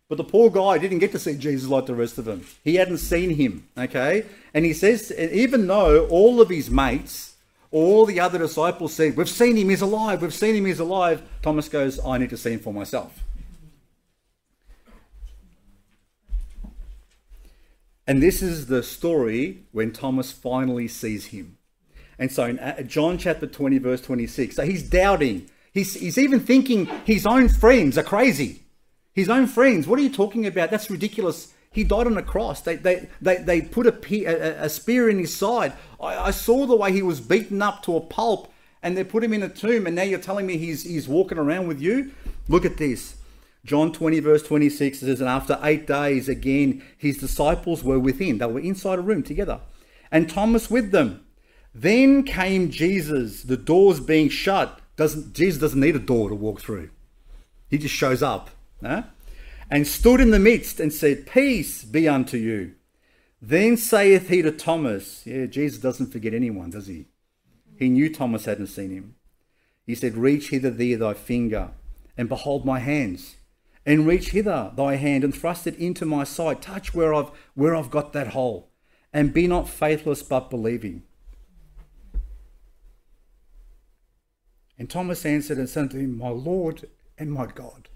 But 0.10 0.18
the 0.18 0.24
poor 0.24 0.50
guy 0.50 0.80
didn't 0.80 1.00
get 1.00 1.12
to 1.12 1.20
see 1.20 1.38
Jesus 1.38 1.70
like 1.70 1.86
the 1.86 1.94
rest 1.94 2.18
of 2.18 2.26
them. 2.26 2.48
He 2.64 2.78
hadn't 2.78 2.98
seen 2.98 3.30
him, 3.36 3.68
okay? 3.78 4.26
And 4.56 4.66
he 4.66 4.74
says, 4.74 5.12
even 5.12 5.68
though 5.68 6.08
all 6.08 6.42
of 6.42 6.50
his 6.50 6.72
mates 6.72 7.27
all 7.72 8.06
the 8.06 8.20
other 8.20 8.40
disciples 8.40 8.94
said, 8.94 9.18
We've 9.18 9.30
seen 9.30 9.58
him, 9.58 9.70
he's 9.70 9.82
alive, 9.82 10.22
we've 10.22 10.34
seen 10.34 10.56
him, 10.56 10.66
he's 10.66 10.80
alive. 10.80 11.22
Thomas 11.42 11.70
goes, 11.70 12.00
I 12.06 12.18
need 12.18 12.30
to 12.30 12.38
see 12.38 12.54
him 12.54 12.60
for 12.60 12.74
myself. 12.74 13.24
And 18.08 18.24
this 18.24 18.42
is 18.42 18.68
the 18.68 18.84
story 18.84 19.64
when 19.74 19.92
Thomas 19.92 20.32
finally 20.32 20.88
sees 20.88 21.28
him. 21.28 21.58
And 22.18 22.32
so 22.32 22.46
in 22.46 22.58
uh, 22.60 22.82
John 22.84 23.18
chapter 23.18 23.46
20, 23.46 23.78
verse 23.80 24.02
26, 24.02 24.56
so 24.56 24.66
he's 24.66 24.82
doubting. 24.82 25.50
He's, 25.74 25.94
he's 25.96 26.18
even 26.18 26.40
thinking 26.40 26.86
his 27.06 27.28
own 27.28 27.50
friends 27.50 27.98
are 27.98 28.04
crazy. 28.04 28.64
His 29.14 29.30
own 29.30 29.46
friends, 29.46 29.88
what 29.88 30.00
are 30.00 30.04
you 30.04 30.12
talking 30.12 30.46
about? 30.46 30.72
That's 30.72 30.90
ridiculous. 30.90 31.54
He 31.78 31.84
died 31.84 32.08
on 32.08 32.18
a 32.18 32.24
cross. 32.24 32.62
They, 32.62 32.78
they, 32.78 33.08
they, 33.22 33.36
they 33.36 33.62
put 33.62 33.86
a, 33.86 34.64
a, 34.64 34.68
spear 34.68 35.12
in 35.12 35.20
his 35.20 35.38
side. 35.38 35.74
I, 36.02 36.18
I 36.18 36.32
saw 36.32 36.66
the 36.66 36.76
way 36.76 36.92
he 36.92 37.04
was 37.04 37.22
beaten 37.22 37.62
up 37.62 37.84
to 37.84 37.96
a 37.96 38.02
pulp 38.02 38.52
and 38.82 38.98
they 38.98 39.04
put 39.04 39.24
him 39.24 39.32
in 39.32 39.44
a 39.44 39.48
tomb. 39.48 39.86
And 39.86 39.96
now 39.96 40.02
you're 40.02 40.18
telling 40.18 40.48
me 40.48 40.58
he's, 40.58 40.86
he's 40.86 41.08
walking 41.08 41.38
around 41.38 41.68
with 41.68 41.80
you? 41.80 42.14
Look 42.48 42.66
at 42.66 42.78
this. 42.78 43.18
John 43.64 43.92
20, 43.92 44.20
verse 44.22 44.42
26 44.42 45.02
says, 45.02 45.22
And 45.22 45.30
after 45.30 45.60
eight 45.62 45.86
days, 45.86 46.28
again, 46.28 46.82
his 46.98 47.20
disciples 47.20 47.84
were 47.84 48.00
within. 48.00 48.40
They 48.40 48.48
were 48.48 48.60
inside 48.60 48.98
a 48.98 49.04
room 49.04 49.22
together. 49.22 49.60
And 50.12 50.28
Thomas 50.28 50.72
with 50.72 50.90
them. 50.90 51.28
Then 51.76 52.24
came 52.24 52.72
Jesus, 52.72 53.44
the 53.44 53.56
doors 53.56 54.00
being 54.00 54.30
shut. 54.30 54.80
Doesn't 54.96 55.36
Jesus 55.36 55.62
doesn't 55.62 55.80
need 55.80 55.96
a 55.96 56.00
door 56.00 56.30
to 56.30 56.34
walk 56.34 56.60
through. 56.60 56.90
He 57.70 57.78
just 57.78 57.94
shows 57.94 58.24
up. 58.24 58.50
Huh? 58.82 59.04
And 59.70 59.86
stood 59.86 60.22
in 60.22 60.32
the 60.32 60.40
midst 60.40 60.80
and 60.80 60.94
said, 60.94 61.28
Peace 61.28 61.84
be 61.84 62.08
unto 62.08 62.38
you. 62.38 62.76
Then 63.42 63.78
saith 63.78 64.30
he 64.30 64.42
to 64.42 64.52
Thomas, 64.52 65.26
Yeah, 65.26 65.46
Jesus 65.46 65.80
doesn't 65.80 66.12
forget 66.12 66.34
anyone, 66.34 66.72
does 66.72 66.88
he? 66.88 67.08
He 67.78 67.90
knew 67.90 68.14
Thomas 68.14 68.46
hadn't 68.46 68.68
seen 68.68 68.90
him. 68.92 69.16
He 69.86 69.96
said, 69.96 70.18
Reach 70.18 70.50
hither 70.50 70.72
thee 70.72 70.96
thy 70.96 71.14
finger, 71.14 71.72
and 72.18 72.28
behold 72.28 72.66
my 72.66 72.80
hands. 72.80 73.36
And 73.86 74.06
reach 74.06 74.32
hither 74.32 74.72
thy 74.76 74.96
hand, 74.96 75.24
and 75.24 75.34
thrust 75.34 75.68
it 75.68 75.76
into 75.78 76.06
my 76.06 76.24
side. 76.24 76.62
Touch 76.62 76.94
where 76.94 77.14
I've 77.14 77.30
where 77.54 77.76
I've 77.76 77.92
got 77.92 78.12
that 78.14 78.30
hole. 78.30 78.70
And 79.14 79.34
be 79.34 79.48
not 79.48 79.70
faithless 79.70 80.22
but 80.24 80.50
believing. 80.50 81.04
And 84.78 84.90
Thomas 84.90 85.26
answered 85.26 85.58
and 85.58 85.70
said 85.70 85.84
unto 85.84 86.00
him, 86.00 86.18
My 86.18 86.30
Lord 86.30 86.90
and 87.18 87.32
my 87.32 87.46
God. 87.46 87.90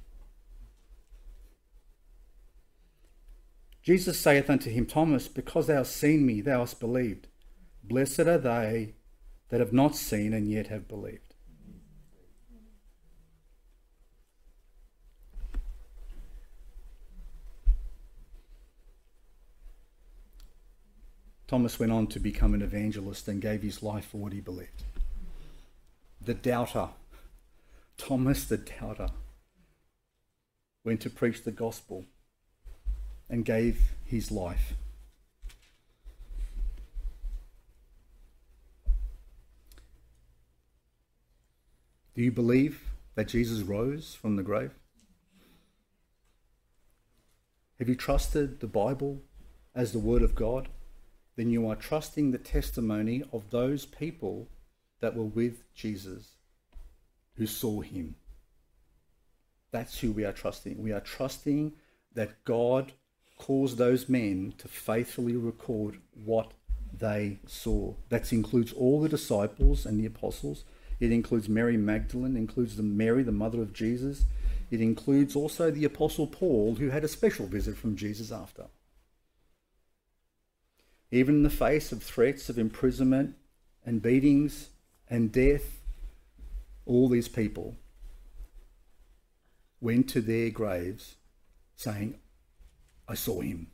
Jesus 3.83 4.19
saith 4.19 4.49
unto 4.49 4.69
him, 4.69 4.85
Thomas, 4.85 5.27
because 5.27 5.67
thou 5.67 5.77
hast 5.77 5.95
seen 5.95 6.25
me, 6.25 6.41
thou 6.41 6.59
hast 6.59 6.79
believed. 6.79 7.27
Blessed 7.83 8.21
are 8.21 8.37
they 8.37 8.93
that 9.49 9.59
have 9.59 9.73
not 9.73 9.95
seen 9.95 10.33
and 10.33 10.47
yet 10.49 10.67
have 10.67 10.87
believed. 10.87 11.33
Thomas 21.47 21.77
went 21.77 21.91
on 21.91 22.07
to 22.07 22.19
become 22.19 22.53
an 22.53 22.61
evangelist 22.61 23.27
and 23.27 23.41
gave 23.41 23.61
his 23.61 23.83
life 23.83 24.05
for 24.05 24.17
what 24.17 24.31
he 24.31 24.39
believed. 24.39 24.83
The 26.21 26.33
doubter, 26.33 26.89
Thomas 27.97 28.45
the 28.45 28.57
doubter, 28.57 29.09
went 30.85 31.01
to 31.01 31.09
preach 31.09 31.43
the 31.43 31.51
gospel 31.51 32.05
and 33.31 33.45
gave 33.45 33.93
his 34.03 34.29
life. 34.29 34.73
Do 42.13 42.21
you 42.21 42.31
believe 42.31 42.83
that 43.15 43.29
Jesus 43.29 43.61
rose 43.61 44.13
from 44.13 44.35
the 44.35 44.43
grave? 44.43 44.73
Have 47.79 47.87
you 47.87 47.95
trusted 47.95 48.59
the 48.59 48.67
Bible 48.67 49.21
as 49.73 49.93
the 49.93 49.99
Word 49.99 50.21
of 50.21 50.35
God? 50.35 50.67
Then 51.37 51.49
you 51.49 51.67
are 51.69 51.75
trusting 51.75 52.31
the 52.31 52.37
testimony 52.37 53.23
of 53.31 53.49
those 53.49 53.85
people 53.85 54.49
that 54.99 55.15
were 55.15 55.23
with 55.23 55.63
Jesus 55.73 56.33
who 57.35 57.47
saw 57.47 57.79
him. 57.79 58.15
That's 59.71 59.99
who 59.99 60.11
we 60.11 60.25
are 60.25 60.33
trusting. 60.33 60.83
We 60.83 60.91
are 60.91 60.99
trusting 60.99 61.73
that 62.13 62.43
God 62.43 62.91
cause 63.41 63.75
those 63.75 64.07
men 64.07 64.53
to 64.59 64.67
faithfully 64.67 65.35
record 65.35 65.97
what 66.13 66.51
they 66.95 67.39
saw. 67.47 67.95
That 68.09 68.31
includes 68.31 68.71
all 68.71 69.01
the 69.01 69.09
disciples 69.09 69.83
and 69.83 69.99
the 69.99 70.05
apostles. 70.05 70.63
It 70.99 71.11
includes 71.11 71.49
Mary 71.49 71.75
Magdalene, 71.75 72.37
includes 72.37 72.77
the 72.77 72.83
Mary, 72.83 73.23
the 73.23 73.31
mother 73.31 73.59
of 73.63 73.73
Jesus. 73.73 74.25
It 74.69 74.79
includes 74.79 75.35
also 75.35 75.71
the 75.71 75.85
apostle 75.85 76.27
Paul, 76.27 76.75
who 76.75 76.89
had 76.89 77.03
a 77.03 77.07
special 77.07 77.47
visit 77.47 77.75
from 77.75 77.95
Jesus 77.95 78.31
after. 78.31 78.67
Even 81.09 81.37
in 81.37 81.43
the 81.43 81.49
face 81.49 81.91
of 81.91 82.03
threats 82.03 82.47
of 82.47 82.59
imprisonment 82.59 83.35
and 83.83 84.03
beatings 84.03 84.69
and 85.09 85.31
death, 85.31 85.81
all 86.85 87.09
these 87.09 87.27
people 87.27 87.75
went 89.81 90.07
to 90.09 90.21
their 90.21 90.51
graves 90.51 91.15
saying, 91.75 92.20
I 93.11 93.13
saw 93.13 93.41
him 93.41 93.67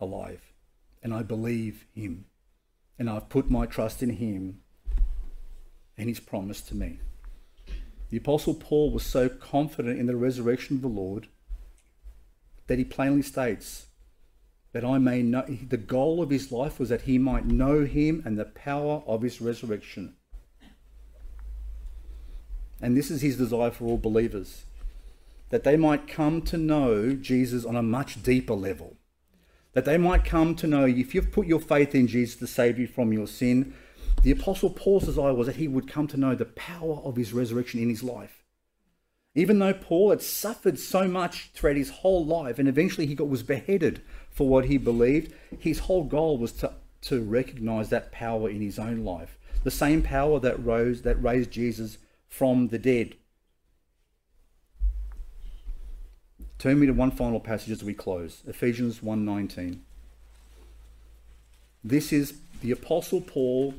alive 0.00 0.52
and 1.00 1.14
I 1.14 1.22
believe 1.22 1.86
him 1.94 2.24
and 2.98 3.08
I've 3.08 3.28
put 3.28 3.48
my 3.48 3.66
trust 3.66 4.02
in 4.02 4.10
him 4.10 4.62
and 5.96 6.08
his 6.08 6.18
promise 6.18 6.60
to 6.62 6.74
me. 6.74 6.98
The 8.10 8.16
Apostle 8.16 8.54
Paul 8.54 8.90
was 8.90 9.04
so 9.04 9.28
confident 9.28 10.00
in 10.00 10.06
the 10.06 10.16
resurrection 10.16 10.74
of 10.74 10.82
the 10.82 10.88
Lord 10.88 11.28
that 12.66 12.78
he 12.78 12.84
plainly 12.84 13.22
states 13.22 13.86
that 14.72 14.84
I 14.84 14.98
may 14.98 15.22
know, 15.22 15.42
the 15.42 15.76
goal 15.76 16.20
of 16.20 16.30
his 16.30 16.50
life 16.50 16.80
was 16.80 16.88
that 16.88 17.02
he 17.02 17.18
might 17.18 17.44
know 17.46 17.84
him 17.84 18.24
and 18.24 18.36
the 18.36 18.46
power 18.46 19.04
of 19.06 19.22
his 19.22 19.40
resurrection. 19.40 20.16
And 22.80 22.96
this 22.96 23.08
is 23.08 23.22
his 23.22 23.36
desire 23.36 23.70
for 23.70 23.84
all 23.84 23.98
believers 23.98 24.64
that 25.52 25.64
they 25.64 25.76
might 25.76 26.08
come 26.08 26.40
to 26.40 26.56
know 26.56 27.12
Jesus 27.12 27.66
on 27.66 27.76
a 27.76 27.82
much 27.82 28.22
deeper 28.22 28.54
level. 28.54 28.96
That 29.74 29.84
they 29.84 29.98
might 29.98 30.24
come 30.24 30.54
to 30.56 30.66
know 30.66 30.86
if 30.86 31.14
you've 31.14 31.30
put 31.30 31.46
your 31.46 31.60
faith 31.60 31.94
in 31.94 32.06
Jesus 32.06 32.36
to 32.36 32.46
save 32.46 32.78
you 32.78 32.86
from 32.86 33.12
your 33.12 33.26
sin, 33.26 33.74
The 34.22 34.30
Apostle 34.30 34.70
Paul's 34.70 35.04
desire 35.04 35.34
was 35.34 35.46
that 35.48 35.56
he 35.56 35.68
would 35.68 35.86
come 35.86 36.06
to 36.08 36.16
know 36.16 36.34
the 36.34 36.46
power 36.46 37.00
of 37.04 37.16
his 37.16 37.34
resurrection 37.34 37.80
in 37.80 37.90
his 37.90 38.02
life. 38.02 38.42
Even 39.34 39.58
though 39.58 39.74
Paul 39.74 40.08
had 40.08 40.22
suffered 40.22 40.78
so 40.78 41.06
much 41.06 41.50
throughout 41.52 41.76
his 41.76 41.90
whole 41.90 42.24
life 42.24 42.58
and 42.58 42.66
eventually 42.66 43.06
he 43.06 43.14
got, 43.14 43.28
was 43.28 43.42
beheaded 43.42 44.00
for 44.30 44.48
what 44.48 44.64
he 44.64 44.78
believed, 44.78 45.34
his 45.58 45.80
whole 45.80 46.04
goal 46.04 46.38
was 46.38 46.52
to, 46.52 46.72
to 47.02 47.22
recognize 47.22 47.90
that 47.90 48.10
power 48.10 48.48
in 48.48 48.62
his 48.62 48.78
own 48.78 49.04
life. 49.04 49.36
The 49.64 49.70
same 49.70 50.00
power 50.00 50.40
that 50.40 50.64
rose 50.64 51.02
that 51.02 51.22
raised 51.22 51.50
Jesus 51.50 51.98
from 52.26 52.68
the 52.68 52.78
dead. 52.78 53.16
Turn 56.62 56.78
me 56.78 56.86
to 56.86 56.92
one 56.92 57.10
final 57.10 57.40
passage 57.40 57.72
as 57.72 57.82
we 57.82 57.92
close. 57.92 58.44
Ephesians 58.46 59.02
1:19. 59.02 59.80
This 61.82 62.12
is 62.12 62.34
the 62.60 62.70
apostle 62.70 63.20
Paul 63.20 63.74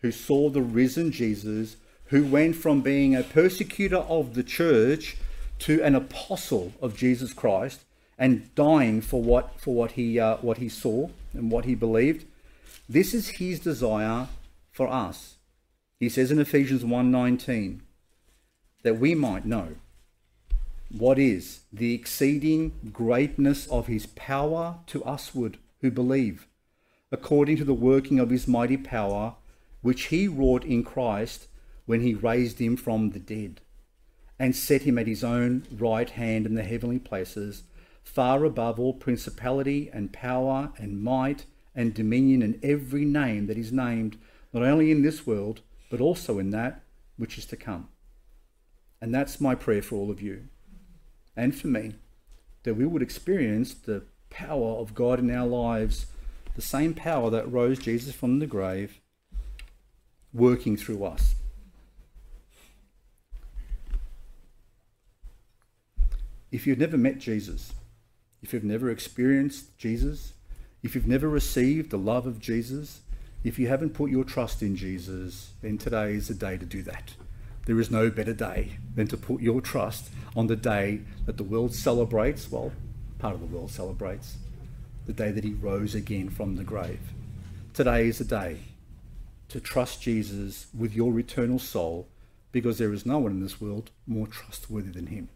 who 0.00 0.10
saw 0.10 0.48
the 0.48 0.62
risen 0.62 1.12
Jesus 1.12 1.76
who 2.06 2.24
went 2.24 2.56
from 2.56 2.80
being 2.80 3.14
a 3.14 3.22
persecutor 3.22 3.98
of 3.98 4.32
the 4.32 4.42
church 4.42 5.18
to 5.58 5.82
an 5.82 5.94
apostle 5.94 6.72
of 6.80 6.96
Jesus 6.96 7.34
Christ 7.34 7.80
and 8.16 8.48
dying 8.54 9.02
for 9.02 9.20
what 9.20 9.60
for 9.60 9.74
what 9.74 9.92
he 9.92 10.18
uh, 10.18 10.38
what 10.38 10.56
he 10.56 10.70
saw 10.70 11.10
and 11.34 11.50
what 11.50 11.66
he 11.66 11.74
believed. 11.74 12.24
This 12.88 13.12
is 13.12 13.28
his 13.42 13.60
desire 13.60 14.28
for 14.70 14.88
us. 14.88 15.36
He 16.00 16.08
says 16.08 16.30
in 16.30 16.38
Ephesians 16.38 16.82
1:19 16.82 17.80
that 18.84 18.98
we 18.98 19.14
might 19.14 19.44
know 19.44 19.76
what 20.92 21.18
is 21.18 21.60
the 21.72 21.94
exceeding 21.94 22.90
greatness 22.92 23.66
of 23.68 23.86
his 23.86 24.04
power 24.06 24.78
to 24.86 25.02
usward 25.06 25.56
who 25.80 25.90
believe, 25.90 26.46
according 27.10 27.56
to 27.56 27.64
the 27.64 27.72
working 27.72 28.18
of 28.18 28.28
his 28.28 28.46
mighty 28.46 28.76
power, 28.76 29.34
which 29.80 30.04
he 30.04 30.28
wrought 30.28 30.64
in 30.64 30.84
Christ 30.84 31.46
when 31.86 32.02
he 32.02 32.14
raised 32.14 32.58
him 32.58 32.76
from 32.76 33.10
the 33.10 33.18
dead, 33.18 33.62
and 34.38 34.54
set 34.54 34.82
him 34.82 34.98
at 34.98 35.06
his 35.06 35.24
own 35.24 35.64
right 35.72 36.10
hand 36.10 36.44
in 36.44 36.54
the 36.54 36.62
heavenly 36.62 36.98
places, 36.98 37.62
far 38.04 38.44
above 38.44 38.78
all 38.78 38.92
principality 38.92 39.88
and 39.94 40.12
power 40.12 40.72
and 40.76 41.02
might 41.02 41.46
and 41.74 41.94
dominion 41.94 42.42
and 42.42 42.62
every 42.62 43.06
name 43.06 43.46
that 43.46 43.56
is 43.56 43.72
named, 43.72 44.18
not 44.52 44.62
only 44.62 44.90
in 44.90 45.00
this 45.00 45.26
world, 45.26 45.62
but 45.90 46.02
also 46.02 46.38
in 46.38 46.50
that 46.50 46.82
which 47.16 47.38
is 47.38 47.46
to 47.46 47.56
come. 47.56 47.88
And 49.00 49.14
that's 49.14 49.40
my 49.40 49.54
prayer 49.54 49.82
for 49.82 49.96
all 49.96 50.10
of 50.10 50.20
you 50.20 50.48
and 51.36 51.54
for 51.54 51.68
me, 51.68 51.94
that 52.64 52.74
we 52.74 52.86
would 52.86 53.02
experience 53.02 53.74
the 53.74 54.04
power 54.30 54.78
of 54.78 54.94
God 54.94 55.18
in 55.18 55.30
our 55.30 55.46
lives, 55.46 56.06
the 56.54 56.62
same 56.62 56.94
power 56.94 57.30
that 57.30 57.50
rose 57.50 57.78
Jesus 57.78 58.14
from 58.14 58.38
the 58.38 58.46
grave, 58.46 59.00
working 60.32 60.76
through 60.76 61.04
us. 61.04 61.34
If 66.50 66.66
you've 66.66 66.78
never 66.78 66.98
met 66.98 67.18
Jesus, 67.18 67.72
if 68.42 68.52
you've 68.52 68.64
never 68.64 68.90
experienced 68.90 69.76
Jesus, 69.78 70.34
if 70.82 70.94
you've 70.94 71.06
never 71.06 71.28
received 71.28 71.90
the 71.90 71.98
love 71.98 72.26
of 72.26 72.40
Jesus, 72.40 73.00
if 73.44 73.58
you 73.58 73.68
haven't 73.68 73.94
put 73.94 74.10
your 74.10 74.24
trust 74.24 74.62
in 74.62 74.76
Jesus, 74.76 75.52
then 75.62 75.78
today 75.78 76.12
is 76.12 76.28
the 76.28 76.34
day 76.34 76.58
to 76.58 76.66
do 76.66 76.82
that. 76.82 77.14
There 77.64 77.78
is 77.78 77.90
no 77.90 78.10
better 78.10 78.32
day 78.32 78.78
than 78.94 79.06
to 79.08 79.16
put 79.16 79.40
your 79.40 79.60
trust 79.60 80.10
on 80.34 80.48
the 80.48 80.56
day 80.56 81.00
that 81.26 81.36
the 81.36 81.44
world 81.44 81.74
celebrates, 81.74 82.50
well, 82.50 82.72
part 83.18 83.34
of 83.34 83.40
the 83.40 83.46
world 83.46 83.70
celebrates, 83.70 84.36
the 85.06 85.12
day 85.12 85.30
that 85.30 85.44
he 85.44 85.52
rose 85.52 85.94
again 85.94 86.28
from 86.28 86.56
the 86.56 86.64
grave. 86.64 87.00
Today 87.72 88.08
is 88.08 88.18
the 88.18 88.24
day 88.24 88.58
to 89.48 89.60
trust 89.60 90.02
Jesus 90.02 90.66
with 90.76 90.94
your 90.94 91.18
eternal 91.18 91.58
soul 91.58 92.08
because 92.50 92.78
there 92.78 92.92
is 92.92 93.06
no 93.06 93.18
one 93.18 93.32
in 93.32 93.40
this 93.40 93.60
world 93.60 93.90
more 94.06 94.26
trustworthy 94.26 94.90
than 94.90 95.06
him. 95.06 95.28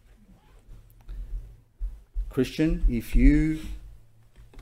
Christian, 2.29 2.85
if 2.89 3.15
you 3.15 3.59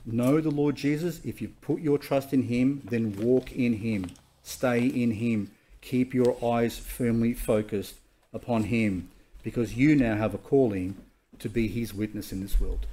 know 0.06 0.40
the 0.40 0.50
Lord 0.50 0.76
Jesus, 0.76 1.20
if 1.24 1.42
you 1.42 1.48
put 1.60 1.80
your 1.80 1.98
trust 1.98 2.32
in 2.32 2.44
him, 2.44 2.80
then 2.88 3.16
walk 3.16 3.52
in 3.52 3.74
him, 3.74 4.06
stay 4.42 4.86
in 4.86 5.10
him, 5.10 5.50
keep 5.86 6.12
your 6.12 6.36
eyes 6.44 6.76
firmly 6.76 7.32
focused 7.32 7.94
upon 8.32 8.64
him 8.64 9.08
because 9.44 9.76
you 9.76 9.94
now 9.94 10.16
have 10.16 10.34
a 10.34 10.38
calling 10.38 10.96
to 11.38 11.48
be 11.48 11.68
his 11.68 11.94
witness 11.94 12.32
in 12.32 12.40
this 12.40 12.60
world. 12.60 12.86